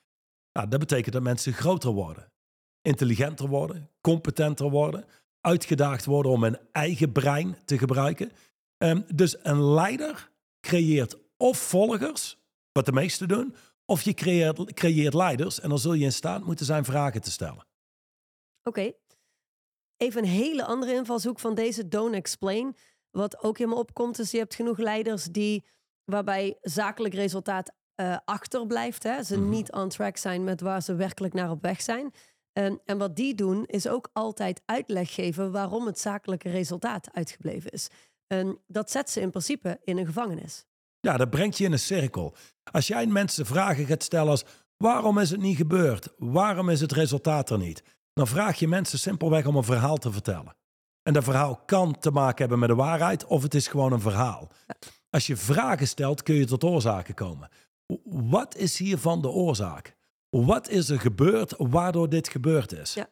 Nou, 0.54 0.68
dat 0.68 0.80
betekent 0.80 1.14
dat 1.14 1.24
mensen 1.24 1.54
groter 1.54 1.92
worden, 1.92 2.32
intelligenter 2.82 3.48
worden, 3.48 3.90
competenter 4.02 4.70
worden, 4.70 5.06
uitgedaagd 5.42 6.06
worden 6.06 6.32
om 6.32 6.44
hun 6.44 6.58
eigen 6.72 7.12
brein 7.12 7.58
te 7.66 7.78
gebruiken. 7.78 8.32
Um, 8.84 9.06
dus 9.16 9.36
een 9.42 9.64
leider 9.64 10.32
creëert 10.62 11.18
of 11.38 11.58
volgers, 11.58 12.38
wat 12.72 12.86
de 12.86 12.92
meesten 12.92 13.28
doen, 13.28 13.56
of 13.86 14.02
je 14.02 14.14
creëert, 14.14 14.74
creëert 14.74 15.14
leiders 15.14 15.60
en 15.60 15.70
dan 15.70 15.80
zul 15.80 15.94
je 15.94 16.04
in 16.04 16.12
staat 16.12 16.46
moeten 16.46 16.66
zijn 16.66 16.86
vragen 16.86 17.22
te 17.22 17.32
stellen. 17.32 17.66
Oké. 18.64 18.80
Okay. 18.80 18.98
Even 19.98 20.24
een 20.24 20.30
hele 20.30 20.66
andere 20.66 20.94
invalshoek 20.94 21.40
van 21.40 21.56
deze 21.56 21.88
Don't 21.88 22.16
Explain. 22.16 22.76
Wat 23.12 23.44
ook 23.44 23.58
in 23.58 23.70
me 23.70 23.76
opkomt, 23.76 24.20
is 24.20 24.32
je 24.32 24.38
hebt 24.38 24.56
genoeg 24.56 24.78
leiders 24.78 25.24
die 25.24 25.66
waarbij 26.04 26.58
zakelijk 26.62 27.14
resultaat 27.14 27.72
uh, 27.96 28.18
achterblijft. 28.26 29.04
Hè? 29.04 29.24
Ze 29.24 29.36
mm 29.36 29.42
-hmm. 29.42 29.50
niet 29.50 29.72
on 29.72 29.90
track 29.90 30.18
zijn 30.18 30.44
met 30.44 30.62
waar 30.62 30.82
ze 30.82 30.96
werkelijk 30.96 31.34
naar 31.34 31.50
op 31.52 31.62
weg 31.62 31.82
zijn. 31.82 32.14
En, 32.54 32.82
en 32.86 32.98
wat 32.98 33.16
die 33.16 33.36
doen, 33.36 33.66
is 33.66 33.88
ook 33.88 34.10
altijd 34.14 34.62
uitleg 34.66 35.14
geven 35.14 35.52
waarom 35.52 35.86
het 35.86 36.00
zakelijke 36.00 36.50
resultaat 36.50 37.10
uitgebleven 37.14 37.72
is. 37.72 37.90
En 38.40 38.60
dat 38.68 38.92
zet 38.92 39.10
ze 39.10 39.22
in 39.22 39.30
principe 39.30 39.80
in 39.84 39.98
een 39.98 40.06
gevangenis. 40.06 40.66
Ja, 41.00 41.18
dat 41.18 41.30
brengt 41.30 41.58
je 41.58 41.64
in 41.64 41.72
een 41.72 41.80
cirkel. 41.80 42.36
Als 42.72 42.88
jij 42.88 43.06
mensen 43.06 43.46
vragen 43.46 43.86
gaat 43.86 44.04
stellen 44.04 44.30
als 44.30 44.46
waarom 44.78 45.20
is 45.20 45.30
het 45.30 45.42
niet 45.42 45.58
gebeurd? 45.58 46.14
Waarom 46.18 46.70
is 46.70 46.82
het 46.82 46.92
resultaat 46.92 47.50
er 47.50 47.58
niet? 47.58 47.84
Dan 48.14 48.28
vraag 48.28 48.60
je 48.60 48.68
mensen 48.68 49.00
simpelweg 49.00 49.46
om 49.46 49.56
een 49.56 49.64
verhaal 49.64 49.98
te 49.98 50.12
vertellen. 50.12 50.56
En 51.04 51.14
dat 51.14 51.24
verhaal 51.24 51.56
kan 51.66 52.00
te 52.00 52.12
maken 52.12 52.40
hebben 52.40 52.60
met 52.60 52.70
de 52.70 52.76
waarheid 52.76 53.26
of 53.26 53.44
het 53.44 53.54
is 53.54 53.68
gewoon 53.68 53.92
een 53.92 54.02
verhaal. 54.02 54.52
Als 55.10 55.28
je 55.28 55.36
vragen 55.36 55.88
stelt, 55.88 56.24
kun 56.24 56.36
je 56.36 56.46
tot 56.46 56.64
oorzaken 56.64 57.14
komen. 57.14 57.50
Wat 58.04 58.56
is 58.56 58.78
hiervan 58.78 59.22
de 59.22 59.30
oorzaak? 59.30 59.96
Wat 60.30 60.70
is 60.70 60.90
er 60.90 61.00
gebeurd 61.00 61.54
waardoor 61.58 62.10
dit 62.10 62.28
gebeurd 62.28 62.72
is? 62.72 62.94
Ja, 62.94 63.10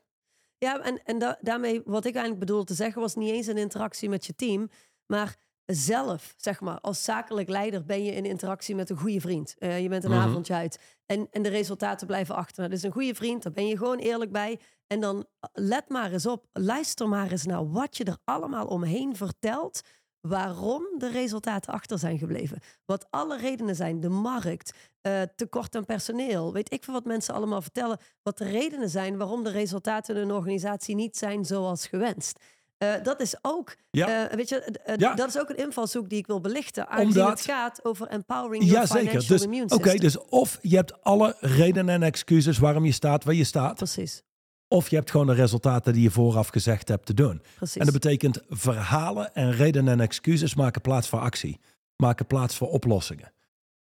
ja 0.57 0.81
en, 0.81 1.03
en 1.03 1.19
da 1.19 1.37
daarmee, 1.41 1.81
wat 1.85 2.05
ik 2.05 2.13
eigenlijk 2.13 2.39
bedoelde 2.39 2.65
te 2.65 2.73
zeggen, 2.73 3.01
was 3.01 3.15
niet 3.15 3.31
eens 3.31 3.47
een 3.47 3.57
interactie 3.57 4.09
met 4.09 4.25
je 4.25 4.35
team, 4.35 4.69
maar 5.11 5.35
zelf, 5.65 6.33
zeg 6.37 6.61
maar, 6.61 6.79
als 6.79 7.03
zakelijk 7.03 7.49
leider 7.49 7.85
ben 7.85 8.03
je 8.03 8.11
in 8.11 8.25
interactie 8.25 8.75
met 8.75 8.89
een 8.89 8.97
goede 8.97 9.21
vriend. 9.21 9.55
Uh, 9.59 9.81
je 9.81 9.89
bent 9.89 10.03
een 10.03 10.11
mm 10.11 10.17
-hmm. 10.17 10.29
avondje 10.29 10.53
uit 10.53 10.79
en, 11.05 11.27
en 11.31 11.41
de 11.41 11.49
resultaten 11.49 12.07
blijven 12.07 12.35
achter. 12.35 12.69
Dus 12.69 12.83
een 12.83 12.91
goede 12.91 13.15
vriend, 13.15 13.43
daar 13.43 13.51
ben 13.51 13.67
je 13.67 13.77
gewoon 13.77 13.97
eerlijk 13.97 14.31
bij. 14.31 14.59
En 14.87 14.99
dan 14.99 15.25
let 15.53 15.89
maar 15.89 16.11
eens 16.11 16.25
op, 16.25 16.45
luister 16.53 17.07
maar 17.07 17.31
eens 17.31 17.45
naar 17.45 17.71
wat 17.71 17.97
je 17.97 18.03
er 18.03 18.17
allemaal 18.23 18.65
omheen 18.65 19.15
vertelt 19.15 19.81
waarom 20.21 20.83
de 20.97 21.09
resultaten 21.09 21.73
achter 21.73 21.99
zijn 21.99 22.17
gebleven. 22.17 22.59
Wat 22.85 23.07
alle 23.09 23.37
redenen 23.37 23.75
zijn. 23.75 23.99
De 23.99 24.09
markt, 24.09 24.73
uh, 25.01 25.21
tekort 25.35 25.75
aan 25.75 25.85
personeel. 25.85 26.53
Weet 26.53 26.73
ik 26.73 26.83
veel 26.83 26.93
wat 26.93 27.05
mensen 27.05 27.33
allemaal 27.33 27.61
vertellen. 27.61 27.99
Wat 28.23 28.37
de 28.37 28.45
redenen 28.45 28.89
zijn 28.89 29.17
waarom 29.17 29.43
de 29.43 29.51
resultaten 29.51 30.15
in 30.15 30.21
een 30.21 30.31
organisatie 30.31 30.95
niet 30.95 31.17
zijn 31.17 31.45
zoals 31.45 31.87
gewenst. 31.87 32.39
Uh, 32.83 32.93
dat 33.03 33.19
is 33.21 33.35
ook, 33.41 33.75
ja. 33.91 34.29
uh, 34.29 34.35
weet 34.35 34.49
je, 34.49 34.79
ja. 34.97 35.13
dat 35.13 35.27
is 35.27 35.39
ook 35.39 35.49
een 35.49 35.57
invalshoek 35.57 36.09
die 36.09 36.17
ik 36.17 36.27
wil 36.27 36.41
belichten. 36.41 36.87
Aangezien 36.87 37.21
Omdat, 37.21 37.29
het 37.29 37.41
gaat 37.41 37.85
over 37.85 38.07
empowering 38.07 38.63
your 38.63 38.81
ja, 38.81 38.87
financial 38.87 39.27
dus, 39.27 39.41
immune 39.41 39.69
system. 39.69 39.89
Oké, 39.89 39.97
dus 39.97 40.17
of 40.17 40.59
je 40.61 40.75
hebt 40.75 41.03
alle 41.03 41.35
redenen 41.39 41.93
en 41.93 42.03
excuses 42.03 42.57
waarom 42.57 42.85
je 42.85 42.91
staat 42.91 43.23
waar 43.23 43.33
je 43.33 43.43
staat. 43.43 43.75
Precies. 43.75 44.23
Of 44.67 44.89
je 44.89 44.95
hebt 44.95 45.11
gewoon 45.11 45.27
de 45.27 45.33
resultaten 45.33 45.93
die 45.93 46.01
je 46.01 46.11
vooraf 46.11 46.47
gezegd 46.47 46.87
hebt 46.87 47.05
te 47.05 47.13
doen. 47.13 47.41
Precies. 47.55 47.77
En 47.77 47.85
dat 47.85 47.93
betekent 47.93 48.39
verhalen 48.49 49.33
en 49.33 49.51
redenen 49.51 49.93
en 49.93 49.99
excuses 49.99 50.55
maken 50.55 50.81
plaats 50.81 51.07
voor 51.07 51.19
actie. 51.19 51.59
Maken 51.95 52.25
plaats 52.25 52.55
voor 52.55 52.69
oplossingen. 52.69 53.33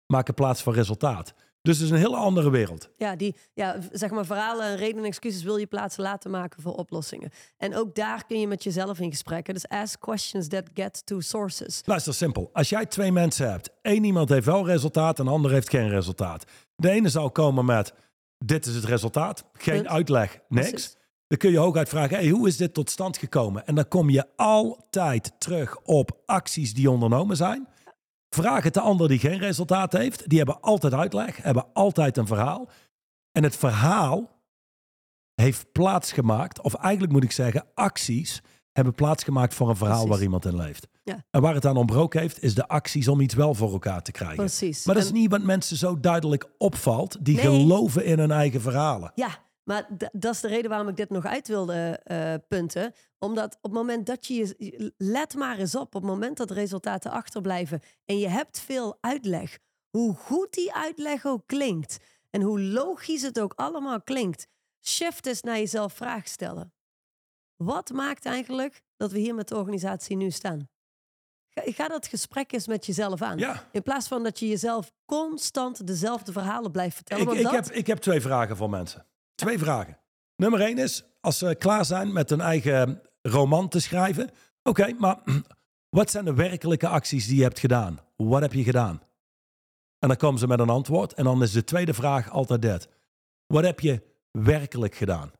Maken 0.06 0.34
plaats 0.34 0.62
voor 0.62 0.74
resultaat. 0.74 1.34
Dus 1.62 1.76
het 1.76 1.86
is 1.86 1.90
een 1.90 1.98
hele 1.98 2.16
andere 2.16 2.50
wereld. 2.50 2.90
Ja, 2.96 3.16
die, 3.16 3.36
ja, 3.54 3.76
zeg 3.92 4.10
maar 4.10 4.26
verhalen 4.26 4.66
en 4.66 4.76
redenen 4.76 5.02
en 5.02 5.08
excuses 5.08 5.42
wil 5.42 5.56
je 5.56 5.66
plaats 5.66 5.96
laten 5.96 6.30
maken 6.30 6.62
voor 6.62 6.74
oplossingen. 6.74 7.30
En 7.56 7.76
ook 7.76 7.94
daar 7.94 8.26
kun 8.26 8.40
je 8.40 8.46
met 8.46 8.62
jezelf 8.62 9.00
in 9.00 9.10
gesprekken. 9.10 9.54
Dus 9.54 9.68
ask 9.68 10.00
questions 10.00 10.48
that 10.48 10.64
get 10.74 11.06
to 11.06 11.20
sources. 11.20 11.82
Luister, 11.84 12.14
simpel. 12.14 12.50
Als 12.52 12.68
jij 12.68 12.86
twee 12.86 13.12
mensen 13.12 13.50
hebt, 13.50 13.70
één 13.82 14.04
iemand 14.04 14.28
heeft 14.28 14.46
wel 14.46 14.66
resultaat 14.66 15.18
en 15.18 15.24
de 15.24 15.30
ander 15.30 15.50
heeft 15.50 15.70
geen 15.70 15.88
resultaat. 15.88 16.44
De 16.76 16.90
ene 16.90 17.08
zal 17.08 17.30
komen 17.30 17.64
met 17.64 17.92
dit 18.38 18.66
is 18.66 18.74
het 18.74 18.84
resultaat. 18.84 19.44
Geen 19.52 19.74
Punt. 19.74 19.88
uitleg, 19.88 20.38
niks. 20.48 20.68
Precies. 20.68 20.96
Dan 21.26 21.38
kun 21.38 21.50
je 21.50 21.58
hooguit 21.58 21.88
vragen, 21.88 22.16
hey, 22.16 22.28
hoe 22.28 22.48
is 22.48 22.56
dit 22.56 22.74
tot 22.74 22.90
stand 22.90 23.16
gekomen? 23.16 23.66
En 23.66 23.74
dan 23.74 23.88
kom 23.88 24.10
je 24.10 24.24
altijd 24.36 25.32
terug 25.38 25.78
op 25.82 26.22
acties 26.26 26.74
die 26.74 26.90
ondernomen 26.90 27.36
zijn. 27.36 27.68
Vraag 28.28 28.62
het 28.64 28.74
de 28.74 28.80
ander 28.80 29.08
die 29.08 29.18
geen 29.18 29.38
resultaat 29.38 29.92
heeft. 29.92 30.28
Die 30.28 30.38
hebben 30.38 30.60
altijd 30.60 30.94
uitleg, 30.94 31.36
hebben 31.36 31.66
altijd 31.72 32.16
een 32.16 32.26
verhaal. 32.26 32.68
En 33.32 33.42
het 33.42 33.56
verhaal 33.56 34.36
heeft 35.34 35.72
plaatsgemaakt, 35.72 36.60
of 36.62 36.74
eigenlijk 36.74 37.12
moet 37.12 37.24
ik 37.24 37.32
zeggen, 37.32 37.64
acties 37.74 38.42
hebben 38.72 38.94
plaatsgemaakt 38.94 39.54
voor 39.54 39.68
een 39.68 39.76
verhaal 39.76 39.94
Precies. 39.94 40.14
waar 40.14 40.22
iemand 40.24 40.44
in 40.44 40.56
leeft. 40.56 40.86
Ja. 41.04 41.24
En 41.30 41.40
waar 41.40 41.54
het 41.54 41.66
aan 41.66 41.76
ontbroken 41.76 42.20
heeft, 42.20 42.42
is 42.42 42.54
de 42.54 42.68
acties 42.68 43.08
om 43.08 43.20
iets 43.20 43.34
wel 43.34 43.54
voor 43.54 43.72
elkaar 43.72 44.02
te 44.02 44.12
krijgen. 44.12 44.36
Precies. 44.36 44.84
Maar 44.86 44.94
dat 44.94 45.04
is 45.04 45.10
En- 45.10 45.16
niet 45.16 45.30
wat 45.30 45.42
mensen 45.42 45.76
zo 45.76 46.00
duidelijk 46.00 46.50
opvalt. 46.58 47.16
Die 47.24 47.34
Nee. 47.36 47.44
geloven 47.44 48.04
in 48.04 48.18
hun 48.18 48.30
eigen 48.30 48.60
verhalen. 48.60 49.12
Ja, 49.14 49.28
maar 49.68 49.88
dat 50.12 50.34
is 50.34 50.40
de 50.40 50.48
reden 50.48 50.70
waarom 50.70 50.88
ik 50.88 50.96
dit 50.96 51.10
nog 51.10 51.24
uit 51.24 51.48
wilde 51.48 52.00
eh, 52.04 52.34
punten. 52.48 52.92
Omdat 53.18 53.54
op 53.54 53.62
het 53.62 53.72
moment 53.72 54.06
dat 54.06 54.26
je 54.26 54.34
je... 54.34 54.92
Let 54.96 55.34
maar 55.34 55.58
eens 55.58 55.74
op, 55.74 55.82
op 55.82 55.92
het 55.92 56.02
moment 56.02 56.36
dat 56.36 56.50
resultaten 56.50 57.10
achterblijven... 57.10 57.80
en 58.04 58.18
je 58.18 58.28
hebt 58.28 58.60
veel 58.60 58.98
uitleg, 59.00 59.58
hoe 59.90 60.14
goed 60.14 60.52
die 60.52 60.74
uitleg 60.74 61.26
ook 61.26 61.46
klinkt... 61.46 61.98
en 62.30 62.42
hoe 62.42 62.60
logisch 62.60 63.22
het 63.22 63.40
ook 63.40 63.52
allemaal 63.54 64.02
klinkt... 64.02 64.46
shift 64.86 65.26
eens 65.26 65.42
naar 65.42 65.58
jezelf 65.58 65.92
vragen 65.92 66.28
stellen. 66.28 66.72
Wat 67.56 67.90
maakt 67.90 68.26
eigenlijk 68.26 68.82
dat 68.96 69.12
we 69.12 69.18
hier 69.18 69.34
met 69.34 69.48
de 69.48 69.56
organisatie 69.56 70.16
nu 70.16 70.30
staan? 70.30 70.68
Ga, 71.48 71.62
ga 71.64 71.88
dat 71.88 72.06
gesprek 72.06 72.52
eens 72.52 72.66
met 72.66 72.86
jezelf 72.86 73.22
aan. 73.22 73.38
Ja. 73.38 73.68
In 73.72 73.82
plaats 73.82 74.08
van 74.08 74.22
dat 74.22 74.38
je 74.38 74.48
jezelf 74.48 74.92
constant 75.04 75.86
dezelfde 75.86 76.32
verhalen 76.32 76.70
blijft 76.70 76.94
vertellen. 76.96 77.22
Ik, 77.22 77.28
want 77.28 77.40
ik, 77.40 77.44
dat- 77.44 77.54
heb, 77.54 77.76
ik 77.76 77.86
heb 77.86 77.98
twee 77.98 78.20
vragen 78.20 78.56
voor 78.56 78.70
mensen. 78.70 79.06
Twee 79.38 79.58
vragen. 79.58 79.98
Nummer 80.36 80.60
één 80.60 80.78
is, 80.78 81.04
als 81.20 81.38
ze 81.38 81.54
klaar 81.58 81.84
zijn 81.84 82.12
met 82.12 82.30
hun 82.30 82.40
eigen 82.40 83.02
roman 83.22 83.68
te 83.68 83.80
schrijven. 83.80 84.30
Oké, 84.62 84.92
maar 84.98 85.18
wat 85.98 86.10
zijn 86.10 86.24
de 86.24 86.34
werkelijke 86.34 86.88
acties 86.88 87.26
die 87.26 87.36
je 87.36 87.42
hebt 87.42 87.58
gedaan? 87.58 87.98
Wat 88.16 88.40
heb 88.40 88.52
je 88.52 88.62
gedaan? 88.62 89.02
En 89.98 90.08
dan 90.08 90.16
komen 90.16 90.38
ze 90.38 90.46
met 90.46 90.58
een 90.58 90.68
antwoord. 90.68 91.12
En 91.12 91.24
dan 91.24 91.42
is 91.42 91.52
de 91.52 91.64
tweede 91.64 91.94
vraag 91.94 92.30
altijd 92.30 92.62
dit. 92.62 92.88
Wat 93.46 93.64
heb 93.64 93.80
je 93.80 94.02
werkelijk 94.30 94.94
gedaan? 94.94 95.30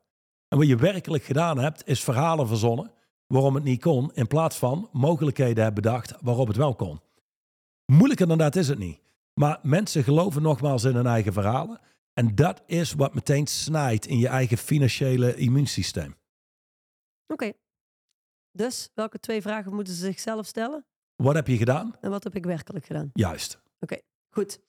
En 0.49 0.59
wat 0.59 0.67
je 0.67 0.77
werkelijk 0.77 1.25
gedaan 1.25 1.59
hebt, 1.59 1.87
is 1.87 2.05
verhalen 2.05 2.49
verzonnen 2.49 2.91
waarom 3.27 3.55
het 3.55 3.65
niet 3.65 3.81
kon, 3.81 4.11
in 4.15 4.27
plaats 4.27 4.57
van 4.57 4.89
mogelijkheden 4.93 5.65
hebben 5.65 5.83
bedacht 5.83 6.15
waarop 6.21 6.47
het 6.47 6.57
wel 6.57 6.75
kon. 6.75 7.01
Moeilijker 7.93 8.27
dan 8.27 8.39
dat 8.39 8.57
is 8.57 8.69
het 8.69 8.79
niet. 8.79 9.01
Maar 9.35 9.59
mensen 9.63 10.05
geloven 10.05 10.43
nogmaals 10.43 10.85
in 10.85 10.95
hun 10.95 11.07
eigen 11.07 11.33
verhalen. 11.33 11.81
En 12.19 12.35
dat 12.35 12.63
is 12.67 12.93
wat 12.93 13.15
meteen 13.15 13.47
snijdt 13.47 14.07
in 14.07 14.19
je 14.19 14.29
eigen 14.29 14.57
financiële 14.57 15.35
immuunsysteem. 15.35 16.17
Oké. 17.27 17.53
Dus 18.51 18.91
welke 18.95 19.19
twee 19.19 19.43
vragen 19.43 19.75
moeten 19.75 19.95
ze 19.95 20.05
zichzelf 20.05 20.47
stellen? 20.47 20.87
Wat 21.17 21.35
heb 21.35 21.47
je 21.47 21.57
gedaan? 21.57 21.97
En 22.01 22.11
wat 22.11 22.25
heb 22.25 22.35
ik 22.35 22.45
werkelijk 22.45 22.87
gedaan? 22.87 23.11
Juist. 23.13 23.61
Goed. 24.31 24.61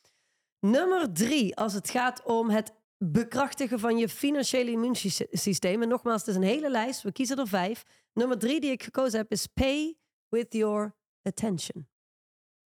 Nummer 0.60 1.14
drie, 1.14 1.56
als 1.56 1.74
het 1.74 1.90
gaat 1.90 2.24
om 2.24 2.50
het 2.50 2.74
bekrachtigen 2.98 3.80
van 3.80 3.98
je 3.98 4.10
financiële 4.10 4.72
immuunsysteem. 4.72 5.82
En 5.82 5.88
nogmaals, 5.88 6.20
het 6.20 6.30
is 6.30 6.36
een 6.36 6.42
hele 6.42 6.70
lijst. 6.70 7.02
We 7.02 7.12
kiezen 7.12 7.38
er 7.38 7.48
vijf. 7.48 7.84
Nummer 8.14 8.38
drie 8.38 8.60
die 8.60 8.72
ik 8.72 8.84
gekozen 8.84 9.20
heb 9.20 9.32
is 9.32 9.48
pay 9.48 9.98
with 10.28 10.54
your 10.54 10.96
attention. 11.22 11.88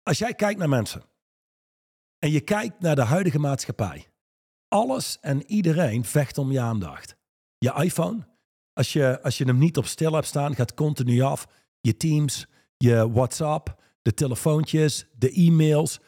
Als 0.04 0.18
jij 0.18 0.34
kijkt 0.34 0.60
naar 0.60 0.70
mensen 0.70 1.04
en 2.20 2.32
je 2.32 2.42
kijkt 2.42 2.80
naar 2.80 2.96
de 2.96 3.04
huidige 3.04 3.40
maatschappij. 3.40 4.14
Alles 4.68 5.18
en 5.22 5.44
iedereen 5.46 6.06
vecht 6.06 6.38
om 6.38 6.52
je 6.52 6.60
aandacht. 6.60 7.16
Je 7.58 7.74
iPhone, 7.74 8.28
als 8.74 8.94
je, 8.94 9.22
als 9.22 9.38
je 9.38 9.46
hem 9.46 9.58
niet 9.58 9.78
op 9.78 9.86
stil 9.86 10.14
hebt 10.14 10.28
staan, 10.28 10.56
gaat 10.56 10.74
continu 10.74 11.22
af. 11.22 11.48
Je 11.82 11.98
Teams, 11.98 12.48
je 12.78 13.12
WhatsApp, 13.12 13.82
de 14.02 14.14
telefoontjes, 14.14 15.06
de 15.18 15.32
e-mails, 15.32 16.00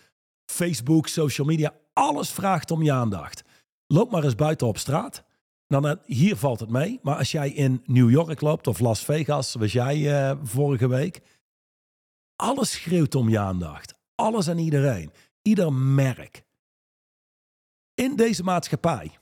Facebook, 0.46 1.08
social 1.08 1.48
media. 1.48 1.74
Alles 1.94 2.32
vraagt 2.32 2.72
om 2.72 2.84
je 2.84 2.92
aandacht. 2.92 3.44
Loop 3.88 4.12
maar 4.12 4.24
eens 4.24 4.36
buiten 4.36 4.68
op 4.68 4.78
straat. 4.78 5.24
Dan, 5.68 5.88
eh, 5.88 5.96
hier 6.06 6.36
valt 6.36 6.60
het 6.60 6.70
mee. 6.70 7.00
Maar 7.02 7.18
als 7.18 7.32
jij 7.32 7.50
in 7.50 7.82
New 7.86 8.10
York 8.10 8.42
loopt 8.42 8.68
of 8.68 8.80
Las 8.80 9.04
Vegas, 9.04 9.52
zoals 9.52 9.72
jij 9.72 10.30
eh, 10.30 10.38
vorige 10.44 10.88
week. 10.88 11.22
Alles 12.36 12.72
schreeuwt 12.72 13.16
om 13.16 13.30
je 13.30 13.40
aandacht. 13.40 13.94
Alles 14.16 14.48
en 14.48 14.58
iedereen. 14.58 15.12
Ieder 15.42 15.74
merk. 15.74 16.46
In 17.98 18.16
deze 18.16 18.44
maatschappij. 18.44 19.18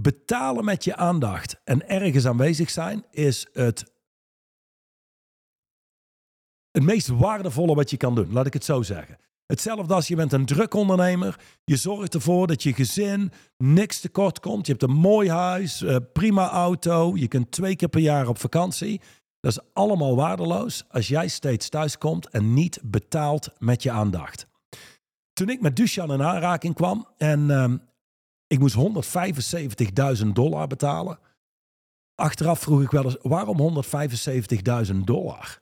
Betalen 0.00 0.64
met 0.64 0.84
je 0.84 0.96
aandacht 0.96 1.60
en 1.64 1.88
ergens 1.88 2.26
aanwezig 2.26 2.70
zijn 2.70 3.04
is 3.10 3.46
het, 3.52 3.92
het 6.70 6.82
meest 6.82 7.08
waardevolle 7.08 7.74
wat 7.74 7.90
je 7.90 7.96
kan 7.96 8.14
doen. 8.14 8.32
Laat 8.32 8.46
ik 8.46 8.52
het 8.52 8.64
zo 8.64 8.82
zeggen. 8.82 9.18
Hetzelfde 9.46 9.94
als 9.94 10.08
je 10.08 10.16
bent 10.16 10.32
een 10.32 10.46
druk 10.46 10.74
ondernemer. 10.74 11.40
Je 11.64 11.76
zorgt 11.76 12.14
ervoor 12.14 12.46
dat 12.46 12.62
je 12.62 12.72
gezin 12.72 13.32
niks 13.56 14.00
tekort 14.00 14.40
komt. 14.40 14.66
Je 14.66 14.72
hebt 14.72 14.84
een 14.84 14.96
mooi 14.96 15.30
huis, 15.30 15.82
eh, 15.82 15.96
prima 16.12 16.50
auto. 16.50 17.16
Je 17.16 17.28
kunt 17.28 17.50
twee 17.50 17.76
keer 17.76 17.88
per 17.88 18.00
jaar 18.00 18.28
op 18.28 18.38
vakantie. 18.38 19.00
Dat 19.40 19.52
is 19.52 19.72
allemaal 19.72 20.16
waardeloos 20.16 20.84
als 20.88 21.08
jij 21.08 21.28
steeds 21.28 21.68
thuis 21.68 21.98
komt 21.98 22.28
en 22.28 22.54
niet 22.54 22.80
betaalt 22.84 23.48
met 23.58 23.82
je 23.82 23.90
aandacht. 23.90 24.46
Toen 25.36 25.48
ik 25.48 25.60
met 25.60 25.76
Dushan 25.76 26.12
in 26.12 26.22
aanraking 26.22 26.74
kwam 26.74 27.06
en 27.16 27.50
ehm, 27.50 27.76
ik 28.46 28.58
moest 28.58 28.76
175.000 30.22 30.26
dollar 30.32 30.66
betalen. 30.66 31.18
Achteraf 32.14 32.60
vroeg 32.60 32.82
ik 32.82 32.90
wel 32.90 33.04
eens, 33.04 33.16
waarom 33.22 33.82
175.000 34.90 34.96
dollar? 35.04 35.60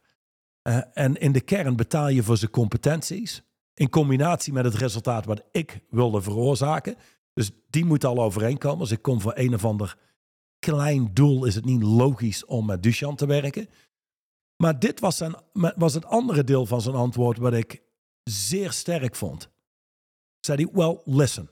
Eh, 0.62 0.80
en 0.92 1.16
in 1.16 1.32
de 1.32 1.40
kern 1.40 1.76
betaal 1.76 2.08
je 2.08 2.22
voor 2.22 2.36
zijn 2.36 2.50
competenties. 2.50 3.42
In 3.74 3.90
combinatie 3.90 4.52
met 4.52 4.64
het 4.64 4.74
resultaat 4.74 5.24
wat 5.24 5.42
ik 5.50 5.80
wilde 5.90 6.22
veroorzaken. 6.22 6.96
Dus 7.32 7.50
die 7.70 7.84
moet 7.84 8.04
al 8.04 8.22
overeenkomen. 8.22 8.80
Als 8.80 8.90
ik 8.90 9.02
kom 9.02 9.20
voor 9.20 9.32
een 9.34 9.54
of 9.54 9.64
ander 9.64 9.98
klein 10.58 11.10
doel, 11.14 11.44
is 11.44 11.54
het 11.54 11.64
niet 11.64 11.82
logisch 11.82 12.44
om 12.44 12.66
met 12.66 12.82
Dushan 12.82 13.16
te 13.16 13.26
werken. 13.26 13.68
Maar 14.56 14.78
dit 14.78 15.00
was, 15.00 15.16
zijn, 15.16 15.34
was 15.52 15.94
het 15.94 16.04
andere 16.04 16.44
deel 16.44 16.66
van 16.66 16.80
zijn 16.80 16.94
antwoord 16.94 17.38
wat 17.38 17.52
ik 17.52 17.82
zeer 18.22 18.72
sterk 18.72 19.16
vond. 19.16 19.52
Zei 20.44 20.64
hij, 20.64 20.68
well, 20.72 21.00
listen. 21.04 21.50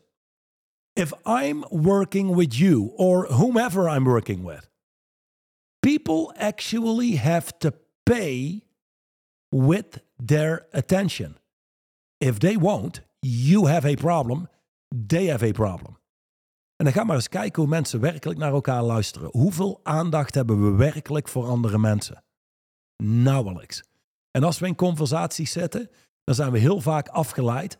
If 0.93 1.13
I'm 1.25 1.65
working 1.71 2.35
with 2.35 2.55
you 2.57 2.93
or 2.97 3.27
whomever 3.27 3.89
I'm 3.89 4.05
working 4.05 4.45
with, 4.45 4.71
people 5.81 6.35
actually 6.35 7.17
have 7.17 7.53
to 7.59 7.71
pay 8.03 8.63
with 9.49 10.03
their 10.27 10.67
attention. 10.71 11.39
If 12.19 12.39
they 12.39 12.59
won't, 12.59 13.03
you 13.21 13.69
have 13.69 13.89
a 13.89 13.95
problem, 13.95 14.49
they 15.07 15.27
have 15.27 15.47
a 15.47 15.53
problem. 15.53 15.99
En 16.77 16.85
dan 16.85 16.93
ga 16.93 17.05
maar 17.05 17.17
eens 17.17 17.29
kijken 17.29 17.63
hoe 17.63 17.71
mensen 17.71 18.01
werkelijk 18.01 18.39
naar 18.39 18.53
elkaar 18.53 18.83
luisteren. 18.83 19.29
Hoeveel 19.31 19.81
aandacht 19.83 20.35
hebben 20.35 20.65
we 20.65 20.77
werkelijk 20.77 21.29
voor 21.29 21.47
andere 21.47 21.79
mensen? 21.79 22.25
Nauwelijks. 23.03 23.83
En 24.31 24.45
als 24.45 24.59
we 24.59 24.67
in 24.67 24.75
conversaties 24.75 25.53
zitten, 25.53 25.91
dan 26.25 26.35
zijn 26.35 26.53
we 26.53 26.59
heel 26.59 26.81
vaak 26.81 27.09
afgeleid. 27.09 27.79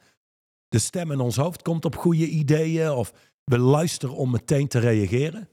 De 0.72 0.78
stem 0.78 1.11
in 1.11 1.20
ons 1.20 1.37
hoofd 1.37 1.62
komt 1.62 1.85
op 1.85 1.96
goede 1.96 2.28
ideeën 2.28 2.90
of 2.90 3.12
we 3.44 3.58
luisteren 3.58 4.14
om 4.14 4.30
meteen 4.30 4.68
te 4.68 4.78
reageren. 4.78 5.48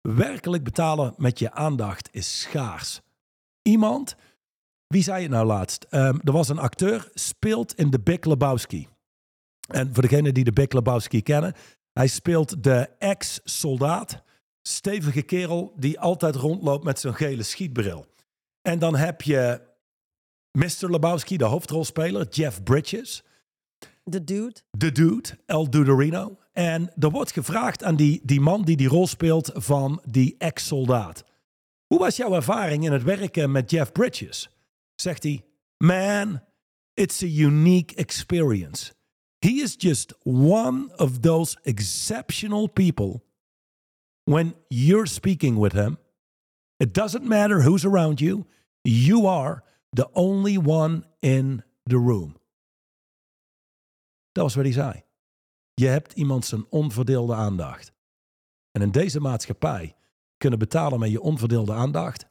Werkelijk 0.00 0.64
betalen 0.64 1.14
met 1.16 1.38
je 1.38 1.52
aandacht 1.52 2.08
is 2.12 2.40
schaars. 2.40 3.00
Iemand, 3.62 4.16
wie 4.86 5.02
zei 5.02 5.22
het 5.22 5.30
nou 5.30 5.46
laatst? 5.46 5.86
Ehm, 5.88 6.18
er 6.24 6.32
was 6.32 6.48
een 6.48 6.58
acteur, 6.58 7.10
speelt 7.14 7.74
in 7.74 7.90
The 7.90 8.00
Big 8.00 8.24
Lebowski. 8.24 8.88
En 9.68 9.94
voor 9.94 10.02
degenen 10.02 10.34
die 10.34 10.44
de 10.44 10.52
Big 10.52 10.72
Lebowski 10.72 11.22
kennen, 11.22 11.54
hij 11.92 12.06
speelt 12.06 12.62
de 12.62 12.88
ex-soldaat, 12.98 14.22
stevige 14.62 15.22
kerel 15.22 15.72
die 15.76 16.00
altijd 16.00 16.34
rondloopt 16.34 16.84
met 16.84 17.00
zo'n 17.00 17.14
gele 17.14 17.42
schietbril. 17.42 18.06
En 18.62 18.78
dan 18.78 18.96
heb 18.96 19.22
je 19.22 19.60
Mr. 20.52 20.90
Lebowski, 20.90 21.36
de 21.36 21.44
hoofdrolspeler, 21.44 22.28
Jeff 22.28 22.62
Bridges. 22.62 23.22
De 24.10 24.24
dude. 24.24 24.60
De 24.70 24.92
dude, 24.92 25.38
El 25.46 25.70
Dudorino. 25.70 26.38
En 26.52 26.92
er 26.98 27.10
wordt 27.10 27.32
gevraagd 27.32 27.84
aan 27.84 27.96
die, 27.96 28.20
die 28.24 28.40
man 28.40 28.62
die 28.62 28.76
die 28.76 28.88
rol 28.88 29.06
speelt 29.06 29.50
van 29.54 30.00
die 30.04 30.34
ex-soldaat. 30.38 31.24
Hoe 31.86 31.98
was 31.98 32.16
jouw 32.16 32.34
ervaring 32.34 32.84
in 32.84 32.92
het 32.92 33.02
werken 33.02 33.50
met 33.50 33.70
Jeff 33.70 33.92
Bridges? 33.92 34.50
Zegt 34.94 35.22
hij, 35.22 35.44
man, 35.76 36.40
it's 36.94 37.22
a 37.22 37.26
unique 37.26 37.96
experience. 37.96 38.92
He 39.38 39.60
is 39.62 39.74
just 39.78 40.14
one 40.24 40.90
of 40.96 41.18
those 41.20 41.56
exceptional 41.62 42.68
people. 42.68 43.22
When 44.24 44.54
you're 44.68 45.06
speaking 45.06 45.58
with 45.58 45.72
him, 45.72 45.98
it 46.76 46.94
doesn't 46.94 47.24
matter 47.24 47.62
who's 47.62 47.84
around 47.84 48.20
you, 48.20 48.46
you 48.82 49.26
are 49.26 49.62
the 49.90 50.08
only 50.12 50.58
one 50.58 51.04
in 51.20 51.62
the 51.84 51.98
room. 51.98 52.36
Dat 54.32 54.44
was 54.44 54.54
wat 54.54 54.64
hij 54.64 54.72
zei. 54.72 55.02
Je 55.74 55.86
hebt 55.86 56.12
iemand 56.12 56.44
zijn 56.44 56.66
onverdeelde 56.70 57.34
aandacht. 57.34 57.92
En 58.70 58.82
in 58.82 58.90
deze 58.90 59.20
maatschappij 59.20 59.96
kunnen 60.36 60.58
betalen 60.58 60.98
met 60.98 61.10
je 61.10 61.20
onverdeelde 61.20 61.72
aandacht, 61.72 62.26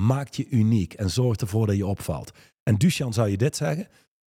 maakt 0.00 0.36
je 0.36 0.48
uniek 0.48 0.94
en 0.94 1.10
zorgt 1.10 1.40
ervoor 1.40 1.66
dat 1.66 1.76
je 1.76 1.86
opvalt. 1.86 2.30
En 2.62 2.78
Duchan 2.78 3.12
zou 3.12 3.28
je 3.28 3.36
dit 3.36 3.56
zeggen. 3.56 3.88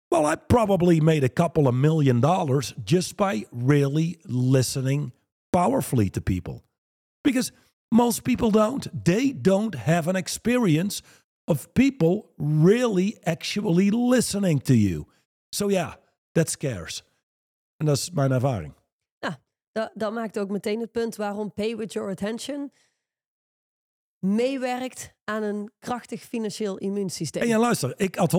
Well, 0.08 0.32
I 0.32 0.36
probably 0.36 1.00
made 1.00 1.24
a 1.24 1.32
couple 1.32 1.66
of 1.68 1.74
million 1.74 2.20
dollars 2.20 2.74
just 2.84 3.16
by 3.16 3.46
really 3.50 4.18
listening 4.22 5.12
powerfully 5.50 6.10
to 6.10 6.20
people. 6.20 6.62
Because 7.20 7.52
most 7.88 8.22
people 8.22 8.50
don't. 8.50 8.88
They 9.04 9.34
don't 9.40 9.74
have 9.74 10.08
an 10.08 10.16
experience 10.16 11.02
of 11.44 11.72
people 11.72 12.32
really 12.36 13.16
actually 13.22 13.90
listening 13.90 14.62
to 14.62 14.74
you. 14.74 15.06
So 15.52 15.70
yeah, 15.70 15.94
that 16.32 16.50
scares. 16.50 17.04
En 17.76 17.86
dat 17.86 17.96
is 17.96 18.10
mijn 18.10 18.32
ervaring. 18.32 18.74
Dat, 19.72 19.90
dat 19.94 20.12
maakt 20.12 20.38
ook 20.38 20.50
meteen 20.50 20.80
het 20.80 20.92
punt 20.92 21.16
waarom 21.16 21.52
Pay 21.52 21.76
With 21.76 21.92
Your 21.92 22.10
Attention 22.10 22.72
meewerkt 24.18 25.12
aan 25.24 25.42
een 25.42 25.70
krachtig 25.78 26.22
financieel 26.22 26.78
immuunsysteem. 26.78 27.42
En 27.42 27.48
ja, 27.48 27.58
luister, 27.58 27.94
ik 27.96 28.14
had 28.14 28.34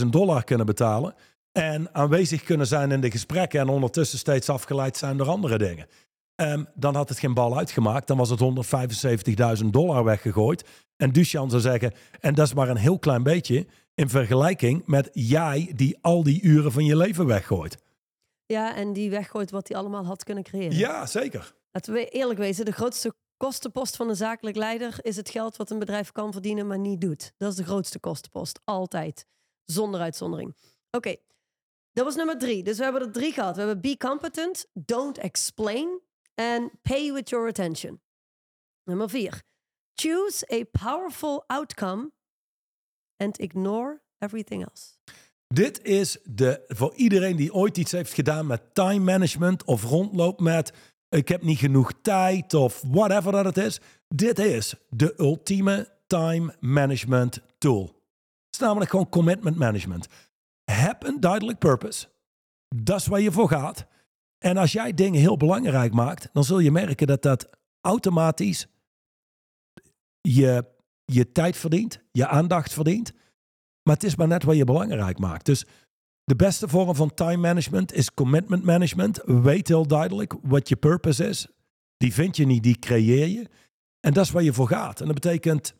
175.000 0.00 0.06
dollar 0.06 0.44
kunnen 0.44 0.66
betalen 0.66 1.14
en 1.52 1.94
aanwezig 1.94 2.42
kunnen 2.42 2.66
zijn 2.66 2.90
in 2.90 3.00
de 3.00 3.10
gesprekken 3.10 3.60
en 3.60 3.68
ondertussen 3.68 4.18
steeds 4.18 4.48
afgeleid 4.48 4.96
zijn 4.96 5.16
door 5.16 5.28
andere 5.28 5.58
dingen. 5.58 5.86
Ehm, 6.34 6.64
dan 6.74 6.94
had 6.94 7.08
het 7.08 7.18
geen 7.18 7.34
bal 7.34 7.58
uitgemaakt. 7.58 8.06
Dan 8.06 8.16
was 8.16 8.30
het 8.30 8.40
175.000 9.60 9.72
dollar 9.72 10.04
weggegooid. 10.04 10.68
En 10.96 11.12
Duchan 11.12 11.50
zou 11.50 11.62
zeggen, 11.62 11.92
en 12.20 12.34
dat 12.34 12.46
is 12.46 12.54
maar 12.54 12.68
een 12.68 12.76
heel 12.76 12.98
klein 12.98 13.22
beetje 13.22 13.66
in 13.96 14.08
vergelijking 14.08 14.86
met 14.86 15.10
jij 15.12 15.72
die 15.74 15.98
al 16.00 16.22
die 16.22 16.42
uren 16.42 16.72
van 16.72 16.84
je 16.84 16.96
leven 16.96 17.26
weggooit. 17.26 17.78
Ja, 18.46 18.74
en 18.74 18.92
die 18.92 19.10
weggooit 19.10 19.50
wat 19.50 19.68
hij 19.68 19.76
allemaal 19.76 20.04
had 20.04 20.24
kunnen 20.24 20.44
creëren. 20.44 20.76
Ja, 20.76 21.06
zeker. 21.06 21.54
Laten 21.70 21.92
we 21.92 22.08
eerlijk 22.08 22.38
wezen, 22.38 22.64
de 22.64 22.72
grootste 22.72 23.14
kostenpost 23.36 23.96
van 23.96 24.08
een 24.08 24.16
zakelijk 24.16 24.56
leider 24.56 24.98
is 25.00 25.16
het 25.16 25.30
geld 25.30 25.56
wat 25.56 25.70
een 25.70 25.78
bedrijf 25.78 26.12
kan 26.12 26.32
verdienen, 26.32 26.66
maar 26.66 26.78
niet 26.78 27.00
doet. 27.00 27.32
Dat 27.36 27.50
is 27.50 27.56
de 27.56 27.64
grootste 27.64 27.98
kostenpost. 27.98 28.60
Altijd. 28.64 29.26
Zonder 29.64 30.00
uitzondering. 30.00 30.56
Oké, 30.90 31.16
dat 31.92 32.04
was 32.04 32.14
nummer 32.14 32.38
drie. 32.38 32.62
Dus 32.62 32.78
we 32.78 32.84
hebben 32.84 33.02
er 33.02 33.12
drie 33.12 33.32
gehad. 33.32 33.56
We 33.56 33.62
hebben 33.62 33.80
be 33.80 33.96
competent, 33.96 34.66
don't 34.72 35.18
explain 35.18 36.00
en 36.34 36.70
pay 36.82 37.12
with 37.12 37.28
your 37.28 37.48
attention. 37.48 38.00
Nummer 38.84 39.10
vier. 39.10 39.42
Choose 39.94 40.52
a 40.52 40.64
powerful 40.84 41.44
outcome 41.46 42.10
and 43.16 43.38
ignore 43.38 44.00
everything 44.18 44.64
else. 44.68 44.94
Dit 45.54 45.82
is 45.82 46.18
de, 46.24 46.64
voor 46.68 46.94
iedereen 46.94 47.36
die 47.36 47.54
ooit 47.54 47.76
iets 47.76 47.92
heeft 47.92 48.12
gedaan 48.12 48.46
met 48.46 48.74
time 48.74 49.04
management 49.04 49.64
of 49.64 49.82
rondloopt 49.82 50.40
met 50.40 50.72
ik 51.08 51.28
heb 51.28 51.42
niet 51.42 51.58
genoeg 51.58 51.92
tijd 52.02 52.54
of 52.54 52.82
whatever 52.86 53.32
dat 53.32 53.44
het 53.44 53.56
is. 53.56 53.80
Dit 54.08 54.38
is 54.38 54.74
de 54.88 55.14
ultieme 55.18 55.88
time 56.06 56.54
management 56.60 57.40
tool. 57.58 57.82
Het 57.82 58.54
is 58.54 58.58
namelijk 58.58 58.90
gewoon 58.90 59.08
commitment 59.08 59.56
management. 59.56 60.06
Heb 60.64 61.02
een 61.02 61.20
duidelijk 61.20 61.58
purpose. 61.58 62.08
Dat 62.68 63.00
is 63.00 63.06
waar 63.06 63.20
je 63.20 63.32
voor 63.32 63.48
gaat. 63.48 63.86
En 64.38 64.56
als 64.56 64.72
jij 64.72 64.94
dingen 64.94 65.20
heel 65.20 65.36
belangrijk 65.36 65.92
maakt, 65.92 66.28
dan 66.32 66.44
zul 66.44 66.58
je 66.58 66.70
merken 66.70 67.06
dat 67.06 67.22
dat 67.22 67.48
automatisch 67.80 68.66
je, 70.20 70.64
je 71.06 71.32
tijd 71.32 71.56
verdient, 71.56 72.00
je 72.12 72.26
aandacht 72.26 72.72
verdient. 72.72 73.12
Maar 73.82 73.94
het 73.94 74.04
is 74.04 74.16
maar 74.16 74.28
net 74.28 74.44
wat 74.44 74.56
je 74.56 74.64
belangrijk 74.64 75.18
maakt. 75.18 75.46
Dus 75.46 75.64
de 76.24 76.36
beste 76.36 76.68
vorm 76.68 76.94
van 76.94 77.14
time 77.14 77.36
management 77.36 77.92
is 77.92 78.14
commitment 78.14 78.64
management. 78.64 79.20
Weet 79.24 79.68
heel 79.68 79.86
duidelijk 79.86 80.34
wat 80.42 80.68
je 80.68 80.76
purpose 80.76 81.28
is. 81.28 81.46
Die 81.96 82.14
vind 82.14 82.36
je 82.36 82.46
niet, 82.46 82.62
die 82.62 82.78
creëer 82.78 83.26
je. 83.26 83.48
En 84.00 84.12
dat 84.12 84.24
is 84.24 84.30
waar 84.30 84.42
je 84.42 84.52
voor 84.52 84.68
gaat. 84.68 85.00
En 85.00 85.06
dat 85.06 85.14
betekent. 85.14 85.74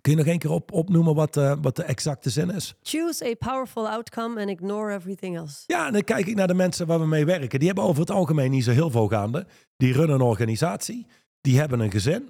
Kun 0.00 0.12
je 0.12 0.18
nog 0.18 0.26
één 0.26 0.38
keer 0.38 0.50
op, 0.50 0.72
opnoemen 0.72 1.14
wat, 1.14 1.36
uh, 1.36 1.54
wat 1.62 1.76
de 1.76 1.82
exacte 1.82 2.30
zin 2.30 2.50
is? 2.50 2.74
Choose 2.82 3.24
a 3.24 3.34
powerful 3.34 3.88
outcome 3.88 4.40
and 4.40 4.50
ignore 4.50 4.94
everything 4.94 5.36
else. 5.36 5.62
Ja, 5.66 5.86
en 5.86 5.92
dan 5.92 6.04
kijk 6.04 6.26
ik 6.26 6.34
naar 6.34 6.46
de 6.46 6.54
mensen 6.54 6.86
waar 6.86 7.00
we 7.00 7.06
mee 7.06 7.24
werken. 7.24 7.58
Die 7.58 7.68
hebben 7.68 7.84
over 7.84 8.00
het 8.00 8.10
algemeen 8.10 8.50
niet 8.50 8.64
zo 8.64 8.70
heel 8.70 8.90
veel 8.90 9.08
gaande. 9.08 9.46
Die 9.76 9.92
runnen 9.92 10.16
een 10.16 10.22
organisatie. 10.22 11.06
Die 11.40 11.58
hebben 11.58 11.80
een 11.80 11.90
gezin. 11.90 12.28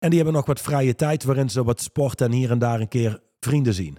En 0.00 0.08
die 0.08 0.18
hebben 0.18 0.34
nog 0.34 0.46
wat 0.46 0.60
vrije 0.60 0.94
tijd 0.94 1.24
waarin 1.24 1.50
ze 1.50 1.64
wat 1.64 1.80
sporten 1.80 2.26
en 2.26 2.32
hier 2.32 2.50
en 2.50 2.58
daar 2.58 2.80
een 2.80 2.88
keer 2.88 3.22
vrienden 3.40 3.74
zien. 3.74 3.98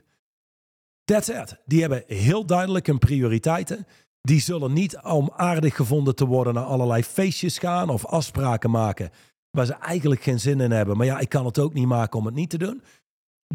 That's 1.03 1.27
it. 1.27 1.57
Die 1.65 1.81
hebben 1.81 2.03
heel 2.07 2.45
duidelijk 2.45 2.87
hun 2.87 2.99
prioriteiten. 2.99 3.85
Die 4.21 4.41
zullen 4.41 4.73
niet 4.73 5.01
om 5.03 5.31
aardig 5.35 5.75
gevonden 5.75 6.15
te 6.15 6.25
worden 6.25 6.53
naar 6.53 6.63
allerlei 6.63 7.03
feestjes 7.03 7.57
gaan 7.57 7.89
of 7.89 8.05
afspraken 8.05 8.69
maken 8.69 9.11
waar 9.51 9.65
ze 9.65 9.73
eigenlijk 9.73 10.23
geen 10.23 10.39
zin 10.39 10.59
in 10.59 10.71
hebben. 10.71 10.97
Maar 10.97 11.05
ja, 11.05 11.19
ik 11.19 11.29
kan 11.29 11.45
het 11.45 11.59
ook 11.59 11.73
niet 11.73 11.87
maken 11.87 12.19
om 12.19 12.25
het 12.25 12.35
niet 12.35 12.49
te 12.49 12.57
doen. 12.57 12.83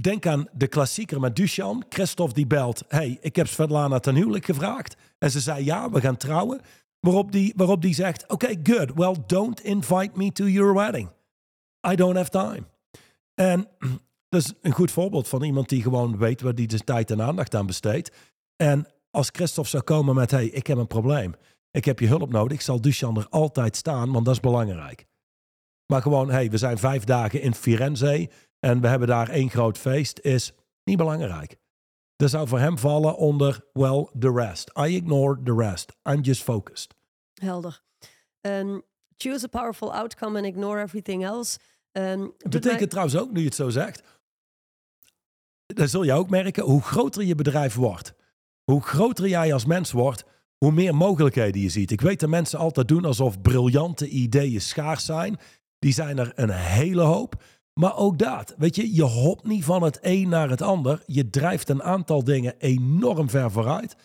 Denk 0.00 0.26
aan 0.26 0.48
de 0.52 0.66
klassieker 0.66 1.20
met 1.20 1.36
Duchamp. 1.36 1.84
Christophe 1.88 2.34
die 2.34 2.46
belt. 2.46 2.84
hey, 2.88 3.18
ik 3.20 3.36
heb 3.36 3.46
Svetlana 3.46 3.98
ten 3.98 4.14
huwelijk 4.14 4.44
gevraagd. 4.44 4.96
En 5.18 5.30
ze 5.30 5.40
zei 5.40 5.64
ja, 5.64 5.90
we 5.90 6.00
gaan 6.00 6.16
trouwen. 6.16 6.60
Waarop 7.00 7.32
die, 7.32 7.52
waarop 7.56 7.82
die 7.82 7.94
zegt, 7.94 8.22
oké, 8.22 8.32
okay, 8.32 8.58
good. 8.62 8.94
Well, 8.94 9.14
don't 9.26 9.60
invite 9.60 10.10
me 10.14 10.32
to 10.32 10.48
your 10.48 10.74
wedding. 10.74 11.08
I 11.90 11.94
don't 11.94 12.16
have 12.16 12.30
time. 12.30 12.66
En 13.34 13.68
dat 14.28 14.42
is 14.42 14.52
een 14.62 14.72
goed 14.72 14.90
voorbeeld 14.90 15.28
van 15.28 15.42
iemand 15.42 15.68
die 15.68 15.82
gewoon 15.82 16.18
weet 16.18 16.40
waar 16.40 16.54
die 16.54 16.66
de 16.66 16.78
tijd 16.78 17.10
en 17.10 17.22
aandacht 17.22 17.54
aan 17.54 17.66
besteedt. 17.66 18.16
En 18.56 18.86
als 19.10 19.28
Christophe 19.32 19.70
zou 19.70 19.82
komen 19.82 20.14
met, 20.14 20.30
hey, 20.30 20.46
ik 20.46 20.66
heb 20.66 20.78
een 20.78 20.86
probleem. 20.86 21.34
Ik 21.70 21.84
heb 21.84 21.98
je 21.98 22.06
hulp 22.06 22.30
nodig. 22.30 22.62
Zal 22.62 22.80
Duchan 22.80 23.16
er 23.16 23.28
altijd 23.28 23.76
staan, 23.76 24.12
want 24.12 24.24
dat 24.24 24.34
is 24.34 24.40
belangrijk. 24.40 25.06
Maar 25.86 26.02
gewoon, 26.02 26.30
hey, 26.30 26.50
we 26.50 26.56
zijn 26.56 26.78
vijf 26.78 27.04
dagen 27.04 27.40
in 27.40 27.54
Firenze 27.54 28.30
en 28.60 28.80
we 28.80 28.88
hebben 28.88 29.08
daar 29.08 29.28
één 29.28 29.50
groot 29.50 29.78
feest, 29.78 30.18
is 30.18 30.52
niet 30.84 30.96
belangrijk. 30.96 31.56
Dat 32.16 32.30
zou 32.30 32.48
voor 32.48 32.58
hem 32.58 32.78
vallen 32.78 33.16
onder, 33.16 33.66
well, 33.72 34.08
the 34.18 34.32
rest. 34.32 34.70
I 34.78 34.96
ignore 34.96 35.42
the 35.42 35.54
rest. 35.54 35.92
I'm 36.08 36.20
just 36.20 36.42
focused. 36.42 36.94
Helder. 37.34 37.82
Um, 38.40 38.82
choose 39.16 39.44
a 39.44 39.48
powerful 39.48 39.92
outcome 39.92 40.36
and 40.36 40.46
ignore 40.46 40.80
everything 40.80 41.24
else. 41.24 41.58
Um, 41.96 42.34
dat 42.38 42.50
betekent 42.50 42.78
mij... 42.78 42.86
trouwens 42.86 43.16
ook, 43.16 43.32
nu 43.32 43.38
je 43.38 43.46
het 43.46 43.54
zo 43.54 43.68
zegt, 43.68 44.02
dan 45.66 45.88
zul 45.88 46.02
je 46.02 46.12
ook 46.12 46.30
merken, 46.30 46.64
hoe 46.64 46.82
groter 46.82 47.22
je 47.22 47.34
bedrijf 47.34 47.74
wordt, 47.74 48.14
hoe 48.64 48.82
groter 48.82 49.28
jij 49.28 49.52
als 49.52 49.64
mens 49.64 49.92
wordt, 49.92 50.24
hoe 50.56 50.72
meer 50.72 50.94
mogelijkheden 50.94 51.60
je 51.60 51.68
ziet. 51.68 51.90
Ik 51.90 52.00
weet 52.00 52.20
dat 52.20 52.28
mensen 52.28 52.58
altijd 52.58 52.88
doen 52.88 53.04
alsof 53.04 53.40
briljante 53.40 54.08
ideeën 54.08 54.60
schaars 54.60 55.04
zijn. 55.04 55.38
Die 55.78 55.92
zijn 55.92 56.18
er 56.18 56.32
een 56.34 56.50
hele 56.50 57.02
hoop. 57.02 57.42
Maar 57.72 57.96
ook 57.96 58.18
dat, 58.18 58.54
weet 58.58 58.76
je, 58.76 58.94
je 58.94 59.02
hopt 59.02 59.44
niet 59.44 59.64
van 59.64 59.82
het 59.82 59.98
een 60.00 60.28
naar 60.28 60.50
het 60.50 60.62
ander. 60.62 61.02
Je 61.06 61.30
drijft 61.30 61.68
een 61.68 61.82
aantal 61.82 62.24
dingen 62.24 62.54
enorm 62.58 63.30
ver 63.30 63.50
vooruit. 63.50 63.96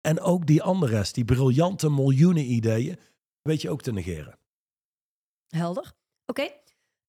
En 0.00 0.20
ook 0.20 0.46
die 0.46 0.62
andere 0.62 0.92
rest, 0.92 1.14
die 1.14 1.24
briljante 1.24 1.90
miljoenen 1.90 2.50
ideeën, 2.50 2.98
weet 3.42 3.62
je 3.62 3.70
ook 3.70 3.82
te 3.82 3.92
negeren. 3.92 4.38
Helder. 5.48 5.92
Oké. 6.26 6.48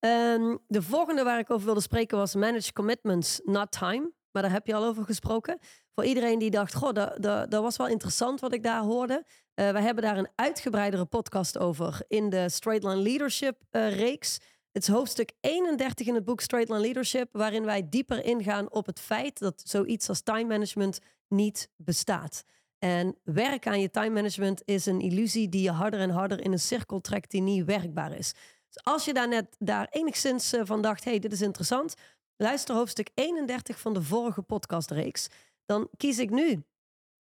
Um, 0.06 0.60
de 0.68 0.82
volgende 0.82 1.24
waar 1.24 1.40
ik 1.40 1.52
over 1.52 1.66
wilde 1.66 1.82
spreken 1.82 2.18
was 2.18 2.36
manage 2.36 2.74
commitments, 2.74 3.42
not 3.44 3.72
time. 3.72 4.12
Maar 4.32 4.42
daar 4.42 4.52
heb 4.52 4.68
je 4.68 4.76
al 4.76 4.86
over 4.86 5.04
gesproken. 5.04 5.60
Voor 5.94 6.06
iedereen 6.06 6.40
die 6.40 6.50
dacht, 6.50 6.74
goh, 6.74 6.94
dat, 6.94 7.22
dat, 7.52 7.62
was 7.62 7.78
wel 7.78 7.88
interessant 7.88 8.40
wat 8.40 8.54
ik 8.54 8.64
daar 8.64 8.82
hoorde. 8.82 9.26
Uh, 9.26 9.70
we 9.70 9.80
hebben 9.80 10.04
daar 10.04 10.18
een 10.18 10.30
uitgebreidere 10.36 11.06
podcast 11.06 11.58
over 11.58 12.02
in 12.08 12.30
de 12.30 12.50
Straight 12.50 12.84
Line 12.84 13.02
Leadership 13.02 13.62
uh, 13.72 13.96
reeks. 13.96 14.38
Het 14.72 14.82
is 14.82 14.94
hoofdstuk 14.94 15.32
31 15.40 16.08
in 16.08 16.16
het 16.16 16.26
boek 16.26 16.42
Straight 16.42 16.70
Line 16.70 16.82
Leadership, 16.82 17.30
waarin 17.32 17.66
wij 17.66 17.90
dieper 17.90 18.26
ingaan 18.26 18.72
op 18.72 18.86
het 18.86 19.00
feit 19.00 19.40
dat 19.40 19.62
zoiets 19.66 20.10
als 20.10 20.22
time 20.22 20.48
management 20.48 21.00
niet 21.28 21.70
bestaat. 21.76 22.44
En 22.80 23.18
werken 23.24 23.72
aan 23.72 23.82
je 23.82 23.90
time 23.90 24.10
management 24.10 24.62
is 24.66 24.86
een 24.86 25.00
illusie 25.00 25.50
die 25.50 25.62
je 25.62 25.72
harder 25.72 26.00
en 26.00 26.10
harder 26.10 26.44
in 26.44 26.52
een 26.52 26.60
cirkel 26.60 27.02
trekt 27.02 27.32
die 27.32 27.42
niet 27.42 27.66
werkbaar 27.66 28.18
is. 28.18 28.34
Dus 28.76 28.84
als 28.84 29.06
je 29.06 29.14
daar 29.14 29.28
net 29.28 29.56
daar 29.60 29.88
enigszins 29.90 30.54
uh, 30.54 30.62
van 30.64 30.82
dacht, 30.82 31.04
hey, 31.04 31.20
dit 31.20 31.32
is 31.32 31.42
interessant, 31.42 31.96
luister 32.36 32.76
hoofdstuk 32.76 33.10
31 33.14 33.80
van 33.80 33.94
de 33.94 34.02
vorige 34.04 34.42
podcastreeks. 34.42 35.28
Dan 35.66 35.90
kies 35.98 36.20
ik 36.20 36.30
nu 36.30 36.64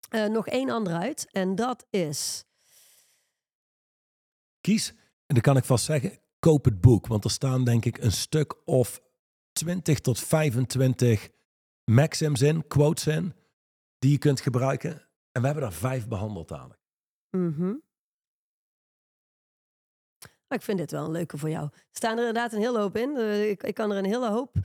uh, 0.09 0.25
nog 0.25 0.47
één 0.47 0.69
ander 0.69 0.93
uit 0.93 1.31
en 1.31 1.55
dat 1.55 1.85
is... 1.89 2.45
Kies, 4.61 4.89
en 5.25 5.33
dan 5.33 5.41
kan 5.41 5.57
ik 5.57 5.63
vast 5.63 5.85
zeggen, 5.85 6.19
koop 6.39 6.65
het 6.65 6.81
boek. 6.81 7.07
Want 7.07 7.23
er 7.23 7.31
staan 7.31 7.63
denk 7.63 7.85
ik 7.85 7.97
een 7.97 8.11
stuk 8.11 8.55
of 8.65 9.01
20 9.51 9.99
tot 9.99 10.19
25 10.19 11.29
maxims 11.91 12.41
in, 12.41 12.67
quotes 12.67 13.07
in, 13.07 13.33
die 13.99 14.11
je 14.11 14.17
kunt 14.17 14.41
gebruiken. 14.41 14.91
En 15.31 15.41
we 15.41 15.47
hebben 15.47 15.63
er 15.65 15.73
vijf 15.73 16.07
behandeld 16.07 16.47
dadelijk. 16.47 16.79
Mm 17.29 17.53
-hmm. 17.53 17.83
Ik 20.53 20.61
vind 20.61 20.77
dit 20.77 20.91
wel 20.91 21.05
een 21.05 21.11
leuke 21.11 21.37
voor 21.37 21.49
jou. 21.49 21.63
Er 21.63 21.81
staan 21.91 22.17
er 22.17 22.27
inderdaad 22.27 22.53
een 22.53 22.59
hele 22.59 22.79
hoop 22.79 22.97
in. 22.97 23.15
Uh, 23.15 23.49
ik, 23.49 23.63
ik, 23.63 23.73
kan 23.73 23.91
er 23.91 23.97
een 23.97 24.05
hele 24.05 24.29
hoop 24.29 24.55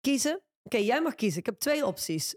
kiezen. 0.00 0.34
Oké, 0.34 0.42
okay, 0.62 0.84
jij 0.84 1.02
mag 1.02 1.14
kiezen. 1.14 1.38
Ik 1.38 1.46
heb 1.46 1.58
twee 1.58 1.86
opties. 1.86 2.36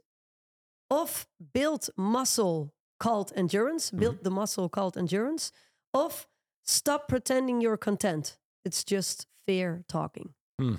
Of 0.87 1.27
build 1.37 1.91
muscle 1.95 2.73
called 2.97 3.31
endurance. 3.31 3.95
Build 3.95 4.13
-hmm. 4.13 4.23
the 4.23 4.29
muscle 4.29 4.69
called 4.69 4.95
endurance. 4.95 5.51
Of 5.91 6.29
stop 6.61 7.07
pretending 7.07 7.61
you're 7.61 7.77
content. 7.77 8.39
It's 8.61 8.81
just 8.85 9.27
fair 9.43 9.83
talking. 9.85 10.35
Hmm. 10.55 10.77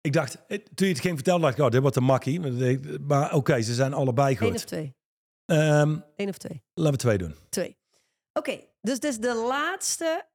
Ik 0.00 0.12
dacht, 0.12 0.46
eh, 0.46 0.58
toen 0.74 0.86
je 0.86 0.92
het 0.92 1.02
ging 1.02 1.14
vertellen, 1.14 1.40
dacht 1.40 1.58
ik, 1.58 1.64
oh, 1.64 1.70
dit 1.70 1.80
wordt 1.80 1.96
een 1.96 2.04
makkie. 2.04 2.40
Maar 2.40 3.00
Maar 3.00 3.34
oké, 3.34 3.62
ze 3.62 3.74
zijn 3.74 3.92
allebei 3.92 4.36
Eén 4.40 4.46
of 4.46 4.50
goed. 4.50 4.66
twee? 4.66 4.96
Ehm, 5.44 5.98
Eén 6.16 6.28
of 6.28 6.38
twee? 6.38 6.62
laten 6.74 6.92
we 6.92 6.98
twee 6.98 7.18
doen. 7.18 7.34
Twee. 7.48 7.76
Oké, 8.32 8.60
dus 8.88 9.00
dit 9.00 9.10
is 9.10 9.18
de 9.18 9.34
laatste, 9.34 10.26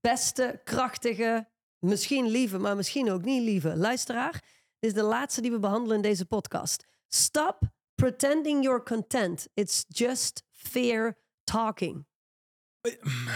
beste, 0.00 0.60
krachtige, 0.64 1.48
misschien 1.78 2.26
lieve, 2.26 2.58
maar 2.58 2.76
misschien 2.76 3.10
ook 3.10 3.24
niet 3.24 3.42
lieve 3.42 3.76
luisteraar. 3.76 4.32
Dit 4.78 4.90
is 4.90 4.94
de 4.94 5.02
laatste 5.02 5.40
die 5.40 5.50
we 5.50 5.58
behandelen 5.58 5.96
in 5.96 6.02
deze 6.02 6.24
podcast. 6.24 6.86
Stop 7.08 7.60
pretending 7.94 8.64
you're 8.64 8.82
content. 8.82 9.48
It's 9.54 9.84
just 9.88 10.42
fair 10.52 11.18
talking. 11.44 12.06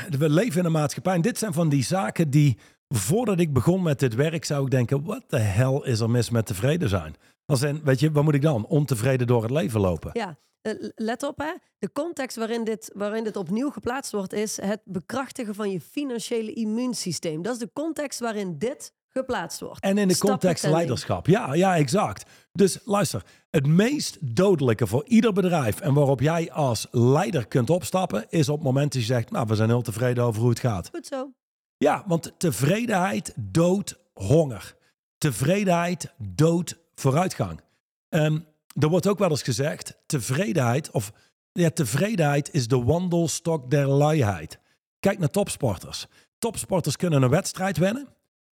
We 0.09 0.29
leven 0.29 0.61
in 0.61 0.65
een 0.67 0.73
maatschappij 0.73 1.15
en 1.15 1.23
dit 1.23 1.39
zijn 1.39 1.53
van 1.53 1.69
die 1.69 1.85
zaken 1.85 2.31
die, 2.31 2.59
voordat 2.89 3.41
ik 3.41 3.53
begon 3.53 3.83
met 3.83 3.99
dit 3.99 4.15
werk, 4.15 4.45
zou 4.45 4.65
ik 4.65 4.71
denken, 4.71 5.05
wat 5.05 5.31
de 5.31 5.39
hel 5.39 5.85
is 5.85 6.01
er 6.01 6.11
mis 6.11 6.31
met 6.31 6.47
tevreden 6.47 6.89
zijn? 6.89 7.15
Als 7.47 7.63
in, 7.63 7.85
weet 7.85 8.01
je, 8.01 8.13
wat 8.13 8.25
moet 8.25 8.35
ik 8.35 8.43
dan? 8.43 8.67
Ontevreden 8.67 9.27
door 9.27 9.43
het 9.43 9.51
leven 9.51 9.81
lopen? 9.81 10.11
Ja, 10.13 10.39
let 10.95 11.23
op 11.23 11.39
hè. 11.39 11.53
De 11.79 11.93
context 11.93 12.37
waarin 12.37 12.65
dit, 12.65 12.91
waarin 12.95 13.25
dit 13.25 13.37
opnieuw 13.37 13.71
geplaatst 13.71 14.13
wordt 14.13 14.33
is 14.33 14.61
het 14.61 14.81
bekrachtigen 14.85 15.55
van 15.55 15.71
je 15.71 15.81
financiële 15.81 16.53
immuunsysteem. 16.53 17.43
Dat 17.43 17.53
is 17.53 17.59
de 17.59 17.71
context 17.73 18.21
waarin 18.21 18.59
dit 18.59 18.93
geplaatst 19.09 19.61
wordt. 19.61 19.81
En 19.81 19.99
in 19.99 20.09
de 20.09 20.19
context 20.19 20.67
leiderschap. 20.67 21.27
Ja, 21.27 21.55
ja, 21.55 21.77
exact. 21.77 22.31
Dus 22.53 22.79
luister, 22.85 23.25
het 23.51 23.67
meest 23.67 24.37
dodelijke 24.37 24.87
voor 24.87 25.05
ieder 25.07 25.33
bedrijf 25.33 25.81
en 25.81 25.95
waarop 25.95 26.21
jij 26.21 26.53
als 26.53 26.87
leider 26.91 27.47
kunt 27.47 27.71
opstappen, 27.71 28.27
is 28.29 28.49
op 28.49 28.57
het 28.57 28.65
moment 28.65 28.93
dat 28.93 29.01
je 29.03 29.07
zegt, 29.07 29.31
nou, 29.31 29.47
we 29.47 29.55
zijn 29.55 29.69
heel 29.69 29.83
tevreden 29.83 30.25
over 30.25 30.41
hoe 30.41 30.51
het 30.51 30.61
gaat. 30.61 30.89
Goed 30.93 31.07
zo. 31.07 31.33
Ja, 31.77 32.05
want 32.07 32.33
tevredenheid 32.39 33.33
doodt 33.37 33.99
honger. 34.15 34.77
Tevredenheid 35.19 36.13
doodt 36.17 36.79
vooruitgang. 36.95 37.61
Ehm, 38.09 38.39
er 38.79 38.89
wordt 38.89 39.07
ook 39.07 39.18
wel 39.18 39.31
eens 39.31 39.43
gezegd, 39.43 39.95
tevredenheid, 40.07 40.91
of 40.91 41.12
ja, 41.53 41.70
tevredenheid 41.70 42.53
is 42.53 42.68
de 42.68 42.83
wandelstok 42.83 43.70
der 43.70 43.87
luiheid. 43.87 44.59
Kijk 45.01 45.18
naar 45.18 45.31
topsporters. 45.31 46.07
Topsporters 46.39 46.97
kunnen 46.97 47.23
een 47.23 47.31
wedstrijd 47.31 47.77
winnen. 47.77 48.09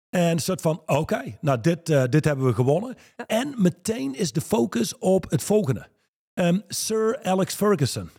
En 0.10 0.22
een 0.22 0.40
soort 0.40 0.62
van, 0.62 0.82
oké, 0.86 1.38
nou 1.42 1.62
dit, 1.62 1.90
eh, 1.90 2.04
dit 2.10 2.26
hebben 2.26 2.46
we 2.46 2.54
gewonnen. 2.54 2.96
En 3.28 3.54
meteen 3.58 4.16
is 4.16 4.32
de 4.32 4.42
focus 4.42 4.98
op 4.98 5.30
het 5.30 5.44
volgende. 5.44 5.88
Ehm, 6.34 6.60
Sir 6.68 7.20
Alex 7.24 7.54
Ferguson 7.54 8.10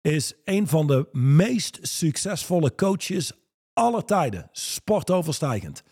is 0.00 0.32
een 0.44 0.68
van 0.68 0.86
de 0.86 1.08
meest 1.12 1.78
succesvolle 1.82 2.74
coaches 2.74 3.32
aller 3.72 4.04
tijden, 4.04 4.48
sportoverstijgend. 4.52 5.82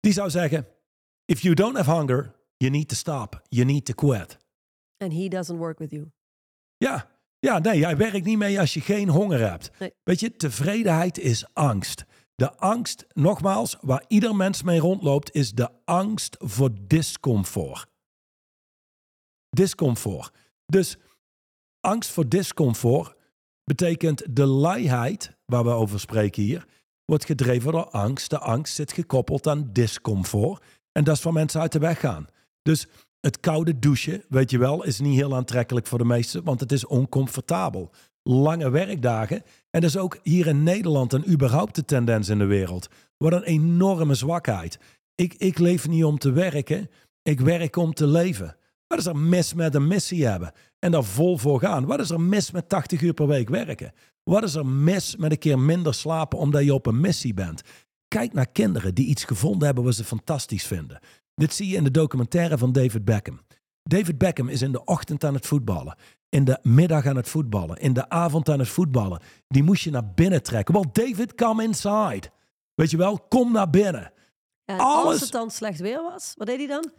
Die 0.00 0.12
zou 0.12 0.30
zeggen: 0.30 0.66
If 1.24 1.40
you 1.40 1.54
don't 1.54 1.76
have 1.76 1.90
hunger, 1.90 2.34
you 2.56 2.70
need 2.70 2.88
to 2.88 2.94
stop. 2.94 3.42
You 3.48 3.66
need 3.66 3.84
to 3.84 3.94
quit. 3.94 4.43
And 4.96 5.12
he 5.12 5.28
doesn't 5.28 5.58
work 5.58 5.78
with 5.78 5.90
you. 5.90 6.10
Ja, 6.76 7.10
ja, 7.38 7.58
nee, 7.58 7.78
jij 7.78 7.96
werkt 7.96 8.24
niet 8.24 8.38
mee 8.38 8.60
als 8.60 8.74
je 8.74 8.80
geen 8.80 9.08
honger 9.08 9.48
hebt. 9.48 9.70
Nee. 9.78 9.94
Weet 10.02 10.20
je, 10.20 10.36
tevredenheid 10.36 11.18
is 11.18 11.54
angst. 11.54 12.04
De 12.34 12.56
angst, 12.56 13.06
nogmaals, 13.12 13.76
waar 13.80 14.04
ieder 14.08 14.36
mens 14.36 14.62
mee 14.62 14.78
rondloopt, 14.78 15.34
is 15.34 15.52
de 15.52 15.70
angst 15.84 16.36
voor 16.38 16.70
discomfort. 16.80 17.86
Discomfort. 19.48 20.32
Dus 20.66 20.96
angst 21.80 22.10
voor 22.10 22.28
discomfort 22.28 23.16
betekent 23.64 24.36
de 24.36 24.46
luiheid, 24.46 25.36
waar 25.44 25.64
we 25.64 25.70
over 25.70 26.00
spreken 26.00 26.42
hier, 26.42 26.66
wordt 27.04 27.24
gedreven 27.24 27.72
door 27.72 27.90
angst. 27.90 28.30
De 28.30 28.38
angst 28.38 28.74
zit 28.74 28.92
gekoppeld 28.92 29.46
aan 29.46 29.72
discomfort. 29.72 30.64
En 30.92 31.04
dat 31.04 31.16
is 31.16 31.22
waar 31.22 31.32
mensen 31.32 31.60
uit 31.60 31.72
de 31.72 31.78
weg 31.78 32.00
gaan. 32.00 32.26
Dus 32.62 32.86
het 33.24 33.40
koude 33.40 33.78
douchen, 33.78 34.22
weet 34.28 34.50
je 34.50 34.58
wel, 34.58 34.84
is 34.84 35.00
niet 35.00 35.14
heel 35.14 35.34
aantrekkelijk 35.34 35.86
voor 35.86 35.98
de 35.98 36.04
meesten, 36.04 36.44
want 36.44 36.60
het 36.60 36.72
is 36.72 36.86
oncomfortabel. 36.86 37.90
Lange 38.22 38.70
werkdagen. 38.70 39.42
En 39.70 39.80
dat 39.80 39.90
is 39.90 39.96
ook 39.96 40.18
hier 40.22 40.46
in 40.46 40.62
Nederland 40.62 41.12
en 41.12 41.30
überhaupt 41.30 41.74
de 41.74 41.84
tendens 41.84 42.28
in 42.28 42.38
de 42.38 42.44
wereld. 42.44 42.88
Wat 43.16 43.32
een 43.32 43.42
enorme 43.42 44.14
zwakheid. 44.14 44.78
Ik, 45.14 45.34
ik 45.34 45.58
leef 45.58 45.88
niet 45.88 46.04
om 46.04 46.18
te 46.18 46.32
werken, 46.32 46.90
ik 47.22 47.40
werk 47.40 47.76
om 47.76 47.94
te 47.94 48.06
leven. 48.06 48.56
Wat 48.86 48.98
is 48.98 49.06
er 49.06 49.16
mis 49.16 49.54
met 49.54 49.74
een 49.74 49.86
missie 49.86 50.26
hebben 50.26 50.52
en 50.78 50.90
daar 50.90 51.04
vol 51.04 51.38
voor 51.38 51.60
gaan? 51.60 51.86
Wat 51.86 52.00
is 52.00 52.10
er 52.10 52.20
mis 52.20 52.50
met 52.50 52.68
80 52.68 53.00
uur 53.00 53.14
per 53.14 53.26
week 53.26 53.48
werken? 53.48 53.92
Wat 54.22 54.42
is 54.42 54.54
er 54.54 54.66
mis 54.66 55.16
met 55.16 55.30
een 55.30 55.38
keer 55.38 55.58
minder 55.58 55.94
slapen 55.94 56.38
omdat 56.38 56.64
je 56.64 56.74
op 56.74 56.86
een 56.86 57.00
missie 57.00 57.34
bent? 57.34 57.62
Kijk 58.08 58.32
naar 58.32 58.48
kinderen 58.48 58.94
die 58.94 59.06
iets 59.06 59.24
gevonden 59.24 59.66
hebben 59.66 59.84
wat 59.84 59.94
ze 59.94 60.04
fantastisch 60.04 60.66
vinden. 60.66 61.00
Dit 61.34 61.54
zie 61.54 61.68
je 61.68 61.76
in 61.76 61.84
de 61.84 61.90
documentaire 61.90 62.58
van 62.58 62.72
David 62.72 63.04
Beckham. 63.04 63.40
David 63.82 64.18
Beckham 64.18 64.48
is 64.48 64.62
in 64.62 64.72
de 64.72 64.84
ochtend 64.84 65.24
aan 65.24 65.34
het 65.34 65.46
voetballen. 65.46 65.96
In 66.28 66.44
de 66.44 66.58
middag 66.62 67.06
aan 67.06 67.16
het 67.16 67.28
voetballen. 67.28 67.76
In 67.76 67.92
de 67.92 68.08
avond 68.08 68.48
aan 68.48 68.58
het 68.58 68.68
voetballen. 68.68 69.20
Die 69.48 69.62
moest 69.62 69.84
je 69.84 69.90
naar 69.90 70.12
binnen 70.14 70.42
trekken. 70.42 70.74
Wel, 70.74 70.92
David, 70.92 71.34
come 71.34 71.62
inside. 71.62 72.30
Weet 72.74 72.90
je 72.90 72.96
wel, 72.96 73.20
kom 73.28 73.52
naar 73.52 73.70
binnen. 73.70 74.12
En 74.64 74.78
Alles- 74.78 75.04
als 75.12 75.20
het 75.20 75.30
dan 75.30 75.50
slecht 75.50 75.80
weer 75.80 76.02
was, 76.02 76.34
wat 76.36 76.46
deed 76.46 76.58
hij 76.58 76.66
dan? 76.66 76.90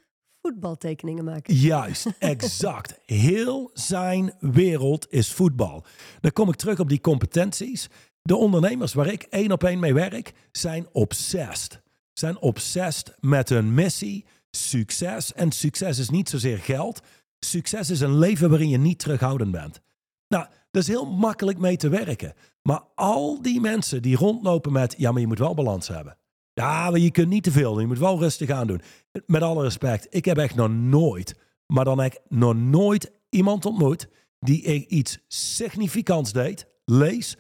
Voetbaltekeningen 0.42 1.24
maken. 1.24 1.56
Juist, 1.56 2.08
exact. 2.20 3.00
Heel 3.06 3.70
zijn 3.74 4.34
wereld 4.40 5.12
is 5.12 5.34
voetbal. 5.34 5.84
Dan 6.22 6.32
kom 6.32 6.50
ik 6.50 6.56
terug 6.56 6.80
op 6.80 6.90
die 6.90 7.02
competenties. 7.02 7.88
De 8.22 8.36
ondernemers 8.36 8.94
waar 8.94 9.08
ik 9.08 9.24
één 9.24 9.52
op 9.52 9.64
één 9.64 9.80
mee 9.80 9.94
werk, 9.94 10.34
zijn 10.52 10.88
obsessed. 10.92 11.82
Zijn 12.18 12.40
obsessed 12.40 13.16
met 13.20 13.50
hun 13.50 13.74
missie, 13.74 14.26
succes. 14.52 15.34
En 15.34 15.52
succes 15.52 16.00
is 16.00 16.10
niet 16.10 16.30
zozeer 16.30 16.58
geld. 16.58 17.02
Succes 17.40 17.90
is 17.90 18.00
een 18.00 18.18
leven 18.18 18.50
waarin 18.50 18.70
je 18.70 18.78
niet 18.78 19.00
terughoudend 19.00 19.52
bent. 19.52 19.82
Nou, 20.28 20.46
dat 20.72 20.82
is 20.82 20.88
heel 20.88 21.06
makkelijk 21.06 21.58
mee 21.58 21.78
te 21.78 21.90
werken. 21.90 22.34
Maar 22.62 22.82
al 22.96 23.42
die 23.42 23.62
mensen 23.62 24.02
die 24.02 24.16
rondlopen 24.16 24.72
met, 24.72 24.96
ja, 24.98 25.12
maar 25.12 25.22
je 25.22 25.28
moet 25.28 25.40
wel 25.40 25.54
balans 25.54 25.88
hebben. 25.88 26.18
Ja, 26.54 26.90
maar 26.90 27.00
je 27.00 27.12
kunt 27.12 27.30
niet 27.30 27.44
te 27.44 27.52
veel. 27.52 27.80
Je 27.80 27.88
moet 27.88 28.00
wel 28.00 28.20
rustig 28.20 28.50
aan 28.50 28.68
doen. 28.68 28.82
Met 29.26 29.42
alle 29.42 29.64
respect, 29.64 30.08
ik 30.10 30.26
heb 30.26 30.38
echt 30.38 30.56
nog 30.56 30.70
nooit, 30.70 31.36
maar 31.68 31.86
dan 31.86 32.02
echt 32.02 32.20
nog 32.28 32.56
nooit 32.56 33.12
iemand 33.30 33.66
ontmoet 33.66 34.08
die 34.40 34.62
ik 34.62 34.90
iets 34.90 35.20
significants 35.28 36.32
deed, 36.32 36.68
lees, 36.86 37.36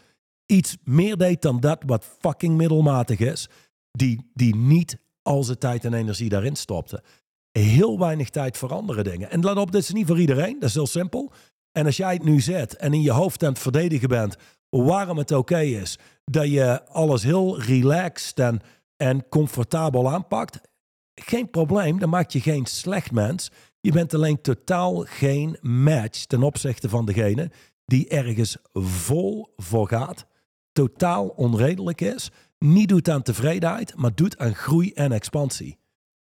iets 0.45 0.77
meer 0.83 1.17
deed 1.17 1.41
dan 1.41 1.59
dat 1.59 1.83
wat 1.85 2.17
fucking 2.19 2.57
middelmatig 2.57 3.19
is, 3.19 3.49
die, 3.95 4.31
die 4.33 4.55
niet 4.55 4.97
al 5.21 5.43
zijn 5.43 5.57
tijd 5.57 5.85
en 5.85 5.93
energie 5.93 6.29
daarin 6.29 6.55
stopte. 6.55 7.03
Heel 7.51 7.99
weinig 7.99 8.29
tijd 8.29 8.57
voor 8.57 8.73
andere 8.73 9.03
dingen. 9.03 9.29
En 9.29 9.43
let 9.43 9.57
op, 9.57 9.71
dit 9.71 9.81
is 9.81 9.91
niet 9.91 10.07
voor 10.07 10.19
iedereen, 10.19 10.59
dat 10.59 10.69
is 10.69 10.75
heel 10.75 10.87
simpel. 10.87 11.31
En 11.71 11.85
als 11.85 11.97
jij 11.97 12.13
het 12.13 12.23
nu 12.23 12.39
zet 12.39 12.75
en 12.75 12.93
in 12.93 13.01
je 13.01 13.11
hoofd 13.11 13.43
aan 13.43 13.49
het 13.49 13.59
verdedigen 13.59 14.09
bent 14.09 14.35
waarom 14.69 15.17
het 15.17 15.31
oké 15.31 15.59
is 15.59 15.97
dat 16.25 16.49
je 16.49 16.85
alles 16.85 17.23
heel 17.23 17.61
relaxed 17.61 18.39
en, 18.39 18.61
en 18.97 19.29
comfortabel 19.29 20.11
aanpakt, 20.11 20.59
geen 21.15 21.49
probleem, 21.49 21.99
dan 21.99 22.09
maak 22.09 22.29
je 22.29 22.41
geen 22.41 22.65
slecht 22.65 23.11
mens. 23.11 23.51
Je 23.81 23.91
bent 23.91 24.13
alleen 24.13 24.41
totaal 24.41 24.95
geen 25.07 25.57
match 25.61 26.25
ten 26.25 26.43
opzichte 26.43 26.89
van 26.89 27.05
degene 27.05 27.51
die 27.85 28.07
ergens 28.07 28.57
vol 28.73 29.53
voor 29.55 29.87
gaat, 29.87 30.25
totaal 30.71 31.27
onredelijk 31.27 32.01
is, 32.01 32.31
niet 32.57 32.89
doet 32.89 33.09
aan 33.09 33.21
tevredenheid, 33.21 33.95
maar 33.95 34.15
doet 34.15 34.37
aan 34.37 34.55
groei 34.55 34.93
en 34.93 35.11
expansie. 35.11 35.77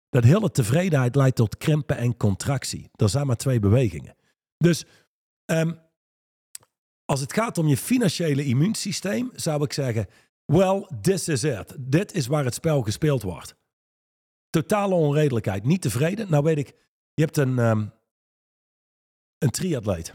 Dat 0.09 0.25
hele 0.25 0.51
tevredenheid 0.51 1.15
leidt 1.15 1.37
tot 1.37 1.57
krimpen 1.57 1.97
en 1.97 2.17
contractie. 2.17 2.91
Er 2.93 3.09
zijn 3.09 3.27
maar 3.27 3.37
twee 3.37 3.61
bewegingen. 3.61 4.17
Dus 4.57 4.85
ehm, 5.45 5.73
als 7.05 7.21
het 7.21 7.33
gaat 7.33 7.59
om 7.59 7.67
je 7.67 7.77
financiële 7.77 8.45
immuunsysteem, 8.45 9.31
zou 9.35 9.63
ik 9.63 9.73
zeggen: 9.73 10.07
well, 10.45 10.87
this 11.01 11.29
is 11.29 11.45
it. 11.45 11.75
Dit 11.79 12.13
is 12.13 12.27
waar 12.27 12.45
het 12.45 12.55
spel 12.55 12.83
gespeeld 12.83 13.23
wordt. 13.23 13.55
Totale 14.51 14.95
onredelijkheid, 14.95 15.65
niet 15.65 15.83
tevreden. 15.83 16.31
Nou 16.31 16.45
weet 16.45 16.59
ik, 16.59 16.75
je 17.15 17.23
hebt 17.23 17.37
een, 17.37 17.59
ehm, 17.59 17.87
een 19.39 19.51
triatleet. 19.51 20.15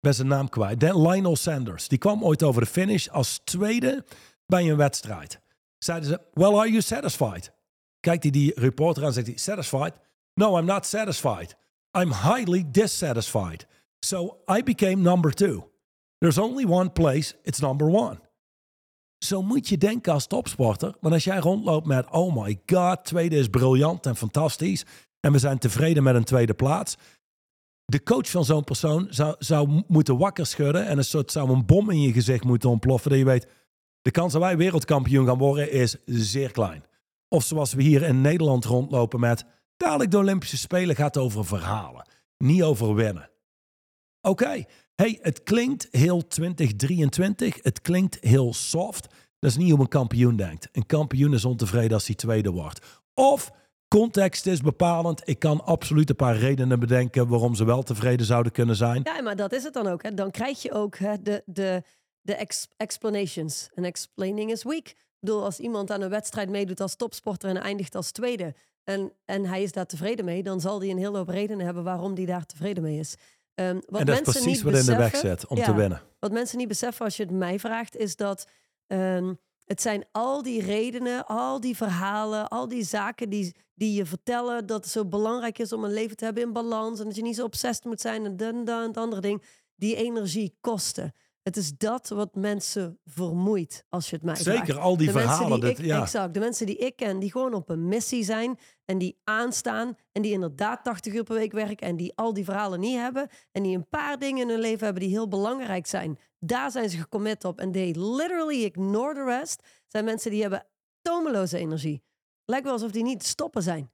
Ben 0.00 0.14
zijn 0.14 0.28
naam 0.28 0.48
kwijt. 0.48 0.82
Lionel 0.82 1.36
Sanders. 1.36 1.88
Die 1.88 1.98
kwam 1.98 2.24
ooit 2.24 2.42
over 2.42 2.60
de 2.60 2.66
finish 2.66 3.08
als 3.08 3.40
tweede 3.44 4.04
bij 4.46 4.70
een 4.70 4.76
wedstrijd. 4.76 5.40
Zeiden 5.86 6.08
ze, 6.08 6.20
well, 6.34 6.54
are 6.54 6.68
you 6.68 6.80
satisfied? 6.80 7.52
Kijkt 8.00 8.22
hij 8.22 8.32
die 8.32 8.60
reporter 8.60 9.02
aan 9.02 9.08
en 9.08 9.14
zegt 9.14 9.26
hij, 9.26 9.36
satisfied? 9.36 9.92
No, 10.34 10.58
I'm 10.58 10.64
not 10.64 10.86
satisfied. 10.86 11.56
I'm 11.98 12.12
highly 12.12 12.64
dissatisfied. 12.70 13.66
So 13.98 14.42
I 14.58 14.62
became 14.62 14.96
number 14.96 15.34
two. 15.34 15.70
There's 16.18 16.38
only 16.38 16.64
one 16.64 16.90
place, 16.90 17.34
it's 17.42 17.58
number 17.58 17.86
one. 17.86 18.20
Zo 19.18 19.42
moet 19.42 19.68
je 19.68 19.78
denken 19.78 20.12
als 20.12 20.26
topsporter. 20.26 20.94
Want 21.00 21.14
als 21.14 21.24
jij 21.24 21.38
rondloopt 21.38 21.86
met, 21.86 22.10
oh 22.10 22.36
my 22.44 22.60
god, 22.66 23.04
tweede 23.04 23.36
is 23.36 23.48
briljant 23.48 24.06
en 24.06 24.16
fantastisch. 24.16 24.84
En 25.20 25.32
we 25.32 25.38
zijn 25.38 25.58
tevreden 25.58 26.02
met 26.02 26.14
een 26.14 26.24
tweede 26.24 26.54
plaats. 26.54 26.96
De 27.84 28.02
coach 28.02 28.30
van 28.30 28.44
zo'n 28.44 28.64
persoon 28.64 29.06
zou, 29.10 29.34
zou 29.38 29.82
moeten 29.86 30.18
wakker 30.18 30.46
schudden. 30.46 30.86
En 30.86 30.98
een 30.98 31.04
soort 31.04 31.32
zou 31.32 31.50
een 31.50 31.66
bom 31.66 31.90
in 31.90 32.00
je 32.00 32.12
gezicht 32.12 32.44
moeten 32.44 32.70
ontploffen. 32.70 33.10
Dat 33.10 33.18
je 33.18 33.24
weet, 33.24 33.46
De 34.06 34.12
kans 34.12 34.32
dat 34.32 34.42
wij 34.42 34.56
wereldkampioen 34.56 35.26
gaan 35.26 35.38
worden 35.38 35.70
is 35.70 35.96
zeer 36.04 36.50
klein. 36.50 36.84
Of 37.28 37.44
zoals 37.44 37.72
we 37.72 37.82
hier 37.82 38.02
in 38.02 38.20
Nederland 38.20 38.64
rondlopen 38.64 39.20
met... 39.20 39.44
dadelijk 39.76 40.10
de 40.10 40.16
Olympische 40.16 40.56
Spelen 40.56 40.96
gaat 40.96 41.16
over 41.16 41.44
verhalen. 41.44 42.08
Niet 42.38 42.62
over 42.62 42.94
winnen. 42.94 43.30
Oké, 44.20 44.64
hey, 44.94 45.18
het 45.20 45.42
klinkt 45.42 45.88
heel 45.90 46.26
2023. 46.26 47.58
Het 47.62 47.80
klinkt 47.80 48.18
heel 48.20 48.54
soft. 48.54 49.06
Dat 49.38 49.50
is 49.50 49.56
niet 49.56 49.70
hoe 49.70 49.80
een 49.80 49.88
kampioen 49.88 50.36
denkt. 50.36 50.68
Een 50.72 50.86
kampioen 50.86 51.34
is 51.34 51.44
ontevreden 51.44 51.92
als 51.92 52.06
hij 52.06 52.16
tweede 52.16 52.50
wordt. 52.50 52.86
Of 53.14 53.50
context 53.88 54.46
is 54.46 54.60
bepalend. 54.60 55.22
Ik 55.24 55.38
kan 55.38 55.64
absoluut 55.64 56.10
een 56.10 56.16
paar 56.16 56.36
redenen 56.36 56.80
bedenken 56.80 57.28
waarom 57.28 57.54
ze 57.54 57.64
wel 57.64 57.82
tevreden 57.82 58.26
zouden 58.26 58.52
kunnen 58.52 58.76
zijn. 58.76 59.00
Ja, 59.04 59.22
maar 59.22 59.36
dat 59.36 59.52
is 59.52 59.62
het 59.62 59.74
dan 59.74 59.86
ook. 59.86 60.02
Hè. 60.02 60.14
Dan 60.14 60.30
krijg 60.30 60.62
je 60.62 60.72
ook 60.72 60.98
de, 60.98 61.42
de, 61.46 61.82
de 62.26 62.34
ex- 62.34 62.68
explanations. 62.76 63.68
En 63.74 63.84
explaining 63.84 64.50
is 64.50 64.62
weak. 64.62 64.86
Ik 64.88 64.96
bedoel, 65.20 65.44
als 65.44 65.58
iemand 65.58 65.90
aan 65.90 66.00
een 66.00 66.10
wedstrijd 66.10 66.48
meedoet 66.48 66.80
als 66.80 66.96
topsporter 66.96 67.48
en 67.48 67.56
eindigt 67.56 67.94
als 67.94 68.10
tweede... 68.10 68.54
En, 68.84 69.12
en 69.24 69.44
hij 69.44 69.62
is 69.62 69.72
daar 69.72 69.86
tevreden 69.86 70.24
mee, 70.24 70.42
dan 70.42 70.60
zal 70.60 70.80
hij 70.80 70.90
een 70.90 70.98
hele 70.98 71.16
hoop 71.16 71.28
redenen 71.28 71.64
hebben 71.64 71.84
waarom 71.84 72.14
hij 72.14 72.24
daar 72.24 72.46
tevreden 72.46 72.82
mee 72.82 72.98
is. 72.98 73.14
Ehm, 73.54 73.74
wat 73.86 74.00
en 74.00 74.06
dat 74.06 74.08
is 74.08 74.14
mensen 74.14 74.22
precies 74.24 74.46
niet 74.46 74.62
wat 74.62 74.80
in 74.80 74.86
de 74.86 74.96
weg 74.96 75.16
zet 75.16 75.46
om 75.46 75.56
Ja. 75.56 75.64
te 75.64 75.74
winnen. 75.74 76.02
Wat 76.18 76.32
mensen 76.32 76.58
niet 76.58 76.68
beseffen 76.68 77.04
als 77.04 77.16
je 77.16 77.22
het 77.22 77.32
mij 77.32 77.58
vraagt, 77.58 77.96
is 77.96 78.16
dat 78.16 78.46
ehm, 78.86 79.34
het 79.64 79.82
zijn 79.82 80.04
al 80.12 80.42
die 80.42 80.62
redenen, 80.62 81.26
al 81.26 81.60
die 81.60 81.76
verhalen, 81.76 82.48
al 82.48 82.68
die 82.68 82.84
zaken 82.84 83.28
die, 83.30 83.54
die 83.74 83.94
je 83.94 84.06
vertellen 84.06 84.66
dat 84.66 84.84
het 84.84 84.92
zo 84.92 85.04
belangrijk 85.04 85.58
is 85.58 85.72
om 85.72 85.84
een 85.84 85.92
leven 85.92 86.16
te 86.16 86.24
hebben 86.24 86.42
in 86.42 86.52
balans 86.52 86.98
en 86.98 87.04
dat 87.04 87.16
je 87.16 87.22
niet 87.22 87.36
zo 87.36 87.44
obsessief 87.44 87.84
moet 87.84 88.00
zijn 88.00 88.24
en 88.24 88.36
dan, 88.36 88.64
dan, 88.64 88.82
het 88.82 88.96
andere 88.96 89.20
ding, 89.20 89.42
die 89.76 89.96
energie 89.96 90.56
kosten. 90.60 91.12
Het 91.46 91.56
is 91.56 91.76
dat 91.76 92.08
wat 92.08 92.34
mensen 92.34 92.98
vermoeit 93.04 93.84
als 93.88 94.10
je 94.10 94.16
het 94.16 94.24
mij 94.24 94.36
vraagt. 94.36 94.58
Zeker, 94.58 94.78
al 94.78 94.96
die 94.96 95.06
de 95.06 95.12
verhalen. 95.12 95.60
die 95.60 95.68
dat, 95.68 95.78
ik, 95.78 95.84
ja. 95.84 96.02
Exact. 96.02 96.34
De 96.34 96.40
mensen 96.40 96.66
die 96.66 96.76
ik 96.76 96.96
ken, 96.96 97.18
die 97.18 97.30
gewoon 97.30 97.54
op 97.54 97.68
een 97.68 97.88
missie 97.88 98.24
zijn 98.24 98.58
en 98.84 98.98
die 98.98 99.20
aanstaan 99.24 99.96
en 100.12 100.22
die 100.22 100.32
inderdaad 100.32 100.84
80 100.84 101.14
uur 101.14 101.22
per 101.22 101.34
week 101.34 101.52
werken 101.52 101.86
en 101.86 101.96
die 101.96 102.12
al 102.14 102.32
die 102.32 102.44
verhalen 102.44 102.80
niet 102.80 102.96
hebben 102.96 103.28
en 103.52 103.62
die 103.62 103.76
een 103.76 103.88
paar 103.88 104.18
dingen 104.18 104.42
in 104.42 104.48
hun 104.48 104.60
leven 104.60 104.84
hebben 104.84 105.02
die 105.02 105.12
heel 105.12 105.28
belangrijk 105.28 105.86
zijn. 105.86 106.18
Daar 106.38 106.70
zijn 106.70 106.90
ze 106.90 106.98
gecommit 106.98 107.44
op 107.44 107.60
en 107.60 107.72
they 107.72 107.94
literally 107.98 108.64
ignore 108.64 109.14
the 109.14 109.24
rest. 109.24 109.62
Zijn 109.86 110.04
mensen 110.04 110.30
die 110.30 110.40
hebben 110.40 110.66
tomeloze 111.02 111.58
energie. 111.58 112.02
Lijkt 112.44 112.64
wel 112.64 112.74
alsof 112.74 112.90
die 112.90 113.02
niet 113.02 113.20
te 113.20 113.26
stoppen 113.26 113.62
zijn. 113.62 113.90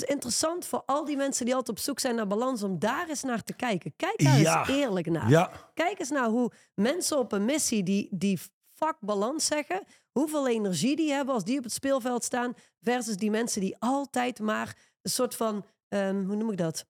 Het 0.00 0.04
is 0.08 0.14
interessant 0.14 0.66
voor 0.66 0.82
al 0.86 1.04
die 1.04 1.16
mensen 1.16 1.44
die 1.44 1.54
altijd 1.54 1.76
op 1.78 1.84
zoek 1.84 2.00
zijn 2.00 2.14
naar 2.14 2.26
balans 2.26 2.62
om 2.62 2.78
daar 2.78 3.08
eens 3.08 3.22
naar 3.22 3.42
te 3.42 3.52
kijken. 3.54 3.92
Kijk 3.96 4.22
daar 4.24 4.38
Ja. 4.40 4.58
eens 4.58 4.68
eerlijk 4.76 5.10
naar. 5.10 5.28
ja, 5.30 5.50
Kijk 5.74 5.98
eens 5.98 6.10
naar 6.10 6.28
hoe 6.28 6.52
mensen 6.74 7.18
op 7.18 7.32
een 7.32 7.44
missie 7.44 7.82
die, 7.82 8.08
die 8.10 8.38
fuck 8.72 8.96
balans 9.00 9.46
zeggen, 9.46 9.82
hoeveel 10.12 10.48
energie 10.48 10.96
die 10.96 11.12
hebben 11.12 11.34
als 11.34 11.44
die 11.44 11.58
op 11.58 11.64
het 11.64 11.72
speelveld 11.72 12.24
staan, 12.24 12.54
versus 12.80 13.16
die 13.16 13.30
mensen 13.30 13.60
die 13.60 13.76
altijd 13.78 14.40
maar 14.40 14.76
een 15.02 15.10
soort 15.10 15.34
van, 15.34 15.64
ehm, 15.88 16.24
hoe 16.24 16.36
noem 16.36 16.50
ik 16.50 16.56
dat? 16.58 16.84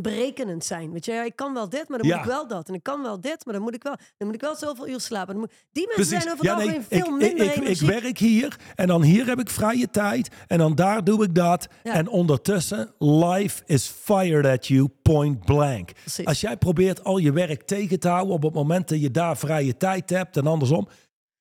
Berekenend 0.00 0.64
zijn. 0.64 0.92
Weet 0.92 1.04
je, 1.04 1.12
ja, 1.12 1.22
ik 1.22 1.36
kan 1.36 1.54
wel 1.54 1.68
dit, 1.68 1.88
maar 1.88 1.98
dan 1.98 2.06
Ja. 2.08 2.16
moet 2.16 2.24
ik 2.24 2.30
wel 2.30 2.46
dat. 2.48 2.68
En 2.68 2.74
ik 2.74 2.82
kan 2.82 3.02
wel 3.02 3.20
dit, 3.20 3.44
maar 3.44 3.54
dan 3.54 3.62
moet 3.62 3.74
ik 3.74 3.82
wel, 3.82 3.96
dan 4.16 4.26
moet 4.26 4.34
ik 4.36 4.40
wel 4.40 4.56
zoveel 4.56 4.88
uur 4.88 5.00
slapen. 5.00 5.32
Dan 5.34 5.38
moet, 5.42 5.52
die 5.72 5.86
mensen 5.86 6.06
precies. 6.06 6.22
zijn 6.24 6.34
over 6.34 6.50
het 6.54 6.64
Ja, 6.64 6.70
nee, 6.70 6.80
veel 6.88 6.98
ik, 6.98 7.10
minder 7.10 7.46
ik, 7.46 7.50
ik, 7.52 7.56
ik 7.56 7.62
energie. 7.62 7.86
werk 7.88 8.18
hier 8.18 8.56
en 8.74 8.86
dan 8.86 9.02
hier 9.02 9.26
heb 9.26 9.38
ik 9.40 9.50
vrije 9.50 9.90
tijd 9.90 10.28
en 10.46 10.58
dan 10.58 10.74
daar 10.74 11.04
doe 11.04 11.24
ik 11.24 11.34
dat. 11.34 11.68
Ja. 11.82 11.92
En 11.92 12.08
ondertussen, 12.08 12.94
life 12.98 13.62
is 13.66 13.86
fired 13.86 14.46
at 14.46 14.66
you 14.66 14.88
point 15.02 15.44
blank. 15.44 15.92
Precies. 15.92 16.24
Als 16.26 16.40
jij 16.40 16.56
probeert 16.56 17.04
al 17.04 17.18
je 17.18 17.32
werk 17.32 17.62
tegen 17.62 18.00
te 18.00 18.08
houden 18.08 18.34
op 18.34 18.42
het 18.42 18.54
moment 18.54 18.88
dat 18.88 19.00
je 19.00 19.10
daar 19.10 19.36
vrije 19.36 19.76
tijd 19.76 20.10
hebt 20.10 20.36
en 20.36 20.46
andersom. 20.46 20.88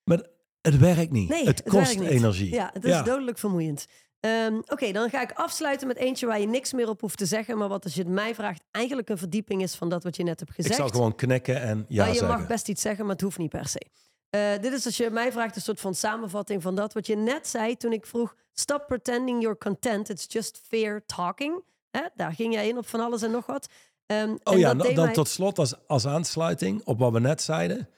Maar 0.03 0.21
het 0.61 0.77
werkt 0.77 1.11
niet. 1.11 1.29
Nee, 1.29 1.45
het 1.45 1.63
kost 1.63 1.99
niet. 1.99 2.09
energie. 2.09 2.53
Ja, 2.53 2.69
het 2.73 2.83
is 2.85 3.03
dodelijk 3.03 3.37
vermoeiend. 3.37 3.87
Ehm, 4.25 4.55
Oké, 4.67 4.91
dan 4.91 5.09
ga 5.09 5.21
ik 5.21 5.31
afsluiten 5.31 5.87
met 5.87 5.97
eentje 5.97 6.25
waar 6.25 6.39
je 6.39 6.47
niks 6.47 6.73
meer 6.73 6.89
op 6.89 7.01
hoeft 7.01 7.17
te 7.17 7.25
zeggen. 7.25 7.57
Maar 7.57 7.67
wat 7.67 7.83
als 7.83 7.93
je 7.93 8.01
het 8.01 8.09
mij 8.09 8.35
vraagt, 8.35 8.63
eigenlijk 8.71 9.09
een 9.09 9.17
verdieping 9.17 9.61
is 9.61 9.75
van 9.75 9.89
dat 9.89 10.03
wat 10.03 10.15
je 10.15 10.23
net 10.23 10.39
hebt 10.39 10.51
Ik 10.51 10.55
gezegd. 10.57 10.75
zal 10.75 10.87
gewoon 10.87 11.15
knikken 11.15 11.61
en 11.61 11.85
ja 11.89 12.03
Nou, 12.03 12.13
je 12.13 12.19
zeggen. 12.19 12.37
mag 12.37 12.47
best 12.47 12.69
iets 12.69 12.81
zeggen, 12.81 13.05
maar 13.05 13.13
het 13.13 13.23
hoeft 13.23 13.37
niet 13.37 13.49
per 13.49 13.67
se. 13.67 13.85
Eh, 14.29 14.61
dit 14.61 14.73
is 14.73 14.85
als 14.85 14.97
je 14.97 15.09
mij 15.09 15.31
vraagt 15.31 15.55
een 15.55 15.61
soort 15.61 15.79
van 15.79 15.95
samenvatting 15.95 16.61
van 16.61 16.75
dat 16.75 16.93
wat 16.93 17.07
je 17.07 17.15
net 17.15 17.47
zei 17.47 17.77
toen 17.77 17.93
ik 17.93 18.05
vroeg: 18.05 18.35
Stop 18.53 18.83
pretending 18.87 19.41
you're 19.41 19.57
content. 19.57 20.09
It's 20.09 20.25
just 20.29 20.61
fair 20.67 21.03
talking. 21.05 21.63
Hè? 21.91 22.01
Daar 22.15 22.33
ging 22.33 22.53
jij 22.53 22.67
in 22.67 22.77
op 22.77 22.87
van 22.87 22.99
alles 22.99 23.21
en 23.21 23.31
nog 23.31 23.45
wat. 23.45 23.67
Ehm, 24.05 24.35
Oh 24.43 24.53
en 24.53 24.59
ja, 24.59 24.67
dat 24.67 24.77
dan, 24.77 24.87
deed 24.87 24.95
dan 24.95 25.05
mij- 25.05 25.13
tot 25.13 25.27
slot 25.27 25.59
als, 25.59 25.73
als 25.87 26.05
aansluiting 26.07 26.81
op 26.85 26.99
wat 26.99 27.11
we 27.11 27.19
net 27.19 27.41
zeiden. 27.41 27.89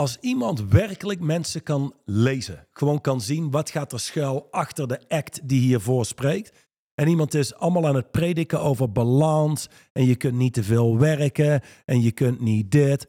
Als 0.00 0.18
iemand 0.20 0.60
werkelijk 0.60 1.20
mensen 1.20 1.62
kan 1.62 1.94
lezen, 2.04 2.66
gewoon 2.70 3.00
kan 3.00 3.20
zien 3.20 3.50
wat 3.50 3.70
gaat 3.70 3.92
er 3.92 4.00
schuil 4.00 4.48
achter 4.50 4.88
de 4.88 5.08
act 5.08 5.48
die 5.48 5.60
hiervoor 5.60 6.04
spreekt. 6.04 6.66
En 6.94 7.08
iemand 7.08 7.34
is 7.34 7.54
allemaal 7.54 7.86
aan 7.86 7.94
het 7.94 8.10
prediken 8.10 8.60
over 8.60 8.92
balans 8.92 9.68
en 9.92 10.04
je 10.04 10.16
kunt 10.16 10.34
niet 10.34 10.52
te 10.52 10.62
veel 10.62 10.98
werken 10.98 11.60
en 11.84 12.02
je 12.02 12.12
kunt 12.12 12.40
niet 12.40 12.70
dit. 12.70 13.08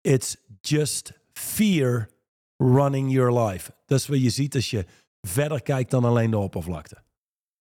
It's 0.00 0.36
just 0.60 1.12
fear 1.32 2.08
running 2.56 3.12
your 3.12 3.40
life. 3.40 3.74
Dat 3.86 3.98
is 3.98 4.06
wat 4.06 4.22
je 4.22 4.30
ziet 4.30 4.54
als 4.54 4.70
je 4.70 4.86
verder 5.20 5.62
kijkt 5.62 5.90
dan 5.90 6.04
alleen 6.04 6.30
de 6.30 6.38
oppervlakte. 6.38 6.96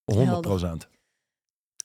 100 0.03 0.41
procent. 0.41 0.88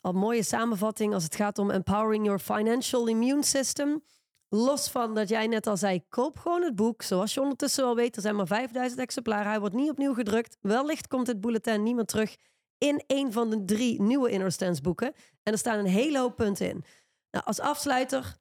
Al 0.01 0.12
mooie 0.12 0.43
samenvatting 0.43 1.14
als 1.14 1.24
het 1.24 1.35
gaat 1.35 1.59
om 1.59 1.70
empowering 1.70 2.24
your 2.24 2.41
financial 2.41 3.09
immune 3.09 3.43
system. 3.43 4.03
Los 4.49 4.90
van 4.90 5.14
dat 5.14 5.28
jij 5.28 5.47
net 5.47 5.66
al 5.66 5.76
zei, 5.76 6.09
koop 6.09 6.38
gewoon 6.38 6.62
het 6.62 6.74
boek. 6.74 7.03
Zoals 7.03 7.34
je 7.34 7.40
ondertussen 7.40 7.84
wel 7.84 7.94
weet, 7.94 8.16
er 8.16 8.22
zijn 8.22 8.36
maar 8.36 8.47
5000 8.47 9.01
exemplaren. 9.01 9.51
Hij 9.51 9.61
wordt 9.61 9.74
niet 9.74 9.90
opnieuw 9.90 10.14
gedrukt. 10.14 10.57
Wellicht 10.61 11.07
komt 11.07 11.26
dit 11.26 11.40
bulletin 11.40 11.82
niet 11.82 11.94
meer 11.94 12.05
terug 12.05 12.36
in 12.78 13.05
een 13.07 13.32
van 13.32 13.51
de 13.51 13.64
drie 13.64 14.03
nieuwe 14.03 14.30
Inner 14.30 14.53
Stance 14.53 14.82
boeken. 14.82 15.14
En 15.42 15.53
er 15.53 15.59
staan 15.59 15.78
een 15.78 15.86
hele 15.86 16.18
hoop 16.18 16.36
punten 16.36 16.68
in. 16.68 16.84
Nou, 17.30 17.44
als 17.44 17.61
afsluiter, 17.61 18.36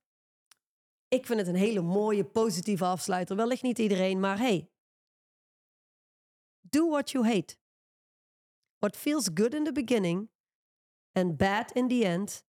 ik 1.08 1.26
vind 1.26 1.40
het 1.40 1.48
een 1.48 1.56
hele 1.56 1.82
mooie, 1.82 2.26
positieve 2.26 2.86
afsluiter. 2.86 3.36
Wellicht 3.36 3.64
niet 3.64 3.80
iedereen, 3.80 4.20
maar 4.20 4.38
hey. 4.38 4.70
Do 6.62 6.90
what 6.90 7.12
you 7.12 7.26
hate. 7.26 7.56
What 8.80 8.98
feels 8.98 9.30
good 9.34 9.54
in 9.54 9.64
the 9.64 9.72
beginning 9.72 10.30
and 11.12 11.38
bad 11.38 11.72
in 11.72 11.88
the 11.88 12.06
end 12.06 12.44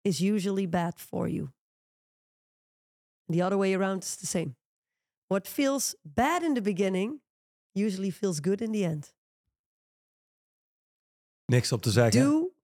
is 0.00 0.20
usually 0.20 0.68
bad 0.68 1.00
for 1.00 1.28
you. 1.28 1.50
The 3.26 3.44
other 3.44 3.58
way 3.58 3.74
around 3.74 4.02
is 4.02 4.16
the 4.16 4.26
same. 4.26 4.56
What 5.26 5.48
feels 5.48 5.94
bad 6.02 6.42
in 6.42 6.54
the 6.54 6.60
beginning 6.62 7.20
usually 7.72 8.12
feels 8.12 8.40
good 8.40 8.60
in 8.60 8.72
the 8.72 8.84
end. 8.84 9.14
Niks 11.44 11.72
op 11.72 11.82
te 11.82 11.90
zeggen. 11.90 12.22
Do 12.22 12.54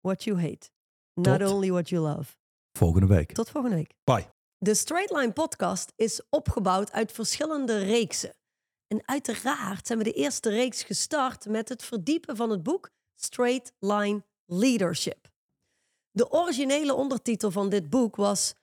what 0.00 0.24
you 0.24 0.40
hate, 0.40 0.70
not 1.14 1.38
Tot- 1.38 1.50
only 1.52 1.70
what 1.70 1.88
you 1.88 2.02
love. 2.02 2.36
Volgende 2.72 3.06
week. 3.06 3.32
Tot 3.32 3.50
volgende 3.50 3.76
week. 3.76 3.94
Bye. 4.04 4.26
De 4.58 4.74
Straight 4.74 5.10
Line 5.10 5.32
podcast 5.32 5.92
is 5.96 6.22
opgebouwd 6.30 6.92
uit 6.92 7.12
verschillende 7.12 7.78
reeksen. 7.78 8.34
En 8.86 9.02
uiteraard 9.08 9.86
zijn 9.86 9.98
we 9.98 10.04
de 10.04 10.12
eerste 10.12 10.50
reeks 10.50 10.82
gestart 10.82 11.46
met 11.46 11.68
het 11.68 11.82
verdiepen 11.84 12.36
van 12.36 12.50
het 12.50 12.62
boek 12.62 12.90
Straight 13.14 13.72
Line 13.78 14.24
Leadership. 14.44 15.28
De 16.10 16.30
originele 16.30 16.94
ondertitel 16.94 17.50
van 17.50 17.68
dit 17.68 17.90
boek 17.90 18.16
was 18.16 18.54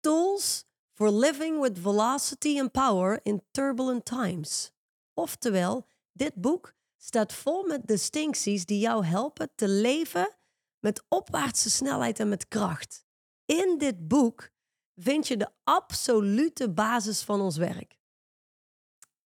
Tools 0.00 0.64
for 1.02 1.10
Living 1.10 1.58
with 1.58 1.78
Velocity 1.78 2.60
and 2.60 2.72
Power 2.72 3.20
in 3.24 3.42
Turbulent 3.50 4.04
Times. 4.04 4.70
Oftewel, 5.14 5.86
dit 6.12 6.34
boek 6.34 6.74
staat 6.96 7.32
vol 7.32 7.66
met 7.66 7.86
distincties 7.86 8.66
die 8.66 8.78
jou 8.78 9.04
helpen 9.04 9.50
te 9.54 9.68
leven 9.68 10.36
met 10.80 11.04
opwaartse 11.08 11.70
snelheid 11.70 12.20
en 12.20 12.28
met 12.28 12.48
kracht. 12.48 13.04
In 13.44 13.78
dit 13.78 14.08
boek 14.08 14.50
vind 14.94 15.28
je 15.28 15.36
de 15.36 15.48
absolute 15.64 16.70
basis 16.70 17.22
van 17.22 17.40
ons 17.40 17.56
werk. 17.56 17.98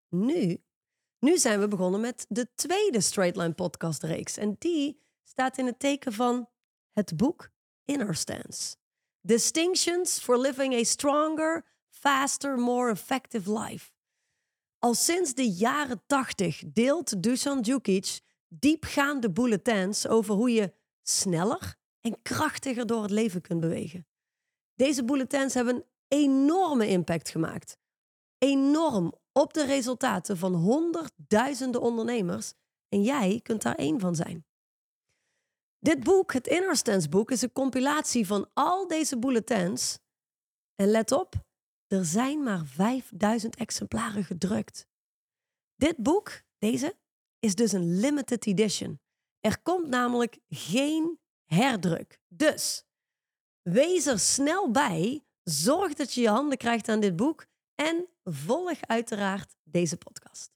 Nu, 0.08 0.62
nu 1.18 1.38
zijn 1.38 1.60
we 1.60 1.68
begonnen 1.68 2.00
met 2.00 2.26
de 2.28 2.54
tweede 2.54 3.00
Straight 3.00 3.36
Line 3.36 3.54
podcast 3.54 4.02
reeks. 4.02 4.36
En 4.36 4.56
die 4.58 5.02
staat 5.22 5.58
in 5.58 5.66
het 5.66 5.78
teken 5.78 6.12
van 6.12 6.48
het 6.92 7.16
boek 7.16 7.50
Inner 7.84 8.14
Stance. 8.14 8.76
Distinctions 9.26 10.20
for 10.20 10.38
living 10.38 10.72
a 10.74 10.84
stronger, 10.84 11.64
faster, 11.88 12.56
more 12.56 12.90
effective 12.90 13.52
life. 13.52 13.90
Al 14.78 14.94
sinds 14.94 15.34
de 15.34 15.50
jaren 15.50 16.02
80 16.06 16.62
deelt 16.66 17.22
Dusan 17.22 17.62
Djukic 17.62 18.20
diepgaande 18.48 19.30
bulletins 19.30 20.06
over 20.08 20.34
hoe 20.34 20.50
je 20.50 20.72
sneller 21.02 21.76
en 22.00 22.22
krachtiger 22.22 22.86
door 22.86 23.02
het 23.02 23.10
leven 23.10 23.40
kunt 23.40 23.60
bewegen. 23.60 24.06
Deze 24.74 25.04
bulletins 25.04 25.54
hebben 25.54 25.74
een 25.74 25.84
enorme 26.08 26.88
impact 26.88 27.28
gemaakt. 27.28 27.78
Enorm 28.38 29.14
op 29.32 29.52
de 29.54 29.64
resultaten 29.64 30.36
van 30.36 30.54
honderdduizenden 30.54 31.80
ondernemers. 31.80 32.52
En 32.88 33.02
jij 33.02 33.40
kunt 33.42 33.62
daar 33.62 33.74
één 33.74 34.00
van 34.00 34.14
zijn. 34.14 34.46
Dit 35.86 36.04
boek, 36.04 36.32
het 36.32 36.46
Inner 36.46 37.08
boek, 37.10 37.30
is 37.30 37.42
een 37.42 37.52
compilatie 37.52 38.26
van 38.26 38.50
al 38.52 38.86
deze 38.86 39.18
bulletins. 39.18 39.98
En 40.74 40.90
let 40.90 41.12
op, 41.12 41.34
er 41.86 42.04
zijn 42.04 42.42
maar 42.42 42.66
5000 42.66 43.56
exemplaren 43.56 44.24
gedrukt. 44.24 44.88
Dit 45.76 45.96
boek, 45.96 46.42
deze, 46.58 46.96
is 47.38 47.54
dus 47.54 47.72
een 47.72 47.98
limited 48.00 48.46
edition. 48.46 49.00
Er 49.40 49.62
komt 49.62 49.88
namelijk 49.88 50.38
geen 50.48 51.18
herdruk. 51.44 52.20
Dus 52.28 52.84
wees 53.62 54.06
er 54.06 54.18
snel 54.18 54.70
bij. 54.70 55.24
Zorg 55.42 55.94
dat 55.94 56.12
je 56.12 56.20
je 56.20 56.28
handen 56.28 56.58
krijgt 56.58 56.88
aan 56.88 57.00
dit 57.00 57.16
boek. 57.16 57.46
En 57.74 58.08
volg 58.24 58.80
uiteraard 58.80 59.56
deze 59.62 59.96
podcast. 59.96 60.55